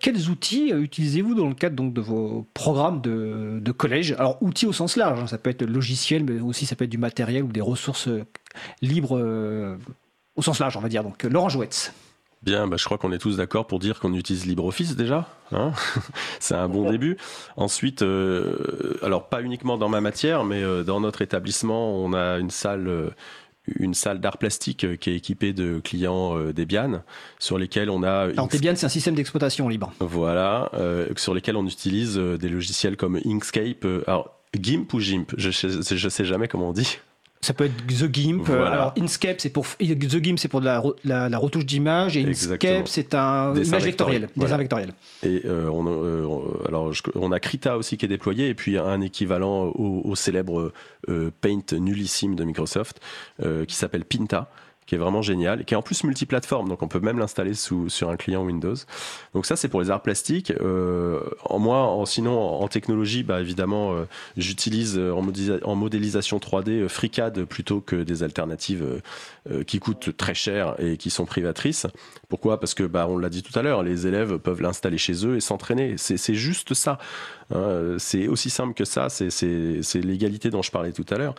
quels 0.00 0.30
outils 0.30 0.70
utilisez-vous 0.70 1.34
dans 1.34 1.48
le 1.48 1.54
cadre 1.54 1.76
donc 1.76 1.92
de 1.92 2.00
vos 2.00 2.46
programmes 2.54 3.00
de, 3.00 3.72
collège? 3.72 4.12
Alors, 4.18 4.42
outils 4.42 4.66
au 4.66 4.72
sens 4.72 4.96
large, 4.96 5.20
hein. 5.20 5.26
ça 5.26 5.38
peut 5.38 5.50
être 5.50 5.64
logiciel, 5.64 6.24
mais 6.24 6.40
aussi 6.40 6.66
ça 6.66 6.76
peut 6.76 6.84
être 6.84 6.90
du 6.90 6.98
matériel 6.98 7.42
ou 7.44 7.52
des 7.52 7.60
ressources 7.60 8.08
euh, 8.08 8.24
libres 8.82 9.18
euh, 9.18 9.76
au 10.34 10.42
sens 10.42 10.58
large, 10.58 10.76
on 10.76 10.80
va 10.80 10.88
dire. 10.88 11.02
Donc, 11.02 11.24
euh, 11.24 11.28
Laurent 11.28 11.48
Jouetz. 11.48 11.92
Bien, 12.46 12.66
bah, 12.66 12.76
je 12.78 12.84
crois 12.84 12.96
qu'on 12.96 13.12
est 13.12 13.18
tous 13.18 13.36
d'accord 13.36 13.66
pour 13.66 13.78
dire 13.78 14.00
qu'on 14.00 14.14
utilise 14.14 14.46
LibreOffice 14.46 14.96
déjà. 14.96 15.28
Hein 15.52 15.72
C'est 16.40 16.54
un 16.54 16.68
bon 16.68 16.90
début. 16.90 17.18
Ensuite, 17.56 18.02
alors 19.02 19.28
pas 19.28 19.42
uniquement 19.42 19.76
dans 19.76 19.88
ma 19.88 20.00
matière, 20.00 20.44
mais 20.44 20.62
dans 20.84 21.00
notre 21.00 21.22
établissement, 21.22 21.94
on 21.96 22.12
a 22.14 22.38
une 22.38 22.50
salle 22.50 23.12
une 23.78 23.94
salle 23.94 24.20
d'art 24.20 24.38
plastique 24.38 24.84
euh, 24.84 24.96
qui 24.96 25.10
est 25.10 25.16
équipée 25.16 25.52
de 25.52 25.80
clients 25.82 26.38
euh, 26.38 26.52
Debian, 26.52 27.02
sur 27.38 27.58
lesquels 27.58 27.90
on 27.90 28.02
a... 28.02 28.28
Alors 28.30 28.48
Debian, 28.48 28.74
c'est 28.76 28.86
un 28.86 28.90
système 28.90 29.14
d'exploitation 29.14 29.68
libre. 29.68 29.92
Voilà, 30.00 30.70
euh, 30.74 31.08
sur 31.16 31.34
lesquels 31.34 31.56
on 31.56 31.66
utilise 31.66 32.16
des 32.16 32.48
logiciels 32.48 32.96
comme 32.96 33.20
Inkscape, 33.24 33.86
alors 34.06 34.38
GIMP 34.58 34.92
ou 34.92 35.00
GIMP, 35.00 35.34
je 35.36 35.48
ne 35.48 36.10
sais 36.10 36.24
jamais 36.24 36.48
comment 36.48 36.70
on 36.70 36.72
dit. 36.72 36.98
Ça 37.40 37.52
peut 37.52 37.64
être 37.64 37.86
The 37.86 38.12
Gimp. 38.12 38.48
Alors 38.48 38.92
Inkscape, 38.98 39.40
c'est 39.40 39.50
pour 39.50 39.66
The 39.66 40.22
Gimp, 40.22 40.38
c'est 40.38 40.48
pour 40.48 40.60
de 40.60 40.66
la, 40.66 41.28
la, 41.28 41.38
retouche 41.38 41.66
d'image, 41.66 42.16
et 42.16 42.24
Inkscape, 42.24 42.88
c'est 42.88 43.14
un 43.14 43.54
image 43.54 43.84
vectorielle, 43.84 44.28
dessin 44.36 44.56
vectoriel. 44.56 44.92
Et 45.22 45.42
euh, 45.44 45.68
on, 45.70 45.86
euh, 45.86 46.66
alors 46.66 46.92
on 47.14 47.32
a 47.32 47.40
Krita 47.40 47.76
aussi 47.76 47.96
qui 47.96 48.04
est 48.04 48.08
déployé, 48.08 48.48
et 48.48 48.54
puis 48.54 48.78
un 48.78 49.00
équivalent 49.00 49.72
au, 49.74 50.14
célèbre 50.16 50.72
euh, 51.08 51.30
Paint 51.40 51.78
nullissime 51.78 52.34
de 52.34 52.44
Microsoft 52.44 53.00
qui 53.66 53.74
s'appelle 53.74 54.04
Pinta 54.04 54.50
qui 54.86 54.94
est 54.94 54.98
vraiment 54.98 55.20
génial, 55.20 55.64
qui 55.64 55.74
est 55.74 55.76
en 55.76 55.82
plus 55.82 56.04
multiplateforme, 56.04 56.68
donc 56.68 56.82
on 56.82 56.88
peut 56.88 57.00
même 57.00 57.18
l'installer 57.18 57.54
sous, 57.54 57.88
sur 57.88 58.08
un 58.08 58.16
client 58.16 58.44
Windows. 58.44 58.74
Donc 59.34 59.44
ça, 59.44 59.56
c'est 59.56 59.68
pour 59.68 59.80
les 59.80 59.90
arts 59.90 60.02
plastiques. 60.02 60.52
Euh, 60.52 61.20
en 61.44 61.58
moi, 61.58 61.82
en, 61.82 62.06
sinon, 62.06 62.38
en 62.38 62.68
technologie, 62.68 63.24
bah, 63.24 63.40
évidemment, 63.40 63.94
euh, 63.94 64.04
j'utilise 64.36 64.96
euh, 64.96 65.12
en, 65.12 65.74
modélisation 65.74 66.38
3D 66.38 66.88
FreeCAD 66.88 67.44
plutôt 67.44 67.80
que 67.80 67.96
des 67.96 68.22
alternatives 68.22 69.02
qui 69.66 69.78
coûtent 69.78 70.16
très 70.16 70.34
cher 70.34 70.74
et 70.78 70.96
qui 70.96 71.10
sont 71.10 71.24
privatrices. 71.24 71.86
Pourquoi? 72.28 72.58
Parce 72.58 72.74
que, 72.74 72.82
bah, 72.82 73.06
on 73.08 73.18
l'a 73.18 73.28
dit 73.28 73.42
tout 73.42 73.56
à 73.58 73.62
l'heure, 73.62 73.82
les 73.82 74.06
élèves 74.06 74.38
peuvent 74.38 74.60
l'installer 74.60 74.98
chez 74.98 75.26
eux 75.26 75.36
et 75.36 75.40
s'entraîner. 75.40 75.96
C'est 75.98 76.34
juste 76.34 76.74
ça. 76.74 76.98
Hein. 77.54 77.96
c'est 77.98 78.26
aussi 78.26 78.50
simple 78.50 78.74
que 78.74 78.84
ça. 78.84 79.08
C'est 79.08 80.00
l'égalité 80.02 80.50
dont 80.50 80.62
je 80.62 80.70
parlais 80.70 80.92
tout 80.92 81.06
à 81.10 81.18
l'heure. 81.18 81.34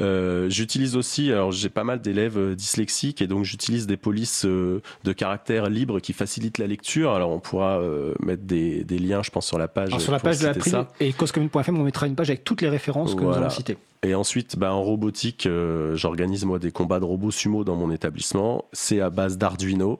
Euh, 0.00 0.48
j'utilise 0.50 0.96
aussi, 0.96 1.30
alors 1.30 1.52
j'ai 1.52 1.68
pas 1.68 1.84
mal 1.84 2.00
d'élèves 2.00 2.36
euh, 2.36 2.56
dyslexiques 2.56 3.22
et 3.22 3.28
donc 3.28 3.44
j'utilise 3.44 3.86
des 3.86 3.96
polices 3.96 4.44
euh, 4.44 4.82
de 5.04 5.12
caractère 5.12 5.70
libre 5.70 6.00
qui 6.00 6.12
facilitent 6.12 6.58
la 6.58 6.66
lecture. 6.66 7.12
Alors 7.12 7.30
on 7.30 7.38
pourra 7.38 7.80
mettre 8.20 8.42
des, 8.42 8.84
des, 8.84 8.98
liens, 8.98 9.22
je 9.22 9.30
pense, 9.30 9.46
sur 9.46 9.58
la 9.58 9.68
page. 9.68 9.96
sur 9.98 10.12
la 10.12 10.18
page 10.18 10.38
de 10.38 10.46
la 10.46 10.88
et 11.00 11.12
causecommune.fm, 11.12 11.78
on 11.78 11.84
mettra 11.84 12.06
une 12.06 12.16
page 12.16 12.30
avec 12.30 12.44
toutes 12.44 12.62
les 12.62 12.68
références 12.68 13.14
que 13.14 13.22
nous 13.22 13.32
avons 13.32 13.50
citées. 13.50 13.76
Et 14.02 14.14
ensuite, 14.14 14.58
bah, 14.58 14.74
en 14.74 14.82
robotique, 14.82 15.48
j'organise 15.94 16.44
moi 16.44 16.58
des 16.58 16.70
combats 16.70 17.00
de 17.00 17.04
robots 17.04 17.30
sumo 17.30 17.64
dans 17.64 17.76
mon 17.76 17.90
établissement. 17.90 18.66
C'est 18.72 19.00
à 19.00 19.10
base 19.10 19.38
d'Arduino 19.38 19.98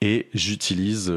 et 0.00 0.28
j'utilise 0.34 1.12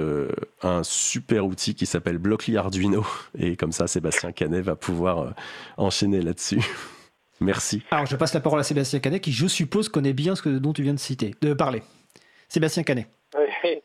un 0.62 0.84
super 0.84 1.46
outil 1.46 1.76
qui 1.76 1.86
s'appelle 1.86 2.18
Blockly 2.18 2.58
Arduino. 2.58 3.06
Et 3.38 3.56
comme 3.56 3.72
ça, 3.72 3.88
Sébastien 3.88 4.32
Canet 4.32 4.64
va 4.64 4.76
pouvoir 4.76 5.34
enchaîner 5.78 6.22
là-dessus. 6.22 6.60
Merci. 7.40 7.84
Alors, 7.92 8.06
je 8.06 8.16
passe 8.16 8.34
la 8.34 8.40
parole 8.40 8.60
à 8.60 8.64
Sébastien 8.64 9.00
Canet, 9.00 9.22
qui, 9.22 9.32
je 9.32 9.48
suppose, 9.48 9.90
connaît 9.90 10.14
bien 10.14 10.36
ce 10.36 10.42
que, 10.42 10.50
dont 10.50 10.74
tu 10.74 10.82
viens 10.82 10.94
de 10.94 11.00
citer, 11.00 11.32
de 11.42 11.54
parler. 11.54 11.82
Sébastien 12.48 12.84
Canet. 12.84 13.08
Oui. 13.36 13.82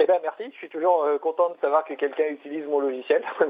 Eh 0.00 0.06
ben, 0.06 0.20
merci, 0.22 0.44
je 0.52 0.56
suis 0.58 0.68
toujours 0.68 1.02
euh, 1.02 1.18
content 1.18 1.50
de 1.50 1.56
savoir 1.60 1.84
que 1.84 1.94
quelqu'un 1.94 2.28
utilise 2.28 2.64
mon 2.66 2.78
logiciel, 2.78 3.20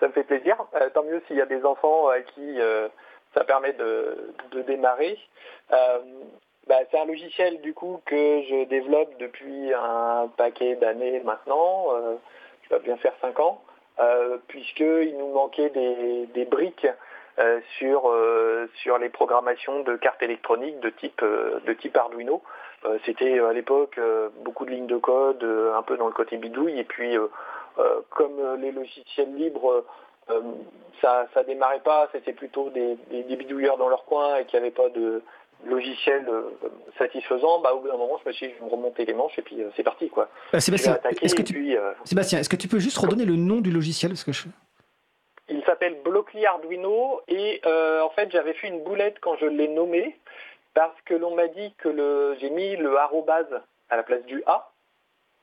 ça 0.00 0.08
me 0.08 0.12
fait 0.12 0.24
plaisir. 0.24 0.56
Euh, 0.74 0.88
tant 0.88 1.02
mieux 1.02 1.22
s'il 1.26 1.36
y 1.36 1.42
a 1.42 1.46
des 1.46 1.64
enfants 1.66 2.08
à 2.08 2.20
qui 2.20 2.58
euh, 2.58 2.88
ça 3.34 3.44
permet 3.44 3.74
de, 3.74 4.32
démarrer. 4.66 5.18
Bah, 6.66 6.76
c'est 6.90 6.98
un 6.98 7.04
logiciel 7.04 7.60
du 7.60 7.74
coup 7.74 8.00
que 8.06 8.42
je 8.48 8.64
développe 8.68 9.18
depuis 9.18 9.72
un 9.74 10.30
paquet 10.36 10.76
d'années 10.76 11.20
maintenant, 11.24 11.88
je 12.62 12.74
vais 12.74 12.80
bien 12.80 12.96
faire 12.98 13.14
5 13.20 13.38
ans, 13.40 13.62
puisqu'il 14.46 15.16
nous 15.18 15.32
manquait 15.32 15.70
des 15.70 16.44
briques 16.44 16.86
euh, 16.86 16.92
sur, 17.78 18.10
euh, 18.10 18.68
sur 18.82 18.98
les 18.98 19.08
programmations 19.08 19.82
de 19.82 19.96
cartes 19.96 20.22
électroniques 20.22 20.80
de 20.80 20.90
type, 20.90 21.22
euh, 21.22 21.60
de 21.66 21.72
type 21.72 21.96
Arduino. 21.96 22.42
C'était 23.04 23.38
à 23.40 23.52
l'époque 23.52 24.00
beaucoup 24.42 24.64
de 24.64 24.70
lignes 24.70 24.86
de 24.86 24.96
code, 24.96 25.44
un 25.44 25.82
peu 25.82 25.98
dans 25.98 26.06
le 26.06 26.14
côté 26.14 26.38
bidouille, 26.38 26.78
et 26.78 26.84
puis 26.84 27.14
comme 28.08 28.40
les 28.58 28.72
logiciels 28.72 29.34
libres 29.34 29.84
ça 31.02 31.26
ça 31.34 31.44
démarrait 31.44 31.82
pas, 31.84 32.08
c'était 32.10 32.32
plutôt 32.32 32.70
des, 32.70 32.96
bidouilleurs 33.36 33.76
dans 33.76 33.90
leur 33.90 34.06
coin 34.06 34.36
et 34.36 34.46
qu'il 34.46 34.58
n'y 34.58 34.64
avait 34.64 34.74
pas 34.74 34.88
de 34.88 35.22
logiciel 35.66 36.26
satisfaisant, 36.96 37.60
bah, 37.60 37.74
au 37.74 37.80
bout 37.80 37.88
d'un 37.88 37.98
moment, 37.98 38.18
je 38.24 38.30
me 38.30 38.32
suis 38.32 38.46
dit, 38.46 38.54
je 38.54 38.60
vais 38.60 38.64
me 38.64 38.74
remonter 38.74 39.04
les 39.04 39.12
manches 39.12 39.38
et 39.38 39.42
puis 39.42 39.58
c'est 39.76 39.82
parti. 39.82 40.08
quoi. 40.08 40.30
Sébastien, 40.58 40.98
est-ce 41.20 41.34
que, 41.34 41.42
tu... 41.42 41.76
Sébastien, 42.06 42.38
est-ce 42.38 42.48
que 42.48 42.56
tu 42.56 42.66
peux 42.66 42.78
juste 42.78 42.96
redonner 42.96 43.26
le 43.26 43.36
nom 43.36 43.60
du 43.60 43.70
logiciel 43.70 44.12
parce 44.12 44.24
que 44.24 44.32
je... 44.32 44.48
Il 45.50 45.64
s'appelle 45.64 46.00
Blockly 46.02 46.46
Arduino 46.46 47.22
et 47.26 47.60
euh, 47.66 48.02
en 48.02 48.10
fait 48.10 48.30
j'avais 48.30 48.52
fait 48.52 48.68
une 48.68 48.84
boulette 48.84 49.18
quand 49.20 49.36
je 49.36 49.46
l'ai 49.46 49.66
nommé 49.66 50.16
parce 50.74 50.98
que 51.02 51.14
l'on 51.14 51.34
m'a 51.34 51.48
dit 51.48 51.74
que 51.78 52.36
j'ai 52.40 52.50
mis 52.50 52.76
le 52.76 52.96
arrobase 52.96 53.60
à 53.88 53.96
la 53.96 54.04
place 54.04 54.24
du 54.26 54.44
A. 54.46 54.70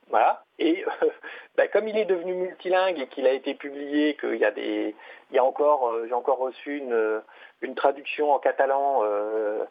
Voilà. 0.10 0.46
Et 0.60 0.86
bah, 1.58 1.68
comme 1.68 1.90
il 1.90 1.98
est 1.98 2.06
devenu 2.06 2.36
multilingue 2.36 3.00
et 3.00 3.08
qu'il 3.08 3.28
a 3.28 3.34
été 3.34 3.54
publié, 3.54 4.16
qu'il 4.16 4.38
y 4.38 4.46
a 4.46 4.52
des, 4.52 4.96
il 5.30 5.36
y 5.36 5.40
a 5.40 5.44
encore, 5.44 5.90
euh, 5.90 6.06
j'ai 6.08 6.14
encore 6.14 6.38
reçu 6.38 6.78
une, 6.78 7.76
traduction 7.76 8.32
en 8.32 8.40
catalan 8.40 9.02
euh, 9.04 9.66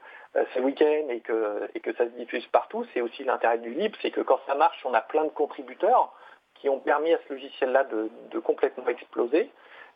ce 0.55 0.61
week-end 0.61 1.09
et 1.09 1.21
que, 1.21 1.67
et 1.75 1.81
que 1.81 1.95
ça 1.95 2.05
se 2.05 2.11
diffuse 2.11 2.47
partout. 2.49 2.87
C'est 2.93 3.01
aussi 3.01 3.25
l'intérêt 3.25 3.57
du 3.57 3.71
libre, 3.71 3.97
c'est 4.03 4.11
que 4.11 4.21
quand 4.21 4.41
ça 4.47 4.55
marche, 4.55 4.85
on 4.85 4.93
a 4.93 5.01
plein 5.01 5.25
de 5.25 5.31
contributeurs 5.31 6.13
qui 6.57 6.69
ont 6.69 6.79
permis 6.79 7.15
à 7.15 7.19
ce 7.27 7.33
logiciel-là 7.33 7.85
de 7.85 8.39
complètement 8.39 8.87
exploser. 8.89 9.51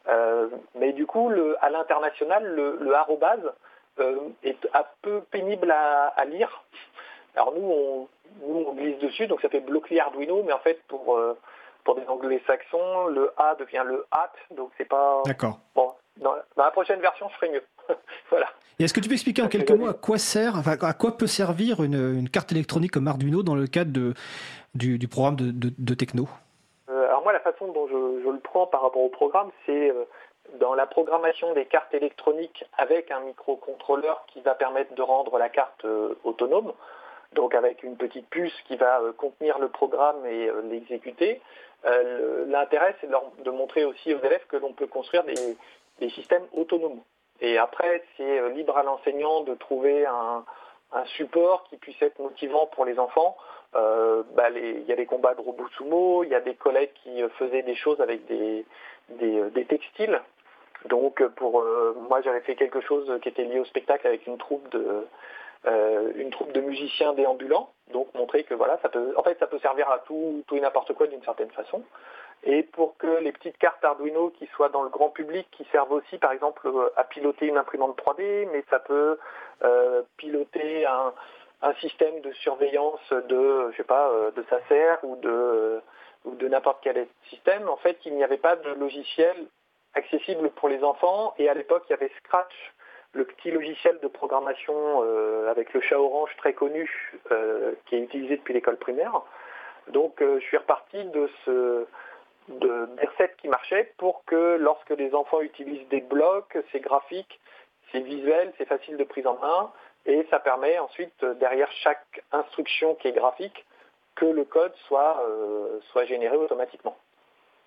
Euh, 0.09 0.48
mais 0.74 0.92
du 0.92 1.07
coup, 1.07 1.30
à 1.61 1.70
l'international, 1.70 2.44
le, 2.44 2.78
le 2.80 2.94
arrobase 2.94 3.53
euh, 3.98 4.16
est 4.42 4.68
un 4.74 4.84
peu 5.03 5.20
pénible 5.30 5.70
à, 5.70 6.24
lire. 6.24 6.64
Alors 7.36 7.55
nous 7.55 8.09
on, 8.42 8.72
glisse 8.74 8.98
dessus, 8.98 9.26
donc 9.26 9.40
ça 9.40 9.48
fait 9.48 9.61
Blockly 9.61 10.01
Arduino, 10.01 10.42
mais 10.42 10.53
en 10.53 10.59
fait 10.59 10.82
pour, 10.88 11.16
euh, 11.16 11.36
pour 11.84 11.96
des 11.96 12.07
anglo-saxons, 12.07 13.07
le 13.07 13.30
A 13.36 13.55
devient 13.57 13.84
le 13.86 14.07
HAT, 14.11 14.32
donc 14.57 14.70
c'est 14.78 14.88
pas... 14.88 15.22
D'accord. 15.26 15.59
Bon, 15.74 15.92
dans, 16.16 16.34
la 16.57 16.70
prochaine 16.70 17.01
version, 17.01 17.28
je 17.28 17.34
ferai 17.34 17.51
mieux. 17.51 17.62
voilà. 18.30 18.46
Et 18.78 18.84
est-ce 18.84 18.94
que 18.94 19.01
tu 19.01 19.09
peux 19.09 19.14
expliquer 19.14 19.42
en 19.42 19.48
quelques 19.48 19.70
mots 19.70 19.88
à 19.88 19.94
quoi 19.94 20.18
sert, 20.18 20.57
enfin, 20.57 20.76
à 20.80 20.94
quoi 20.94 21.16
peut 21.16 21.26
servir 21.26 21.82
une, 21.82 22.28
carte 22.30 22.53
électronique 22.53 22.92
comme 22.92 23.07
Arduino 23.07 23.42
dans 23.42 23.55
le 23.55 23.66
cadre 23.66 23.92
de, 23.92 24.14
du, 24.74 25.09
programme 25.09 25.36
de, 25.36 25.53
de 25.76 25.94
Techno? 25.94 26.26
La 27.45 27.53
façon 27.53 27.68
dont 27.68 27.86
je, 27.88 28.28
le 28.28 28.38
prends 28.41 28.66
par 28.66 28.82
rapport 28.82 29.03
au 29.03 29.09
programme, 29.09 29.51
c'est 29.64 29.91
euh, 29.91 30.05
dans 30.59 30.74
la 30.74 30.86
programmation 30.86 31.53
des 31.55 31.64
cartes 31.64 31.95
électroniques 31.95 32.64
avec 32.76 33.11
un 33.11 33.20
microcontrôleur 33.20 34.24
qui 34.26 34.41
va 34.41 34.55
permettre 34.55 34.95
de 34.95 35.03
rendre 35.03 35.38
la 35.38 35.49
carte 35.49 35.84
euh, 35.84 36.14
autonome, 36.24 36.72
donc 37.32 37.55
avec 37.55 37.82
une 37.82 37.97
petite 37.97 38.28
puce 38.28 38.55
qui 38.66 38.76
va 38.76 39.01
euh, 39.01 39.12
contenir 39.12 39.59
le 39.59 39.68
programme 39.68 40.26
et 40.26 40.51
l'exécuter. 40.64 41.41
L'intérêt, 42.47 42.95
c'est 43.01 43.09
de, 43.09 43.51
montrer 43.51 43.86
aussi 43.86 44.12
aux 44.12 44.20
élèves 44.20 44.47
que 44.49 44.59
l'on 44.59 44.74
peut 44.74 44.86
construire 44.86 45.24
des, 45.24 46.11
systèmes 46.11 46.47
autonomes. 46.53 47.01
Et 47.41 47.57
après, 47.57 48.03
c'est 48.18 48.51
libre 48.51 48.76
à 48.76 48.82
l'enseignant 48.82 49.41
de 49.45 49.55
trouver 49.55 50.05
un, 50.05 50.45
support 51.16 51.64
qui 51.64 51.76
puisse 51.76 52.01
être 52.03 52.18
motivant 52.18 52.66
pour 52.66 52.84
les 52.84 52.99
enfants. 52.99 53.36
Euh, 53.76 54.22
bah, 54.34 54.51
il 54.51 54.84
y 54.84 54.93
a 54.93 54.97
les 54.97 55.07
combats 55.07 55.34
de 55.34 55.41
robots 55.41 55.68
sumo, 55.76 56.24
il 56.24 56.30
y 56.30 56.34
a 56.34 56.41
des 56.41 56.55
collègues 56.55 56.91
qui 57.05 57.22
euh, 57.22 57.28
faisaient 57.38 57.62
des 57.62 57.76
choses 57.76 58.01
avec 58.01 58.26
des, 58.26 58.64
des, 59.11 59.38
euh, 59.38 59.64
textiles. 59.68 60.20
Donc 60.88 61.22
pour 61.36 61.62
moi 62.09 62.22
j'avais 62.22 62.41
fait 62.41 62.55
quelque 62.55 62.80
chose 62.80 63.20
qui 63.20 63.28
était 63.28 63.45
lié 63.45 63.61
au 63.61 63.66
spectacle 63.66 64.07
avec 64.07 64.26
une 64.26 64.38
troupe 64.38 64.66
de 64.70 65.07
une 66.16 66.30
troupe 66.30 66.53
de 66.53 66.62
musiciens 66.62 67.12
déambulants, 67.12 67.68
donc 67.93 68.09
montrer 68.14 68.45
que 68.45 68.55
voilà 68.55 68.78
ça 68.80 68.88
peut 68.88 69.12
en 69.18 69.22
fait 69.22 69.38
ça 69.38 69.47
peut 69.47 69.59
servir 69.59 69.91
à 69.91 69.99
tout 69.99 70.43
tout 70.47 70.57
et 70.57 70.61
n'importe 70.61 70.95
quoi 70.95 71.07
d'une 71.07 71.22
certaine 71.22 71.51
façon 71.51 71.82
et 72.43 72.62
pour 72.62 72.97
que 72.97 73.18
les 73.20 73.32
petites 73.32 73.59
cartes 73.59 73.84
Arduino 73.84 74.30
qui 74.30 74.47
soient 74.55 74.70
dans 74.70 74.82
le 74.82 74.88
grand 74.88 75.11
public, 75.11 75.47
qui 75.53 75.66
servent 75.70 75.93
aussi 75.93 76.16
par 76.18 76.32
exemple 76.32 76.70
à 76.97 77.05
piloter 77.05 77.47
une 77.47 77.59
imprimante 77.59 77.99
3D, 77.99 78.49
mais 78.53 78.64
ça 78.70 78.78
peut 78.78 79.18
euh, 79.62 80.03
piloter 80.16 80.86
un, 80.86 81.12
système 81.80 82.20
de 82.22 82.32
surveillance 82.32 83.12
de, 83.28 83.70
je 83.72 83.76
sais 83.76 83.84
pas, 83.84 84.09
euh, 84.09 84.30
de 84.30 84.43
Sacer 84.49 84.97
ou 85.03 85.16
de, 85.16 85.82
ou 86.24 86.34
de 86.34 86.49
n'importe 86.49 86.78
quel 86.82 87.07
système. 87.28 87.68
En 87.68 87.76
fait, 87.76 87.99
il 88.07 88.14
n'y 88.14 88.24
avait 88.24 88.38
pas 88.38 88.57
de 88.57 88.70
logiciel 88.70 89.36
accessible 89.93 90.49
pour 90.53 90.70
les 90.70 90.82
enfants 90.82 91.34
et 91.36 91.51
à 91.51 91.55
l'époque, 91.55 91.84
il 91.88 91.91
y 91.91 91.95
avait 91.95 92.11
Scratch, 92.20 92.72
le 93.12 93.26
petit 93.26 93.51
logiciel 93.51 93.99
de 94.03 94.09
programmation 94.09 95.03
euh, 95.03 95.51
avec 95.51 95.74
le 95.74 95.82
chat 95.82 95.99
orange 95.99 96.34
très 96.38 96.55
connu 96.55 97.20
qui 97.86 97.97
est 97.97 98.01
utilisé 98.01 98.38
depuis 98.38 98.55
l'école 98.55 98.78
primaire. 98.78 99.20
Donc 99.88 100.14
je 100.20 100.41
suis 100.41 100.57
reparti 100.57 101.05
de 101.05 101.28
ce, 101.45 101.86
de, 102.51 102.86
des 102.96 103.07
recettes 103.07 103.36
qui 103.36 103.48
marchaient 103.48 103.92
pour 103.96 104.24
que 104.24 104.57
lorsque 104.59 104.90
les 104.90 105.14
enfants 105.14 105.40
utilisent 105.40 105.88
des 105.88 106.01
blocs, 106.01 106.59
c'est 106.72 106.80
graphique, 106.80 107.40
c'est 107.92 108.01
visuel, 108.01 108.53
c'est 108.59 108.66
facile 108.66 108.96
de 108.96 109.05
prise 109.05 109.26
en 109.26 109.38
main, 109.38 109.72
et 110.07 110.26
ça 110.30 110.38
permet 110.38 110.78
ensuite, 110.78 111.24
derrière 111.24 111.70
chaque 111.72 112.22
instruction 112.32 112.94
qui 112.96 113.09
est 113.09 113.12
graphique, 113.12 113.64
que 114.14 114.26
le 114.26 114.44
code 114.44 114.74
soit, 114.86 115.22
euh, 115.26 115.80
soit 115.90 116.05
généré 116.05 116.36
automatiquement. 116.36 116.96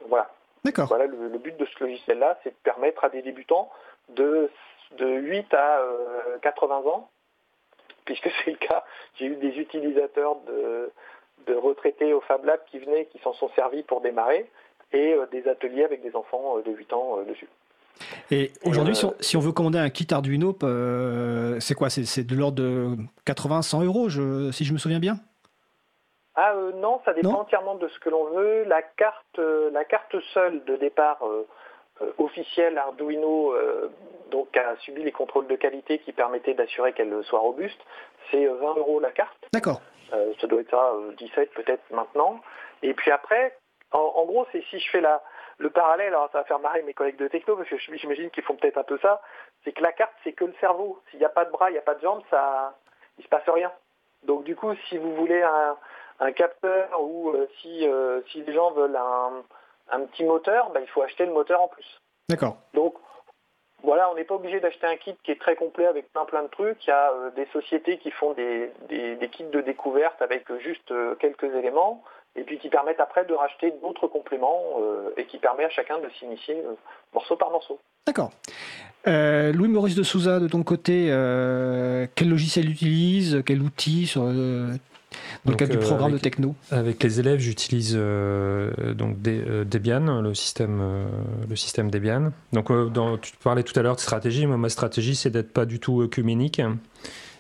Voilà. 0.07 0.29
D'accord. 0.63 0.87
Voilà 0.87 1.07
le, 1.07 1.37
but 1.37 1.57
de 1.57 1.65
ce 1.65 1.83
logiciel-là, 1.83 2.39
c'est 2.43 2.51
de 2.51 2.55
permettre 2.63 3.03
à 3.03 3.09
des 3.09 3.21
débutants 3.21 3.69
de, 4.09 4.49
de 4.97 5.07
8 5.07 5.53
à 5.53 5.81
80 6.41 6.83
euh, 6.85 6.89
ans, 6.89 7.09
puisque 8.05 8.29
c'est 8.43 8.51
le 8.51 8.57
cas, 8.57 8.83
j'ai 9.15 9.25
eu 9.25 9.35
des 9.35 9.59
utilisateurs 9.59 10.35
de, 10.47 10.91
de 11.47 11.55
retraités 11.55 12.13
au 12.13 12.21
Fab 12.21 12.45
Lab 12.45 12.59
qui 12.67 12.79
venaient, 12.79 13.05
qui 13.05 13.19
s'en 13.19 13.33
sont 13.33 13.49
servis 13.49 13.83
pour 13.83 14.01
démarrer, 14.01 14.49
et 14.93 15.13
euh, 15.13 15.25
des 15.31 15.47
ateliers 15.47 15.83
avec 15.83 16.01
des 16.01 16.15
enfants 16.15 16.57
euh, 16.57 16.61
de 16.61 16.71
8 16.71 16.93
ans 16.93 17.17
euh, 17.17 17.25
dessus. 17.25 17.47
Et 18.31 18.51
aujourd'hui, 18.65 18.95
si, 19.19 19.37
on 19.37 19.39
veut 19.39 19.51
commander 19.51 19.77
un 19.77 19.89
kit 19.89 20.07
Arduino, 20.11 20.57
c'est 21.59 21.75
quoi? 21.75 21.89
C'est 21.89 22.23
de 22.23 22.35
l'ordre 22.35 22.57
de 22.57 22.95
80-100 23.27 23.85
euros, 23.85 24.09
si 24.51 24.65
je 24.65 24.73
me 24.73 24.77
souviens 24.79 24.99
bien? 24.99 25.17
Ah 26.35 26.55
non, 26.75 26.99
ça 27.05 27.13
dépend 27.13 27.41
entièrement 27.41 27.75
de 27.75 27.87
ce 27.87 27.99
que 27.99 28.09
l'on 28.09 28.31
veut. 28.31 28.63
La 28.63 28.81
carte, 28.81 29.37
la 29.37 29.85
carte 29.85 30.15
seule 30.33 30.63
de 30.65 30.75
départ 30.75 31.19
officielle 32.17 32.79
Arduino, 32.79 33.53
donc 34.31 34.57
a 34.57 34.75
subi 34.77 35.03
les 35.03 35.11
contrôles 35.11 35.47
de 35.47 35.55
qualité 35.55 35.99
qui 35.99 36.13
permettaient 36.13 36.55
d'assurer 36.55 36.93
qu'elle 36.93 37.13
soit 37.23 37.39
robuste, 37.39 37.79
c'est 38.31 38.47
20 38.47 38.77
euros 38.77 38.99
la 38.99 39.11
carte. 39.11 39.37
D'accord. 39.53 39.81
ça 40.09 40.47
doit 40.47 40.61
être 40.61 40.71
ça, 40.71 40.93
17 41.19 41.51
peut-être 41.53 41.83
maintenant. 41.91 42.41
Et 42.81 42.95
puis 42.95 43.11
après, 43.11 43.55
en, 43.93 44.25
gros, 44.25 44.47
c'est 44.51 44.63
si 44.69 44.79
je 44.79 44.89
fais 44.89 45.01
la, 45.01 45.21
le 45.57 45.69
parallèle, 45.69 46.07
alors 46.07 46.29
ça 46.31 46.39
va 46.39 46.43
faire 46.45 46.59
marrer 46.59 46.81
mes 46.83 46.93
collègues 46.93 47.17
de 47.17 47.27
techno, 47.27 47.55
parce 47.55 47.69
que 47.69 47.77
j'imagine 47.77 48.29
qu'ils 48.31 48.43
font 48.43 48.55
peut-être 48.55 48.77
un 48.77 48.83
peu 48.83 48.97
ça, 48.99 49.21
c'est 49.63 49.71
que 49.71 49.83
la 49.83 49.91
carte, 49.91 50.13
c'est 50.23 50.33
que 50.33 50.45
le 50.45 50.53
cerveau. 50.59 51.01
S'il 51.09 51.19
n'y 51.19 51.25
a 51.25 51.29
pas 51.29 51.45
de 51.45 51.51
bras, 51.51 51.69
il 51.69 51.73
n'y 51.73 51.79
a 51.79 51.83
pas 51.83 51.95
de 51.95 52.01
jambes, 52.01 52.23
ça, 52.29 52.75
il 53.17 53.23
se 53.23 53.29
passe 53.29 53.47
rien. 53.47 53.71
Donc 54.23 54.43
du 54.43 54.55
coup, 54.55 54.73
si 54.89 54.97
vous 54.97 55.15
voulez 55.15 55.41
un, 55.41 56.31
capteur 56.33 57.01
ou 57.01 57.31
euh, 57.31 57.49
si, 57.61 57.85
euh, 57.85 58.21
si 58.31 58.43
les 58.43 58.53
gens 58.53 58.71
veulent 58.71 58.95
un, 58.95 59.99
petit 60.05 60.23
moteur, 60.23 60.69
bah, 60.69 60.79
il 60.79 60.87
faut 60.87 61.01
acheter 61.01 61.25
le 61.25 61.33
moteur 61.33 61.61
en 61.61 61.67
plus. 61.67 61.99
D'accord. 62.29 62.55
Donc 62.73 62.95
voilà, 63.83 64.09
on 64.09 64.15
n'est 64.15 64.23
pas 64.23 64.35
obligé 64.35 64.61
d'acheter 64.61 64.87
un 64.87 64.95
kit 64.95 65.17
qui 65.23 65.31
est 65.31 65.41
très 65.41 65.57
complet 65.57 65.85
avec 65.85 66.11
plein 66.13 66.23
plein 66.23 66.43
de 66.43 66.47
trucs. 66.47 66.85
Il 66.85 66.89
y 66.89 66.93
a 66.93 67.11
euh, 67.11 67.31
des 67.31 67.45
sociétés 67.47 67.97
qui 67.97 68.09
font 68.11 68.31
des, 68.31 68.71
des, 68.87 69.29
kits 69.29 69.43
de 69.43 69.59
découverte 69.59 70.21
avec 70.21 70.51
juste 70.59 70.93
quelques 71.19 71.53
éléments 71.55 72.01
et 72.35 72.43
puis 72.43 72.57
qui 72.57 72.69
permettent 72.69 72.99
après 72.99 73.25
de 73.25 73.33
racheter 73.33 73.73
d'autres 73.81 74.07
compléments 74.07 74.61
euh, 74.79 75.13
et 75.17 75.25
qui 75.25 75.37
permet 75.37 75.65
à 75.65 75.69
chacun 75.69 75.99
de 75.99 76.09
s'initier 76.19 76.55
euh, 76.55 76.73
morceau 77.13 77.35
par 77.35 77.51
morceau. 77.51 77.79
D'accord. 78.07 78.31
Euh, 79.07 79.51
Louis-Maurice 79.51 79.95
de 79.95 80.03
Souza, 80.03 80.39
de 80.39 80.47
ton 80.47 80.63
côté, 80.63 81.07
quel 82.15 82.29
logiciel 82.29 82.69
utilise 82.69 83.43
Quel 83.45 83.61
outil 83.61 84.07
sur, 84.07 84.23
dans 84.23 84.31
le 85.51 85.55
cadre 85.55 85.73
du 85.73 85.77
programme 85.77 86.13
de 86.13 86.17
techno? 86.17 86.55
Avec 86.71 87.03
les 87.03 87.19
élèves, 87.19 87.39
j'utilise 87.39 87.95
donc 87.95 89.21
Debian, 89.21 90.21
le 90.21 90.33
système, 90.33 91.07
le 91.49 91.55
système 91.55 91.91
Debian. 91.91 92.31
Donc, 92.53 92.71
dans, 92.71 93.17
tu 93.17 93.33
parlais 93.43 93.63
tout 93.63 93.77
à 93.77 93.83
l'heure 93.83 93.95
de 93.95 94.01
stratégie. 94.01 94.47
Moi, 94.47 94.57
ma 94.57 94.69
stratégie, 94.69 95.15
c'est 95.15 95.29
d'être 95.29 95.51
pas 95.51 95.65
du 95.65 95.79
tout 95.79 96.01
œcuménique 96.01 96.61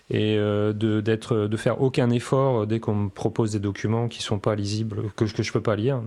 et 0.09 0.37
euh, 0.37 0.73
de, 0.73 1.01
de 1.01 1.57
faire 1.57 1.81
aucun 1.81 2.09
effort 2.09 2.67
dès 2.67 2.79
qu'on 2.79 2.95
me 2.95 3.09
propose 3.09 3.51
des 3.51 3.59
documents 3.59 4.07
qui 4.07 4.21
sont 4.21 4.39
pas 4.39 4.55
lisibles, 4.55 5.11
que, 5.15 5.25
que 5.25 5.43
je 5.43 5.51
peux 5.51 5.61
pas 5.61 5.75
lire. 5.75 6.01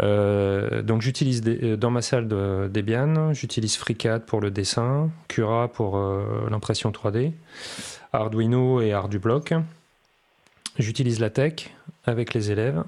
Euh, 0.00 0.82
donc 0.82 1.02
j'utilise 1.02 1.42
euh, 1.46 1.76
dans 1.76 1.90
ma 1.90 2.00
salle 2.00 2.26
de 2.26 2.70
Debian, 2.72 3.34
j'utilise 3.34 3.76
FreeCAD 3.76 4.24
pour 4.24 4.40
le 4.40 4.50
dessin, 4.50 5.10
Cura 5.28 5.68
pour 5.68 5.98
l'impression 6.50 6.90
3D, 6.90 7.32
Arduino 8.12 8.80
et 8.80 8.92
Ardublok. 8.92 9.54
J'utilise 10.78 11.20
la 11.20 11.28
tech 11.28 11.70
avec 12.04 12.32
les 12.34 12.50
élèves. 12.50 12.82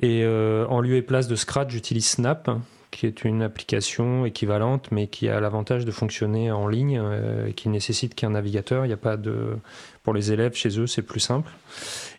Et 0.00 0.26
en 0.26 0.80
lieu 0.80 0.96
et 0.96 1.02
place 1.02 1.28
de 1.28 1.36
Scratch, 1.36 1.70
j'utilise 1.70 2.06
Snap 2.06 2.50
qui 2.92 3.06
est 3.06 3.24
une 3.24 3.42
application 3.42 4.26
équivalente, 4.26 4.88
mais 4.92 5.08
qui 5.08 5.28
a 5.28 5.40
l'avantage 5.40 5.84
de 5.84 5.90
fonctionner 5.90 6.52
en 6.52 6.68
ligne 6.68 7.00
euh, 7.02 7.48
et 7.48 7.54
qui 7.54 7.68
nécessite 7.68 8.14
qu'un 8.14 8.30
navigateur. 8.30 8.84
Il 8.84 8.88
n'y 8.88 8.94
a 8.94 8.98
pas 8.98 9.16
de 9.16 9.56
pour 10.04 10.14
les 10.14 10.32
élèves 10.32 10.54
chez 10.54 10.78
eux, 10.78 10.86
c'est 10.86 11.02
plus 11.02 11.20
simple. 11.20 11.50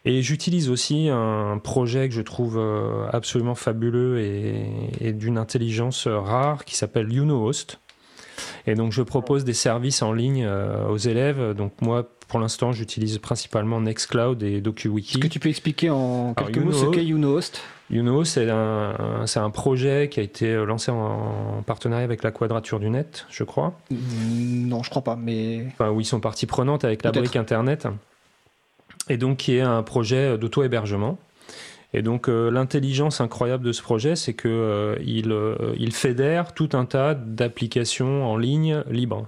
Et 0.03 0.21
j'utilise 0.21 0.69
aussi 0.69 1.09
un 1.09 1.59
projet 1.59 2.09
que 2.09 2.15
je 2.15 2.21
trouve 2.21 2.57
euh, 2.57 3.07
absolument 3.11 3.55
fabuleux 3.55 4.19
et, 4.19 5.13
d'une 5.13 5.37
intelligence 5.37 6.07
rare 6.07 6.65
qui 6.65 6.75
s'appelle 6.75 7.11
YouKnowHost. 7.11 7.79
Et 8.65 8.75
donc 8.75 8.91
je 8.91 9.01
propose 9.01 9.43
des 9.43 9.53
services 9.53 10.01
en 10.01 10.11
ligne 10.11 10.43
euh, 10.45 10.87
aux 10.87 10.97
élèves. 10.97 11.53
Donc 11.53 11.73
moi, 11.81 12.09
pour 12.27 12.39
l'instant, 12.39 12.71
j'utilise 12.71 13.19
principalement 13.19 13.79
Nextcloud 13.79 14.41
et 14.41 14.59
DocuWiki. 14.59 15.11
Est-ce 15.11 15.19
que 15.19 15.27
tu 15.27 15.39
peux 15.39 15.49
expliquer 15.49 15.89
en 15.91 16.33
quelques 16.33 16.57
mots 16.57 16.71
ce 16.71 16.85
qu'est 16.85 17.05
YouKnowHost 17.05 17.61
Youno, 17.93 18.23
c'est 18.23 18.49
un, 18.49 19.25
un, 19.35 19.49
projet 19.49 20.09
qui 20.09 20.19
a 20.19 20.23
été 20.23 20.53
lancé 20.65 20.91
en, 20.91 21.63
partenariat 21.65 22.03
avec 22.03 22.23
la 22.23 22.31
Quadrature 22.31 22.79
du 22.79 22.89
Net, 22.89 23.25
je 23.29 23.43
crois. 23.43 23.79
Mm, 23.91 24.67
non, 24.67 24.83
je 24.83 24.89
crois 24.89 25.03
pas, 25.03 25.15
mais. 25.15 25.65
Enfin, 25.67 25.89
où 25.91 26.01
ils 26.01 26.05
sont 26.05 26.19
partie 26.19 26.45
prenante 26.45 26.83
avec 26.83 27.03
la 27.03 27.11
brique 27.11 27.35
Internet. 27.35 27.87
Et 29.09 29.17
donc, 29.17 29.37
qui 29.37 29.57
est 29.57 29.61
un 29.61 29.83
projet 29.83 30.37
d'auto-hébergement. 30.37 31.17
Et 31.93 32.01
donc, 32.01 32.27
euh, 32.27 32.49
l'intelligence 32.49 33.21
incroyable 33.21 33.63
de 33.63 33.71
ce 33.71 33.81
projet, 33.81 34.15
c'est 34.15 34.33
qu'il 34.33 34.49
euh, 34.51 34.95
euh, 35.07 35.75
il 35.77 35.93
fédère 35.93 36.53
tout 36.53 36.69
un 36.73 36.85
tas 36.85 37.13
d'applications 37.13 38.25
en 38.25 38.35
ligne 38.35 38.83
libres. 38.89 39.27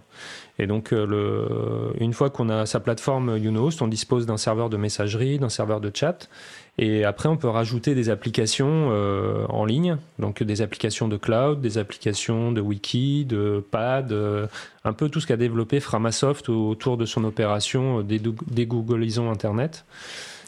Et 0.58 0.68
donc, 0.68 0.92
le, 0.92 1.92
une 2.00 2.14
fois 2.14 2.30
qu'on 2.30 2.48
a 2.48 2.66
sa 2.66 2.80
plateforme 2.80 3.36
Unost, 3.36 3.82
on 3.82 3.90
dispose 3.90 4.26
d'un 4.26 4.38
serveur 4.38 4.70
de 4.70 4.78
messagerie, 4.78 5.38
d'un 5.38 5.50
serveur 5.50 5.82
de 5.82 5.92
chat. 5.94 6.30
Et 6.78 7.06
après, 7.06 7.30
on 7.30 7.38
peut 7.38 7.48
rajouter 7.48 7.96
des 7.96 8.10
applications 8.10 8.90
euh, 8.92 9.46
en 9.48 9.64
ligne, 9.64 9.98
donc 10.20 10.44
des 10.44 10.62
applications 10.62 11.08
de 11.08 11.16
cloud, 11.16 11.62
des 11.62 11.78
applications 11.78 12.52
de 12.52 12.60
wiki, 12.60 13.24
de 13.24 13.64
pad, 13.72 14.12
euh, 14.12 14.48
un 14.84 14.92
peu 14.92 15.08
tout 15.08 15.22
ce 15.22 15.28
qu'a 15.28 15.38
développé 15.38 15.80
Framasoft 15.80 16.50
autour 16.50 16.98
de 16.98 17.06
son 17.06 17.24
opération 17.24 18.00
euh, 18.00 18.04
des 18.04 18.66
Googleisons 18.66 19.32
Internet 19.32 19.86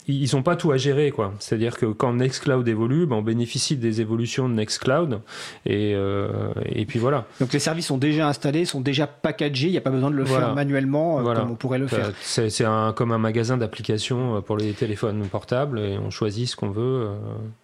ils 0.07 0.29
n'ont 0.33 0.43
pas 0.43 0.55
tout 0.55 0.71
à 0.71 0.77
gérer, 0.77 1.11
quoi. 1.11 1.33
C'est-à-dire 1.39 1.77
que 1.77 1.85
quand 1.85 2.13
Nextcloud 2.13 2.67
évolue, 2.67 3.05
ben, 3.05 3.17
on 3.17 3.21
bénéficie 3.21 3.75
des 3.75 3.99
évolutions 3.99 4.47
de 4.47 4.53
Nextcloud, 4.53 5.19
et, 5.65 5.93
euh, 5.95 6.53
et 6.65 6.85
puis 6.85 6.97
voilà. 6.97 7.25
Donc 7.41 7.51
les 7.51 7.59
services 7.59 7.87
sont 7.87 7.97
déjà 7.97 8.27
installés, 8.29 8.63
sont 8.65 8.79
déjà 8.79 9.05
packagés, 9.05 9.67
il 9.67 9.71
n'y 9.71 9.77
a 9.77 9.81
pas 9.81 9.89
besoin 9.89 10.09
de 10.09 10.15
le 10.15 10.25
faire 10.25 10.55
manuellement 10.55 11.19
euh, 11.19 11.33
comme 11.33 11.51
on 11.51 11.55
pourrait 11.55 11.79
le 11.79 11.87
faire. 11.87 12.11
C'est 12.21 12.63
un, 12.63 12.93
comme 12.93 13.11
un 13.11 13.17
magasin 13.17 13.57
d'applications 13.57 14.37
euh, 14.37 14.41
pour 14.41 14.57
les 14.57 14.71
téléphones 14.71 15.27
portables, 15.27 15.79
et 15.79 15.97
on 15.97 16.09
choisit 16.09 16.47
ce 16.47 16.55
qu'on 16.55 16.69
veut 16.69 17.09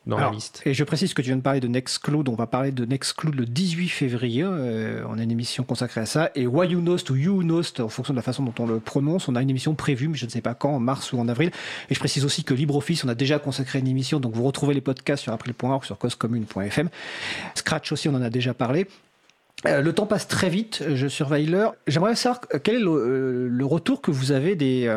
dans 0.06 0.18
la 0.18 0.32
liste. 0.32 0.62
Et 0.66 0.74
je 0.74 0.84
précise 0.84 1.14
que 1.14 1.22
tu 1.22 1.28
viens 1.28 1.38
de 1.38 1.42
parler 1.42 1.62
de 1.62 1.68
Nextcloud, 1.68 2.28
on 2.28 2.36
va 2.36 2.48
parler 2.48 2.72
de 2.72 2.86
Nextcloud 2.86 3.36
le 3.36 3.46
18 3.46 3.88
février, 3.88 4.44
on 4.44 5.18
a 5.18 5.24
une 5.24 5.32
émission 5.32 5.64
consacrée 5.64 6.02
à 6.02 6.06
ça, 6.06 6.30
et 6.36 6.46
Wayunost 6.46 7.10
ou 7.10 7.16
Younost, 7.16 7.80
en 7.80 7.90
fonction 7.90 8.14
de 8.14 8.18
la 8.18 8.24
façon 8.24 8.44
dont 8.44 8.54
on 8.60 8.68
le 8.68 8.80
prononce, 8.80 9.30
on 9.30 9.36
a 9.36 9.42
une 9.42 9.50
émission 9.50 9.76
prévue, 9.76 10.10
mais 10.10 10.18
je 10.18 10.26
ne 10.26 10.32
sais 10.32 10.42
pas 10.42 10.54
quand, 10.54 10.72
en 10.72 10.80
mars 10.80 11.14
ou 11.14 11.20
en 11.20 11.28
avril, 11.30 11.52
et 11.90 11.94
je 11.94 12.00
précise 12.00 12.26
aussi 12.26 12.33
que 12.42 12.56
LibreOffice, 12.56 13.04
on 13.04 13.10
a 13.10 13.16
déjà 13.16 13.38
consacré 13.38 13.80
une 13.80 13.88
émission, 13.88 14.20
donc 14.20 14.34
vous 14.34 14.44
retrouvez 14.44 14.74
les 14.74 14.82
podcasts 14.82 15.22
sur 15.22 15.34
april.org, 15.34 15.86
sur 15.86 15.98
causecommune.fm. 16.00 16.90
Scratch 17.54 17.92
aussi, 17.92 18.10
on 18.10 18.16
en 18.16 18.22
a 18.22 18.32
déjà 18.32 18.56
parlé. 18.56 18.88
Euh, 19.66 19.82
le 19.82 19.94
temps 19.94 20.06
passe 20.06 20.28
très 20.28 20.50
vite, 20.50 20.84
je 20.94 21.08
surveille 21.08 21.46
l'heure. 21.46 21.76
J'aimerais 21.88 22.16
savoir 22.16 22.42
euh, 22.54 22.60
quel 22.62 22.76
est 22.76 22.80
le, 22.80 22.90
euh, 22.90 23.66
retour 23.66 24.02
que 24.02 24.12
vous 24.12 24.32
avez 24.32 24.56
des, 24.56 24.94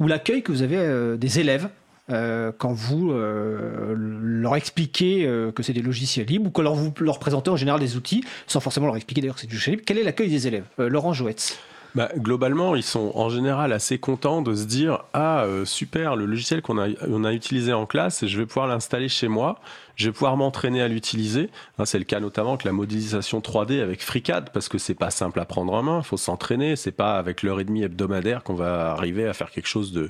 ou 0.00 0.08
l'accueil 0.08 0.42
que 0.42 0.52
vous 0.52 0.62
avez 0.62 1.16
des 1.16 1.40
élèves 1.40 1.68
quand 2.08 2.72
vous 2.72 3.12
leur 3.12 4.56
expliquez 4.56 5.24
que 5.54 5.62
c'est 5.62 5.74
des 5.74 5.82
logiciels 5.82 6.26
libres 6.26 6.46
ou 6.46 6.50
que 6.50 6.62
vous 6.62 6.92
leur 7.00 7.18
présentez 7.18 7.50
en 7.50 7.56
général 7.56 7.80
des 7.80 7.96
outils, 7.96 8.24
sans 8.46 8.60
forcément 8.60 8.86
leur 8.86 8.96
expliquer 8.96 9.20
d'ailleurs 9.20 9.34
que 9.34 9.42
c'est 9.42 9.46
du 9.46 9.54
logiciel 9.54 9.76
libre. 9.76 9.84
Quel 9.86 9.98
est 9.98 10.02
l'accueil 10.02 10.30
des 10.30 10.46
élèves? 10.46 10.64
Laurent 10.78 11.12
Joetz 11.12 11.58
bah, 11.98 12.12
globalement, 12.16 12.76
ils 12.76 12.84
sont 12.84 13.10
en 13.16 13.28
général 13.28 13.72
assez 13.72 13.98
contents 13.98 14.40
de 14.40 14.54
se 14.54 14.66
dire 14.66 15.00
Ah, 15.14 15.42
euh, 15.42 15.64
super, 15.64 16.14
le 16.14 16.26
logiciel 16.26 16.62
qu'on 16.62 16.78
a, 16.78 17.32
utilisé 17.32 17.72
en 17.72 17.86
classe, 17.86 18.24
je 18.24 18.38
vais 18.38 18.46
pouvoir 18.46 18.68
l'installer 18.68 19.08
chez 19.08 19.26
moi, 19.26 19.58
je 19.96 20.06
vais 20.06 20.12
pouvoir 20.12 20.36
m'entraîner 20.36 20.80
à 20.80 20.86
l'utiliser. 20.86 21.50
Hein, 21.76 21.86
c'est 21.86 21.98
le 21.98 22.04
cas 22.04 22.20
notamment 22.20 22.50
avec 22.50 22.62
la 22.62 22.70
modélisation 22.70 23.40
3D 23.40 23.82
avec 23.82 24.00
FreeCAD, 24.04 24.50
parce 24.52 24.68
que 24.68 24.78
c'est 24.78 24.94
pas 24.94 25.10
simple 25.10 25.40
à 25.40 25.44
prendre 25.44 25.72
en 25.72 25.82
main, 25.82 25.98
il 25.98 26.04
faut 26.04 26.16
s'entraîner, 26.16 26.76
c'est 26.76 26.92
pas 26.92 27.18
avec 27.18 27.42
l'heure 27.42 27.58
et 27.58 27.64
demie 27.64 27.82
hebdomadaire 27.82 28.44
qu'on 28.44 28.54
va 28.54 28.92
arriver 28.92 29.26
à 29.26 29.32
faire 29.32 29.50
quelque 29.50 29.66
chose 29.66 29.90
de, 29.90 30.08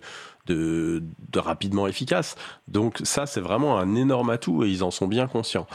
de, 0.49 1.03
de 1.30 1.38
rapidement 1.38 1.86
efficace. 1.86 2.36
Donc, 2.66 2.99
ça, 3.05 3.26
c'est 3.26 3.40
vraiment 3.40 3.78
un 3.78 3.94
énorme 3.94 4.30
atout 4.30 4.64
et 4.64 4.68
ils 4.68 4.82
en 4.82 4.90
sont 4.90 5.07
bien 5.07 5.26
conscients. 5.26 5.66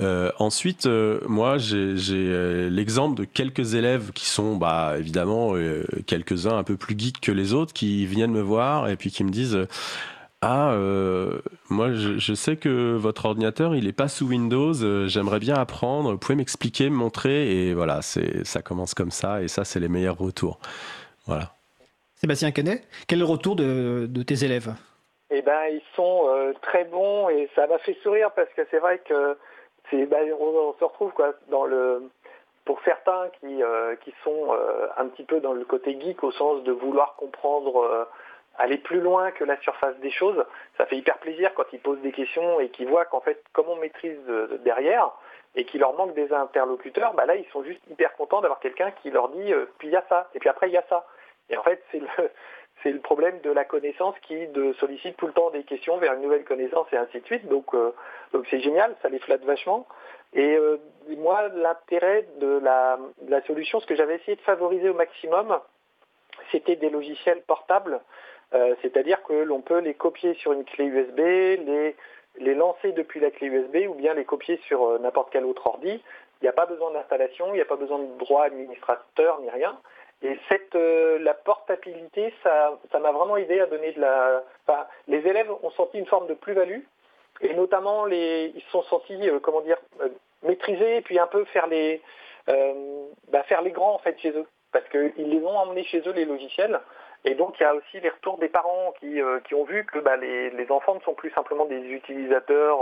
Euh, 0.00 0.30
ensuite, 0.38 0.86
euh, 0.86 1.20
moi, 1.28 1.58
j'ai 1.58 1.94
euh, 2.10 2.68
l'exemple 2.68 3.16
de 3.16 3.24
quelques 3.24 3.74
élèves 3.74 4.12
qui 4.12 4.26
sont, 4.26 4.56
bah, 4.56 4.94
évidemment, 4.98 5.54
quelques-uns 6.06 6.56
un 6.56 6.64
peu 6.64 6.76
plus 6.76 6.98
geeks 6.98 7.20
que 7.20 7.32
les 7.32 7.52
autres, 7.52 7.72
qui 7.72 8.06
viennent 8.06 8.32
me 8.32 8.42
voir 8.42 8.88
et 8.88 8.96
puis 8.96 9.10
qui 9.10 9.24
me 9.24 9.30
disent. 9.30 9.58
Ah, 10.46 10.76
moi 11.70 11.94
je, 11.94 12.34
sais 12.34 12.56
que 12.56 12.96
votre 12.96 13.24
ordinateur 13.24 13.74
il 13.74 13.88
est 13.88 13.94
pas 13.94 14.08
sous 14.08 14.26
Windows, 14.26 14.74
j'aimerais 15.08 15.38
bien 15.38 15.54
apprendre, 15.54 16.12
vous 16.12 16.18
pouvez 16.18 16.36
m'expliquer, 16.36 16.90
me 16.90 16.96
montrer, 16.96 17.68
et 17.68 17.72
voilà, 17.72 18.02
ça 18.02 18.60
commence 18.60 18.92
comme 18.92 19.10
ça, 19.10 19.42
et 19.42 19.48
ça 19.48 19.64
c'est 19.64 19.80
les 19.80 19.88
meilleurs 19.88 20.18
retours. 20.18 20.58
Voilà. 21.24 21.53
Sébastien 22.24 22.52
Canet, 22.52 22.82
quel 23.06 23.18
est 23.18 23.20
le 23.20 23.28
retour 23.28 23.54
de, 23.54 24.22
tes 24.22 24.46
élèves? 24.46 24.72
Eh 25.28 25.42
ben 25.42 25.66
ils 25.70 25.82
sont 25.94 26.26
très 26.62 26.84
bons 26.84 27.28
et 27.28 27.50
ça 27.54 27.66
m'a 27.66 27.76
fait 27.76 27.98
sourire 28.02 28.30
parce 28.34 28.48
que 28.56 28.62
c'est 28.70 28.78
vrai 28.78 28.98
que 29.06 29.36
bah, 29.92 30.16
on, 30.40 30.74
se 30.78 30.84
retrouve 30.84 31.12
quoi 31.12 31.34
dans 31.50 31.66
le 31.66 32.08
pour 32.64 32.80
certains 32.82 33.28
qui, 33.40 33.62
euh, 33.62 33.94
sont 34.22 34.54
euh, 34.54 34.86
un 34.96 35.08
petit 35.08 35.24
peu 35.24 35.40
dans 35.40 35.52
le 35.52 35.66
côté 35.66 36.00
geek 36.00 36.24
au 36.24 36.32
sens 36.32 36.62
de 36.62 36.72
vouloir 36.72 37.14
comprendre, 37.16 37.82
euh, 37.82 38.04
aller 38.56 38.78
plus 38.78 39.02
loin 39.02 39.30
que 39.30 39.44
la 39.44 39.60
surface 39.60 39.98
des 39.98 40.10
choses, 40.10 40.42
ça 40.78 40.86
fait 40.86 40.96
hyper 40.96 41.18
plaisir 41.18 41.52
quand 41.52 41.64
ils 41.74 41.78
posent 41.78 42.00
des 42.00 42.12
questions 42.12 42.58
et 42.58 42.70
qu'ils 42.70 42.88
voient 42.88 43.04
qu'en 43.04 43.20
fait, 43.20 43.44
comme 43.52 43.68
on 43.68 43.76
maîtrise 43.76 44.18
derrière 44.64 45.10
et 45.56 45.66
qu'il 45.66 45.80
leur 45.80 45.92
manque 45.92 46.14
des 46.14 46.32
interlocuteurs, 46.32 47.12
bah 47.12 47.26
là, 47.26 47.36
ils 47.36 47.46
sont 47.52 47.62
juste 47.64 47.82
hyper 47.90 48.14
contents 48.14 48.40
d'avoir 48.40 48.60
quelqu'un 48.60 48.92
qui 49.02 49.10
leur 49.10 49.28
dit, 49.28 49.52
puis 49.76 49.88
il 49.88 49.92
y 49.92 49.96
a 49.96 50.04
ça, 50.08 50.30
et 50.34 50.38
puis 50.38 50.48
après, 50.48 50.70
il 50.70 50.72
y 50.72 50.78
a 50.78 50.84
ça. 50.88 51.04
Et 51.50 51.56
en 51.56 51.62
fait, 51.62 51.82
c'est 51.90 51.98
le, 51.98 52.08
c'est 52.82 52.92
le 52.92 53.00
problème 53.00 53.40
de 53.40 53.50
la 53.50 53.64
connaissance 53.64 54.14
qui 54.22 54.46
de, 54.48 54.72
sollicite 54.74 55.16
tout 55.16 55.26
le 55.26 55.32
temps 55.32 55.50
des 55.50 55.64
questions 55.64 55.96
vers 55.98 56.14
une 56.14 56.22
nouvelle 56.22 56.44
connaissance 56.44 56.86
et 56.92 56.96
ainsi 56.96 57.20
de 57.20 57.26
suite. 57.26 57.48
Donc, 57.48 57.74
euh, 57.74 57.92
donc 58.32 58.46
c'est 58.50 58.60
génial, 58.60 58.94
ça 59.02 59.08
les 59.08 59.18
flatte 59.18 59.44
vachement. 59.44 59.86
Et 60.34 60.56
euh, 60.56 60.78
moi, 61.18 61.48
l'intérêt 61.48 62.26
de 62.40 62.60
la, 62.62 62.98
solution, 63.46 63.80
ce 63.80 63.86
que 63.86 63.94
j'avais 63.94 64.16
essayé 64.16 64.36
de 64.36 64.42
favoriser 64.42 64.88
au 64.88 64.94
maximum, 64.94 65.58
c'était 66.50 66.76
des 66.76 66.90
logiciels 66.90 67.42
portables, 67.42 68.00
euh, 68.52 68.74
c'est-à-dire 68.82 69.22
que 69.22 69.32
l'on 69.32 69.60
peut 69.60 69.78
les 69.78 69.94
copier 69.94 70.34
sur 70.34 70.52
une 70.52 70.64
clé 70.64 70.84
USB, 70.84 71.18
les, 71.18 71.96
les 72.38 72.54
lancer 72.54 72.92
depuis 72.92 73.20
la 73.20 73.30
clé 73.30 73.46
USB 73.46 73.88
ou 73.88 73.94
bien 73.94 74.14
les 74.14 74.24
copier 74.24 74.58
sur 74.66 74.98
n'importe 75.00 75.30
quel 75.32 75.44
autre 75.44 75.66
ordi. 75.66 76.02
Il 76.40 76.44
n'y 76.44 76.48
a 76.48 76.52
pas 76.52 76.66
besoin 76.66 76.90
d'installation, 76.90 77.46
il 77.48 77.54
n'y 77.54 77.60
a 77.60 77.66
pas 77.66 77.76
besoin 77.76 78.00
de 78.00 78.18
droit 78.18 78.44
administrateur 78.44 79.40
ni 79.40 79.50
rien. 79.50 79.78
Et 80.24 80.38
euh, 80.74 81.18
la 81.18 81.34
portabilité, 81.34 82.32
ça, 82.42 82.78
m'a 82.98 83.12
vraiment 83.12 83.36
aidé 83.36 83.60
à 83.60 83.66
donner 83.66 83.92
de 83.92 84.00
la. 84.00 84.42
Les 85.06 85.18
élèves 85.18 85.50
ont 85.62 85.70
senti 85.72 85.98
une 85.98 86.06
forme 86.06 86.26
de 86.26 86.34
plus-value, 86.34 86.80
et 87.42 87.54
notamment 87.54 88.06
ils 88.08 88.62
se 88.64 88.70
sont 88.70 88.82
sentis, 88.84 89.28
euh, 89.28 89.38
comment 89.38 89.60
dire, 89.60 89.76
euh, 90.00 90.08
maîtriser 90.42 90.96
et 90.96 91.00
puis 91.02 91.18
un 91.18 91.26
peu 91.26 91.44
faire 91.46 91.66
les, 91.66 92.00
bah, 93.28 93.42
faire 93.44 93.60
les 93.60 93.70
grands 93.70 93.94
en 93.94 93.98
fait 93.98 94.18
chez 94.18 94.30
eux, 94.30 94.46
parce 94.72 94.88
qu'ils 94.88 95.12
les 95.16 95.44
ont 95.44 95.58
emmenés 95.58 95.84
chez 95.84 96.02
eux 96.06 96.12
les 96.12 96.24
logiciels. 96.24 96.80
Et 97.26 97.34
donc 97.34 97.60
il 97.60 97.62
y 97.62 97.66
a 97.66 97.74
aussi 97.74 98.00
les 98.00 98.10
retours 98.10 98.38
des 98.38 98.48
parents 98.48 98.94
qui, 99.00 99.20
ont 99.54 99.64
vu 99.64 99.84
que 99.84 99.98
bah, 99.98 100.16
les, 100.16 100.66
enfants 100.70 100.94
ne 100.94 101.00
sont 101.00 101.14
plus 101.14 101.30
simplement 101.30 101.66
des 101.66 101.80
utilisateurs 101.80 102.78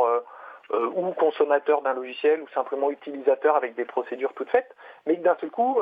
ou 0.70 1.10
consommateurs 1.12 1.82
d'un 1.82 1.94
logiciel 1.94 2.42
ou 2.42 2.48
simplement 2.48 2.90
utilisateurs 2.90 3.56
avec 3.56 3.74
des 3.74 3.84
procédures 3.84 4.32
toutes 4.34 4.50
faites, 4.50 4.74
mais 5.06 5.16
d'un 5.16 5.36
seul 5.40 5.50
coup 5.50 5.80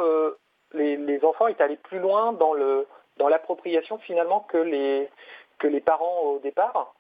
les, 0.75 1.25
enfants 1.25 1.47
étaient 1.49 1.63
allés 1.63 1.77
plus 1.77 1.99
loin 1.99 2.33
dans 2.33 2.53
le 2.53 2.87
dans 3.17 3.29
l'appropriation 3.29 3.99
finalement 3.99 4.41
que 4.41 4.59
les 4.59 5.09
que 5.59 5.67
les 5.67 5.81
parents 5.81 6.21
au 6.23 6.39
départ. 6.39 6.95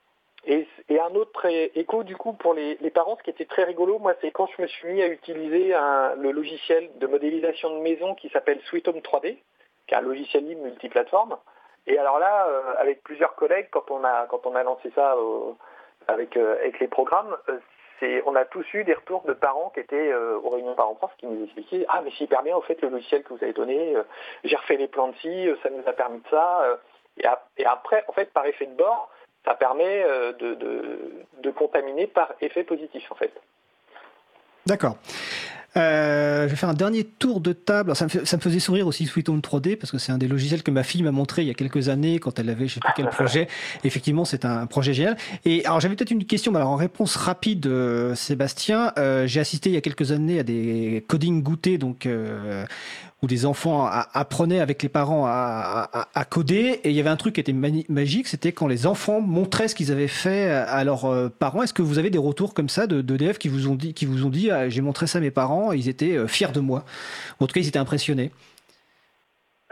Et, 0.46 0.66
un 0.88 1.14
autre 1.14 1.46
écho 1.46 2.02
du 2.02 2.16
coup 2.16 2.32
pour 2.32 2.54
les, 2.54 2.76
parents, 2.90 3.16
ce 3.18 3.22
qui 3.22 3.30
était 3.30 3.44
très 3.44 3.64
rigolo, 3.64 3.98
moi, 3.98 4.14
c'est 4.20 4.30
quand 4.30 4.48
je 4.56 4.62
me 4.62 4.66
suis 4.66 4.88
mis 4.88 5.02
à 5.02 5.08
utiliser 5.08 5.74
le 6.16 6.30
logiciel 6.30 6.90
de 6.98 7.06
modélisation 7.06 7.76
de 7.76 7.82
maison 7.82 8.14
qui 8.14 8.30
s'appelle 8.30 8.60
Sweet 8.64 8.88
Home 8.88 8.98
3D, 8.98 9.36
qui 9.86 9.94
est 9.94 9.98
un 9.98 10.00
logiciel 10.00 10.46
libre 10.46 10.62
multiplateforme. 10.62 11.36
Et 11.86 11.98
alors 11.98 12.18
là, 12.18 12.46
euh, 12.46 12.74
avec 12.78 13.02
plusieurs 13.02 13.34
collègues, 13.34 13.68
quand 13.70 13.90
on 13.90 14.04
a 14.04 14.26
quand 14.26 14.46
lancé 14.46 14.90
ça 14.94 15.14
avec 16.08 16.36
euh, 16.36 16.56
avec 16.58 16.78
les 16.78 16.88
programmes, 16.88 17.36
on 18.26 18.34
a 18.34 18.44
tous 18.44 18.64
eu 18.74 18.84
des 18.84 18.94
retours 18.94 19.22
de 19.26 19.32
parents 19.32 19.70
qui 19.74 19.80
étaient 19.80 20.12
euh, 20.12 20.38
aux 20.42 20.50
réunions 20.50 20.74
parents-France 20.74 21.12
qui 21.18 21.26
nous 21.26 21.44
expliquaient 21.44 21.84
Ah, 21.88 22.00
mais 22.04 22.10
c'est 22.16 22.24
hyper 22.24 22.42
bien, 22.42 22.56
au 22.56 22.62
fait, 22.62 22.80
le 22.82 22.88
logiciel 22.88 23.22
que 23.22 23.34
vous 23.34 23.42
avez 23.42 23.52
donné, 23.52 23.96
euh, 23.96 24.02
j'ai 24.44 24.56
refait 24.56 24.76
les 24.76 24.88
plans 24.88 25.08
de 25.08 25.16
ci, 25.16 25.48
euh, 25.48 25.56
ça 25.62 25.70
nous 25.70 25.86
a 25.86 25.92
permis 25.92 26.20
de 26.20 26.28
ça. 26.30 26.78
Et, 27.18 27.66
après, 27.66 28.04
en 28.08 28.12
fait, 28.12 28.32
par 28.32 28.46
effet 28.46 28.66
de 28.66 28.74
bord, 28.74 29.10
ça 29.44 29.54
permet 29.54 30.04
de, 30.38 30.54
de 31.38 31.50
contaminer 31.50 32.06
par 32.06 32.32
effet 32.40 32.64
positif, 32.64 33.10
en 33.10 33.14
fait. 33.14 33.32
D'accord. 34.66 34.96
Euh, 35.76 36.44
je 36.44 36.48
vais 36.48 36.56
faire 36.56 36.68
un 36.68 36.74
dernier 36.74 37.04
tour 37.04 37.40
de 37.40 37.52
table. 37.52 37.94
ça, 37.94 38.06
me 38.06 38.24
ça, 38.24 38.36
me 38.36 38.42
faisait 38.42 38.58
sourire 38.58 38.86
aussi 38.86 39.06
Sweet 39.06 39.28
Home 39.28 39.40
3D 39.40 39.76
parce 39.76 39.92
que 39.92 39.98
c'est 39.98 40.10
un 40.10 40.18
des 40.18 40.26
logiciels 40.26 40.62
que 40.62 40.70
ma 40.70 40.82
fille 40.82 41.02
m'a 41.02 41.12
montré 41.12 41.42
il 41.42 41.48
y 41.48 41.50
a 41.50 41.54
quelques 41.54 41.88
années 41.88 42.18
quand 42.18 42.38
elle 42.38 42.50
avait 42.50 42.66
je 42.66 42.74
sais 42.74 42.80
plus 42.80 42.92
quel 42.96 43.08
projet. 43.10 43.46
Effectivement, 43.84 44.24
c'est 44.24 44.44
un 44.44 44.66
projet 44.66 44.94
génial. 44.94 45.16
Et 45.44 45.64
alors 45.64 45.80
j'avais 45.80 45.94
peut-être 45.94 46.10
une 46.10 46.24
question, 46.24 46.50
mais 46.50 46.58
alors 46.58 46.70
en 46.70 46.76
réponse 46.76 47.16
rapide, 47.16 47.66
euh, 47.66 48.14
Sébastien, 48.14 48.92
euh, 48.98 49.26
j'ai 49.26 49.40
assisté 49.40 49.70
il 49.70 49.74
y 49.74 49.78
a 49.78 49.80
quelques 49.80 50.12
années 50.12 50.40
à 50.40 50.42
des 50.42 51.04
coding 51.06 51.42
goûtés, 51.42 51.78
donc 51.78 52.06
euh, 52.06 52.64
où 53.22 53.26
des 53.26 53.44
enfants 53.44 53.86
apprenaient 54.14 54.60
avec 54.60 54.82
les 54.82 54.88
parents 54.88 55.26
à, 55.26 56.24
coder. 56.30 56.80
Et 56.84 56.90
il 56.90 56.92
y 56.92 57.00
avait 57.00 57.10
un 57.10 57.16
truc 57.16 57.34
qui 57.34 57.40
était 57.40 57.52
magique, 57.52 58.28
c'était 58.28 58.52
quand 58.52 58.66
les 58.66 58.86
enfants 58.86 59.20
montraient 59.20 59.68
ce 59.68 59.74
qu'ils 59.74 59.92
avaient 59.92 60.08
fait 60.08 60.50
à 60.50 60.82
leurs 60.84 61.04
euh, 61.04 61.28
parents. 61.28 61.62
Est-ce 61.62 61.74
que 61.74 61.82
vous 61.82 61.98
avez 61.98 62.10
des 62.10 62.18
retours 62.18 62.54
comme 62.54 62.68
ça 62.68 62.86
de, 62.86 63.02
de 63.02 63.16
qui 63.32 63.48
vous 63.48 63.68
ont 63.68 63.74
dit, 63.74 63.92
qui 63.92 64.06
vous 64.06 64.24
ont 64.24 64.30
dit, 64.30 64.50
ah, 64.50 64.68
j'ai 64.68 64.80
montré 64.80 65.06
ça 65.06 65.18
à 65.18 65.20
mes 65.20 65.30
parents, 65.30 65.72
ils 65.72 65.88
étaient 65.88 66.16
euh, 66.16 66.26
fiers 66.26 66.52
de 66.52 66.60
moi? 66.60 66.84
en 67.38 67.46
tout 67.46 67.52
cas, 67.52 67.60
ils 67.60 67.68
étaient 67.68 67.78
impressionnés. 67.78 68.30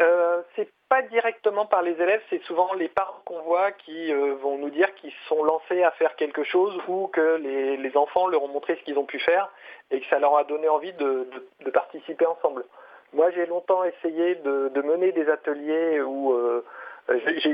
Euh, 0.01 0.43
c'est 0.55 0.69
pas 0.91 1.03
directement 1.03 1.65
par 1.65 1.83
les 1.83 1.93
élèves, 1.93 2.21
c'est 2.29 2.43
souvent 2.43 2.75
les 2.75 2.89
parents 2.89 3.21
qu'on 3.25 3.41
voit 3.43 3.73
qui 3.73 4.13
vont 4.43 4.59
nous 4.59 4.71
dire 4.71 4.95
qu'ils 4.95 5.13
sont 5.29 5.43
lancés 5.43 5.83
à 5.83 5.91
faire 5.93 6.15
quelque 6.17 6.45
chose 6.45 6.75
ou 6.89 7.09
que 7.09 7.37
les, 7.37 7.97
enfants 7.97 8.29
leur 8.29 8.43
ont 8.43 8.49
montré 8.49 8.77
ce 8.77 8.85
qu'ils 8.85 8.99
ont 8.99 9.05
pu 9.05 9.19
faire 9.19 9.51
et 9.91 10.01
que 10.01 10.07
ça 10.09 10.19
leur 10.19 10.37
a 10.37 10.45
donné 10.45 10.69
envie 10.69 10.93
de 10.93 11.27
participer 11.73 12.27
ensemble. 12.27 12.65
Moi, 13.13 13.31
j'ai 13.31 13.47
longtemps 13.47 13.85
essayé 13.85 14.37
de, 14.37 14.83
mener 14.83 15.13
des 15.13 15.29
ateliers 15.29 16.01
où 16.01 16.33
euh, 16.33 16.65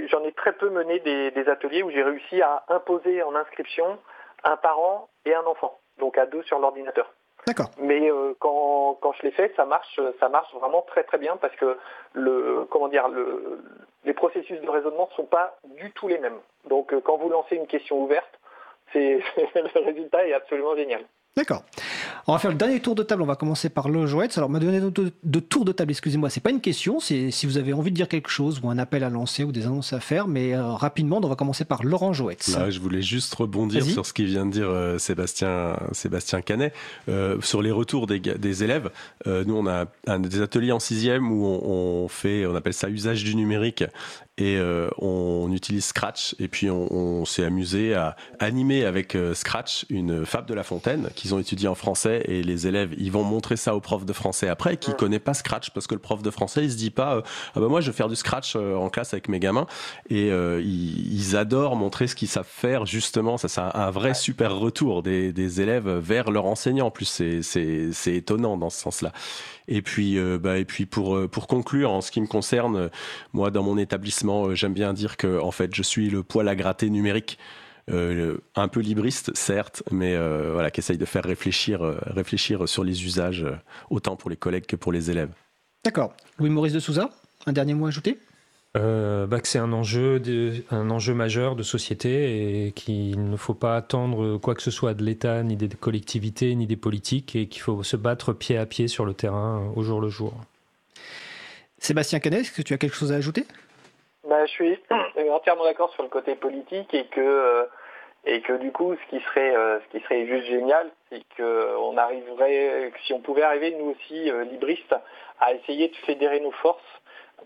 j'en 0.09 0.25
ai, 0.25 0.33
très 0.33 0.53
peu 0.53 0.69
mené 0.71 1.01
des, 1.01 1.49
ateliers 1.49 1.83
où 1.83 1.91
j'ai 1.91 2.03
réussi 2.03 2.43
à 2.43 2.65
imposer 2.69 3.23
en 3.23 3.35
inscription 3.35 3.99
un 4.43 4.57
parent 4.57 5.09
et 5.25 5.35
un 5.35 5.45
enfant, 5.45 5.79
donc 5.99 6.19
à 6.19 6.27
deux 6.27 6.43
sur 6.43 6.59
l'ordinateur. 6.59 7.13
D'accord. 7.47 7.71
Mais 7.79 8.11
euh, 8.11 8.35
quand, 8.39 8.99
quand, 9.01 9.13
je 9.13 9.23
l'ai 9.23 9.31
fait, 9.31 9.53
ça 9.57 9.67
marche, 9.67 10.01
ça 10.19 10.29
marche 10.29 10.53
vraiment 10.55 10.83
très 10.83 11.05
très 11.05 11.19
bien 11.19 11.37
parce 11.37 11.55
que 11.57 11.77
le, 12.15 12.67
comment 12.71 12.89
dire, 12.89 13.09
le, 13.09 13.61
les 14.05 14.15
processus 14.15 14.61
de 14.61 14.71
raisonnement 14.71 15.09
ne 15.11 15.17
sont 15.17 15.27
pas 15.27 15.57
du 15.77 15.91
tout 15.93 16.09
les 16.09 16.19
mêmes. 16.19 16.39
Donc 16.69 16.93
euh, 16.93 17.01
quand 17.01 17.17
vous 17.17 17.29
lancez 17.29 17.57
une 17.57 17.67
question 17.67 18.03
ouverte, 18.03 18.41
c'est, 18.93 19.21
le 19.55 19.85
résultat 19.85 20.27
est 20.27 20.33
absolument 20.33 20.75
génial. 20.75 21.05
D'accord. 21.37 21.63
On 22.27 22.33
va 22.33 22.39
faire 22.39 22.51
le 22.51 22.57
dernier 22.57 22.81
tour 22.81 22.95
de 22.95 23.03
table. 23.03 23.23
On 23.23 23.27
va 23.27 23.37
commencer 23.37 23.69
par 23.69 23.89
le 23.89 24.07
Joëtz. 24.07 24.39
Alors, 24.39 24.49
ma 24.49 24.59
donné 24.59 24.81
de, 24.81 25.41
tour 25.41 25.65
de 25.65 25.73
table, 25.73 25.91
excusez-moi, 25.91 26.31
c'est 26.31 26.41
pas 26.41 26.51
une 26.51 26.61
question. 26.61 27.01
C'est 27.01 27.31
si 27.31 27.47
vous 27.47 27.59
avez 27.59 27.73
envie 27.73 27.91
de 27.91 27.97
dire 27.97 28.09
quelque 28.09 28.31
chose 28.31 28.61
ou 28.63 28.71
un 28.71 28.79
appel 28.79 29.05
à 29.05 29.11
lancer 29.11 29.45
ou 29.45 29.53
des 29.53 29.67
annonces 29.67 29.93
à 29.93 30.01
faire. 30.01 30.27
Mais 30.27 30.55
euh, 30.55 30.73
rapidement, 30.73 31.21
on 31.23 31.29
va 31.29 31.37
commencer 31.37 31.65
par 31.65 31.85
Laurent 31.85 32.13
Joëtz. 32.13 32.57
je 32.71 32.81
voulais 32.81 33.03
juste 33.03 33.35
rebondir 33.35 33.85
sur 33.85 34.07
ce 34.07 34.13
qu'il 34.13 34.27
vient 34.27 34.47
de 34.47 34.53
dire 34.53 34.69
euh, 34.69 34.99
Sébastien, 34.99 35.77
Sébastien 35.93 36.41
Canet. 36.41 36.73
Euh, 37.09 37.41
sur 37.43 37.61
les 37.61 37.71
retours 37.71 38.07
des, 38.07 38.21
des 38.21 38.65
élèves, 38.65 38.91
nous, 39.27 39.55
on 39.55 39.67
a 39.67 39.87
un, 40.07 40.19
des 40.19 40.41
ateliers 40.41 40.73
en 40.73 40.81
sixième 40.81 41.31
où 41.31 41.45
on, 41.47 42.05
on, 42.05 42.09
fait, 42.09 42.47
on 42.47 42.55
appelle 42.55 42.75
ça 42.75 42.89
usage 42.89 43.25
du 43.25 43.35
numérique. 43.35 43.85
Et 44.37 44.57
euh, 44.57 44.89
on 44.99 45.53
utilise 45.53 45.85
Scratch 45.85 46.35
et 46.41 46.49
puis 46.49 46.69
on, 46.69 47.25
s'est 47.25 47.45
amusé 47.45 47.95
à 47.95 48.17
animer 48.41 48.85
avec 48.85 49.15
euh, 49.15 49.33
Scratch 49.33 49.87
une 49.91 50.27
fable 50.27 50.49
de 50.49 50.55
La 50.55 50.65
Fontaine 50.65 51.09
qu'ils 51.15 51.35
ont 51.35 51.39
étudié 51.39 51.69
en 51.69 51.77
français 51.77 52.25
et 52.27 52.43
les 52.43 52.67
élèves 52.67 52.95
ils 52.99 53.13
vont 53.13 53.23
montrer 53.23 53.57
ça 53.57 53.77
au 53.77 53.81
prof 53.81 54.05
de 54.05 54.13
français 54.13 54.49
après 54.49 54.77
qui 54.77 54.93
connaît 54.95 55.21
pas 55.21 55.35
Scratch 55.35 55.71
parce 55.71 55.87
que 55.87 55.95
le 55.95 56.01
prof 56.01 56.23
de 56.23 56.31
français 56.31 56.65
il 56.65 56.73
se 56.73 56.77
dit 56.77 56.91
pas 56.91 57.17
euh, 57.17 57.23
ah 57.55 57.61
bah 57.61 57.69
moi 57.69 57.81
je 57.81 57.91
vais 57.91 57.97
faire 57.97 58.09
du 58.09 58.17
Scratch 58.17 58.57
en 58.57 58.89
classe 58.89 59.15
avec 59.15 59.29
mes 59.29 59.39
gamins. 59.39 59.67
Et 60.11 60.29
ils, 60.29 61.15
ils, 61.15 61.37
adorent 61.37 61.77
montrer 61.77 62.07
ce 62.07 62.15
qu'ils 62.15 62.29
savent 62.29 62.47
faire 62.49 62.87
justement. 62.87 63.37
Ça 63.37 63.49
c'est 63.49 63.61
un 63.61 63.91
vrai 63.91 64.15
super 64.15 64.57
retour 64.57 65.03
des, 65.03 65.33
des 65.33 65.61
élèves 65.61 65.89
vers 65.89 66.31
leur 66.31 66.47
enseignant 66.47 66.87
en 66.87 66.91
plus 66.91 67.07
c'est 67.07 67.43
c'est 67.43 68.15
étonnant 68.15 68.57
dans 68.57 68.71
ce 68.71 68.81
sens 68.81 69.03
là 69.03 69.13
et 69.69 69.83
puis, 69.83 70.19
euh, 70.19 70.39
bah, 70.39 70.57
euh, 70.57 71.29
pour 71.29 71.47
conclure, 71.47 71.91
en 71.91 72.01
ce 72.01 72.11
qui 72.11 72.21
me 72.21 72.27
concerne, 72.27 72.91
moi, 73.33 73.51
dans 73.51 73.63
mon 73.63 73.79
établissement, 73.79 74.47
euh, 74.47 74.55
j'aime 74.55 74.75
bien 74.75 74.93
dire 74.93 75.17
que 75.17 75.41
en 75.41 75.51
fait, 75.51 75.75
je 75.75 75.83
suis 75.83 76.11
le 76.11 76.23
poil 76.23 76.49
à 76.49 76.55
gratter 76.55 76.91
numérique. 76.91 77.39
un 77.87 78.69
peu 78.69 78.81
libriste, 78.81 79.37
certes, 79.37 79.83
mais 79.91 80.17
voilà, 80.17 80.71
qui 80.71 80.81
essaye 80.81 80.97
de 80.97 81.05
faire 81.05 81.25
réfléchir, 81.25 81.81
réfléchir 82.07 82.67
sur 82.67 82.83
les 82.83 83.05
usages, 83.05 83.45
autant 83.91 84.17
pour 84.17 84.31
les 84.31 84.37
collègues 84.37 84.65
que 84.65 84.77
pour 84.77 84.91
les 84.91 85.11
élèves. 85.11 85.29
D'accord. 85.85 86.15
Louis-Maurice 86.39 86.73
de 86.73 86.81
Souza, 86.81 87.11
un 87.45 87.53
dernier 87.53 87.75
mot 87.75 87.85
à 87.85 87.89
ajouter? 87.89 88.19
Euh, 88.77 89.27
bah, 89.27 89.39
que 89.41 89.47
c'est 89.47 89.61
un 89.61 89.73
enjeu, 89.73 90.21
un 90.73 90.91
enjeu 90.91 91.15
majeur 91.15 91.55
de 91.55 91.63
société 91.63 92.67
et 92.67 92.73
qu'il 92.73 93.31
ne 93.31 93.37
faut 93.37 93.55
pas 93.55 93.77
attendre 93.77 94.39
quoi 94.39 94.55
que 94.57 94.63
ce 94.63 94.73
soit 94.73 94.95
de 94.95 95.05
l'État, 95.05 95.45
ni 95.45 95.55
des 95.57 95.69
collectivités, 95.69 96.55
ni 96.57 96.67
des 96.67 96.77
politiques, 96.77 97.37
et 97.37 97.47
qu'il 97.47 97.63
faut 97.63 97.85
se 97.85 97.97
battre 97.97 98.33
pied 98.33 98.59
à 98.59 98.67
pied 98.67 98.89
sur 98.89 99.05
le 99.05 99.15
terrain 99.15 99.71
au 99.77 99.83
jour 99.83 100.01
le 100.01 100.09
jour. 100.09 100.33
Sébastien 101.79 102.19
Canet, 102.19 102.41
est-ce 102.41 102.53
que 102.53 102.63
tu 102.63 102.75
as 102.75 102.79
quelque 102.79 102.97
chose 102.97 103.13
à 103.13 103.17
ajouter? 103.17 103.45
Bah, 104.29 104.45
Je 104.47 104.51
suis 104.51 104.79
entièrement 105.31 105.65
d'accord 105.65 105.93
sur 105.93 106.03
le 106.03 106.09
côté 106.09 106.35
politique 106.35 106.93
et 106.95 107.05
que, 107.07 107.21
euh, 107.21 107.65
et 108.25 108.41
que 108.41 108.55
du 108.55 108.73
coup, 108.73 108.97
ce 108.97 109.11
qui 109.11 109.23
serait, 109.23 109.55
euh, 109.55 109.79
ce 109.81 109.97
qui 109.97 110.05
serait 110.05 110.27
juste 110.27 110.47
génial, 110.47 110.91
c'est 111.11 111.23
qu'on 111.37 111.97
arriverait, 111.97 112.93
si 113.07 113.13
on 113.13 113.21
pouvait 113.21 113.43
arriver, 113.43 113.77
nous 113.79 113.91
aussi, 113.91 114.31
libristes, 114.51 114.97
à 115.41 115.53
essayer 115.53 115.89
de 115.89 115.97
fédérer 116.07 116.41
nos 116.41 116.53
forces 116.53 116.83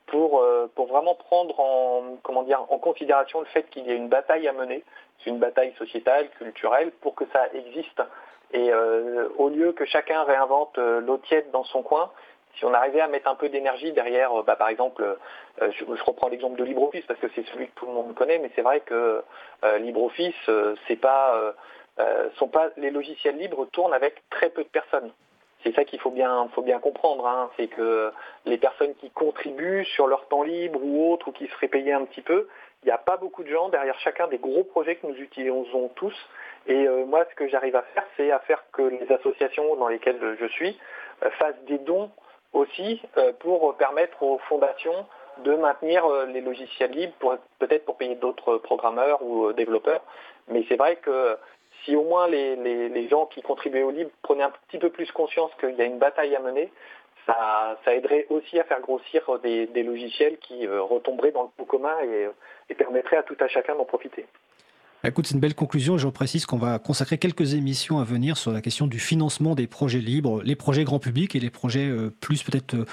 pour, 0.09 0.41
euh, 0.41 0.71
pour 0.75 0.87
vraiment 0.87 1.15
prendre 1.15 1.59
en, 1.61 2.17
considération 2.23 3.41
le 3.41 3.47
fait 3.47 3.65
qu'il 3.71 3.87
y 3.87 3.91
ait 3.91 3.97
une 3.97 4.09
bataille 4.09 4.49
à 4.49 4.53
mener, 4.53 4.85
c'est 5.19 5.31
une 5.31 5.39
bataille 5.39 5.73
sociétale, 5.79 6.29
culturelle, 6.31 6.91
pour 7.01 7.15
que 7.15 7.25
ça 7.33 7.49
existe. 7.55 8.03
Et 8.53 8.73
euh, 8.73 9.29
au 9.37 9.49
lieu 9.49 9.73
que 9.73 9.85
chacun 9.85 10.23
réinvente 10.25 10.79
euh, 10.79 11.01
l'eau 11.01 11.19
tiède 11.19 11.51
dans 11.51 11.65
son 11.65 11.83
coin, 11.83 12.11
si 12.57 12.65
on 12.65 12.73
arrivait 12.73 13.01
à 13.01 13.09
mettre 13.09 13.29
un 13.29 13.35
peu 13.35 13.49
d'énergie 13.49 13.93
derrière, 13.93 14.43
bah, 14.43 14.57
par 14.57 14.69
exemple, 14.69 15.17
je, 15.61 15.85
reprends 16.03 16.29
l'exemple 16.29 16.59
de 16.59 16.65
LibreOffice 16.65 17.05
parce 17.07 17.21
que 17.21 17.29
c'est 17.35 17.47
celui 17.49 17.69
que 17.69 17.75
tout 17.77 17.87
le 17.87 17.93
monde 17.93 18.15
connaît, 18.15 18.39
mais 18.39 18.51
c'est 18.57 18.63
vrai 18.63 18.81
que 18.81 19.23
LibreOffice, 19.79 20.35
sont 22.37 22.49
pas 22.49 22.71
les 22.77 22.91
logiciels 22.91 23.37
libres 23.37 23.67
tournent 23.67 23.95
avec 23.95 24.29
très 24.31 24.51
peu 24.51 24.65
de 24.65 24.69
personnes. 24.69 25.13
C'est 25.69 25.75
ça 25.75 25.85
qu'il 25.85 26.01
faut 26.01 26.11
bien, 26.11 26.49
comprendre, 26.81 27.27
hein. 27.27 27.51
c'est 27.59 27.67
que 27.67 28.11
les 28.47 28.57
personnes 28.57 28.95
qui 28.95 29.11
contribuent 29.11 29.85
sur 29.85 30.07
leur 30.07 30.27
temps 30.29 30.43
libre 30.43 30.81
ou 30.83 31.13
autre, 31.13 31.29
ou 31.29 31.33
qui 31.33 31.47
seraient 31.49 31.69
payées 31.69 31.93
un 31.93 32.07
petit 32.07 32.23
peu, 32.23 32.49
il 32.83 32.87
n'y 32.87 32.93
a 32.93 32.97
pas 32.97 33.19
beaucoup 33.19 33.43
de 33.43 33.51
gens 33.51 33.69
derrière 33.69 33.99
chacun 33.99 34.29
des 34.29 34.39
gros 34.39 34.65
projets 34.65 34.97
que 34.97 35.07
nous 35.07 35.17
utilisons 35.17 35.91
tous. 35.95 36.15
Et 36.69 36.87
euh, 36.87 37.05
moi, 37.05 37.27
ce 37.29 37.35
que 37.35 37.49
j'arrive 37.49 37.77
à 37.77 37.83
faire, 37.83 38.05
c'est 38.17 38.31
à 38.31 38.39
faire 38.41 38.65
que 38.73 38.81
les 38.81 39.13
associations 39.13 39.77
dans 39.77 39.89
lesquelles 39.89 40.37
je 40.41 40.47
suis 40.47 40.79
euh, 41.23 41.31
fassent 41.33 41.63
des 41.67 41.79
dons 41.79 42.11
aussi 42.55 43.03
euh, 43.19 43.35
pour 43.39 43.77
permettre 43.77 44.23
aux 44.23 44.39
fondations 44.49 45.07
de 45.45 45.55
maintenir 45.55 46.09
les 46.29 46.41
logiciels 46.41 46.93
libres, 46.93 47.39
peut-être 47.59 47.85
pour 47.85 47.97
payer 47.97 48.15
d'autres 48.17 48.57
programmeurs 48.57 49.23
ou 49.23 49.53
développeurs. 49.53 50.01
Mais 50.49 50.65
c'est 50.69 50.77
vrai 50.77 50.97
que 50.97 51.37
si 51.89 51.97
au 51.97 52.05
moins 52.05 52.29
les, 52.29 53.09
gens 53.09 53.27
qui 53.27 53.41
contribuaient 53.41 53.83
au 53.83 53.91
libre 53.91 54.11
prenaient 54.23 54.43
un 54.43 54.53
petit 54.69 54.79
peu 54.79 54.91
plus 54.91 55.11
conscience 55.13 55.51
qu'il 55.59 55.75
y 55.75 55.81
a 55.81 55.85
une 55.85 55.99
bataille 55.99 56.37
à 56.37 56.41
mener, 56.41 56.71
ça, 57.27 57.79
aiderait 57.87 58.27
aussi 58.29 58.59
à 58.59 58.65
faire 58.65 58.81
grossir 58.81 59.23
des, 59.43 59.83
logiciels 59.83 60.39
qui 60.39 60.67
euh, 60.67 60.83
retomberaient 60.83 61.33
dans 61.33 61.45
le 61.45 61.49
pot 61.57 61.65
commun 61.65 61.95
et, 62.05 62.29
et 62.71 62.75
permettraient 62.75 63.17
à 63.17 63.23
tout 63.23 63.37
à 63.41 63.49
chacun 63.49 63.75
d'en 63.75 63.85
profiter. 63.85 64.27
Écoute, 65.05 65.27
c'est 65.29 65.35
une 65.35 65.41
belle 65.41 65.55
conclusion. 65.55 65.97
Je 65.97 66.09
précise 66.09 66.45
qu'on 66.45 66.59
va 66.59 66.79
consacrer 66.79 67.19
quelques 67.19 67.55
émissions 67.55 68.01
à 68.01 68.05
venir 68.05 68.37
sur 68.37 68.51
la 68.51 68.61
question 68.61 68.87
du 68.87 68.99
financement 68.99 69.55
des 69.55 69.69
projets 69.69 70.01
libres, 70.01 70.43
les 70.43 70.57
projets 70.57 70.85
grand 70.85 70.99
public 70.99 71.37
et 71.37 71.41
les 71.41 71.51
projets 71.51 71.89
euh, 71.89 72.11
plus 72.21 72.43
peut-être 72.43 72.75
euh, 72.75 72.85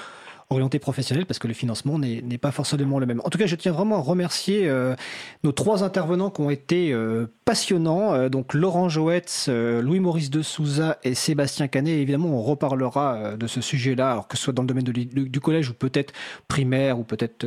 orienté 0.50 0.78
professionnel 0.78 1.26
parce 1.26 1.38
que 1.38 1.48
le 1.48 1.54
financement 1.54 1.98
n'est 1.98 2.38
pas 2.38 2.52
forcément 2.52 2.98
le 2.98 3.06
même. 3.06 3.20
En 3.24 3.30
tout 3.30 3.38
cas, 3.38 3.46
je 3.46 3.56
tiens 3.56 3.72
vraiment 3.72 3.96
à 3.96 4.00
remercier 4.00 4.68
euh, 4.68 4.94
nos 5.42 5.52
trois 5.52 5.82
intervenants 5.82 6.30
qui 6.30 6.40
ont 6.40 6.50
été 6.50 6.92
euh, 6.92 7.26
passionnants. 7.44 8.14
Euh, 8.14 8.28
donc 8.28 8.54
Laurent 8.54 8.88
Joetz, 8.88 9.48
Louis-Maurice 9.48 10.30
de 10.30 10.42
Souza 10.42 10.98
et 11.02 11.14
Sébastien 11.14 11.68
Canet. 11.68 11.98
évidemment, 11.98 12.28
on 12.28 12.42
reparlera 12.42 13.36
de 13.36 13.46
ce 13.46 13.60
sujet-là, 13.60 14.12
alors 14.12 14.28
que 14.28 14.36
ce 14.36 14.44
soit 14.44 14.52
dans 14.52 14.62
le 14.62 14.68
domaine 14.68 14.84
du 14.84 15.40
collège 15.40 15.70
ou 15.70 15.74
peut-être 15.74 16.12
primaire 16.48 16.98
ou 16.98 17.02
peut-être 17.02 17.46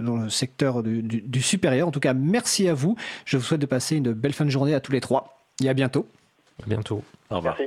dans 0.00 0.16
le 0.16 0.28
secteur 0.28 0.82
du, 0.82 1.02
du, 1.02 1.42
supérieur. 1.42 1.88
En 1.88 1.90
tout 1.90 2.00
cas, 2.00 2.14
merci 2.14 2.68
à 2.68 2.74
vous. 2.74 2.96
Je 3.24 3.36
vous 3.36 3.42
souhaite 3.42 3.60
de 3.60 3.66
passer 3.66 3.96
une 3.96 4.12
belle 4.12 4.32
fin 4.32 4.44
de 4.44 4.50
journée 4.50 4.74
à 4.74 4.80
tous 4.80 4.92
les 4.92 5.00
trois. 5.00 5.46
Et 5.62 5.68
à 5.68 5.74
bientôt. 5.74 6.06
À 6.62 6.68
bientôt. 6.68 7.02
Au 7.30 7.36
revoir. 7.36 7.56
Merci. 7.58 7.64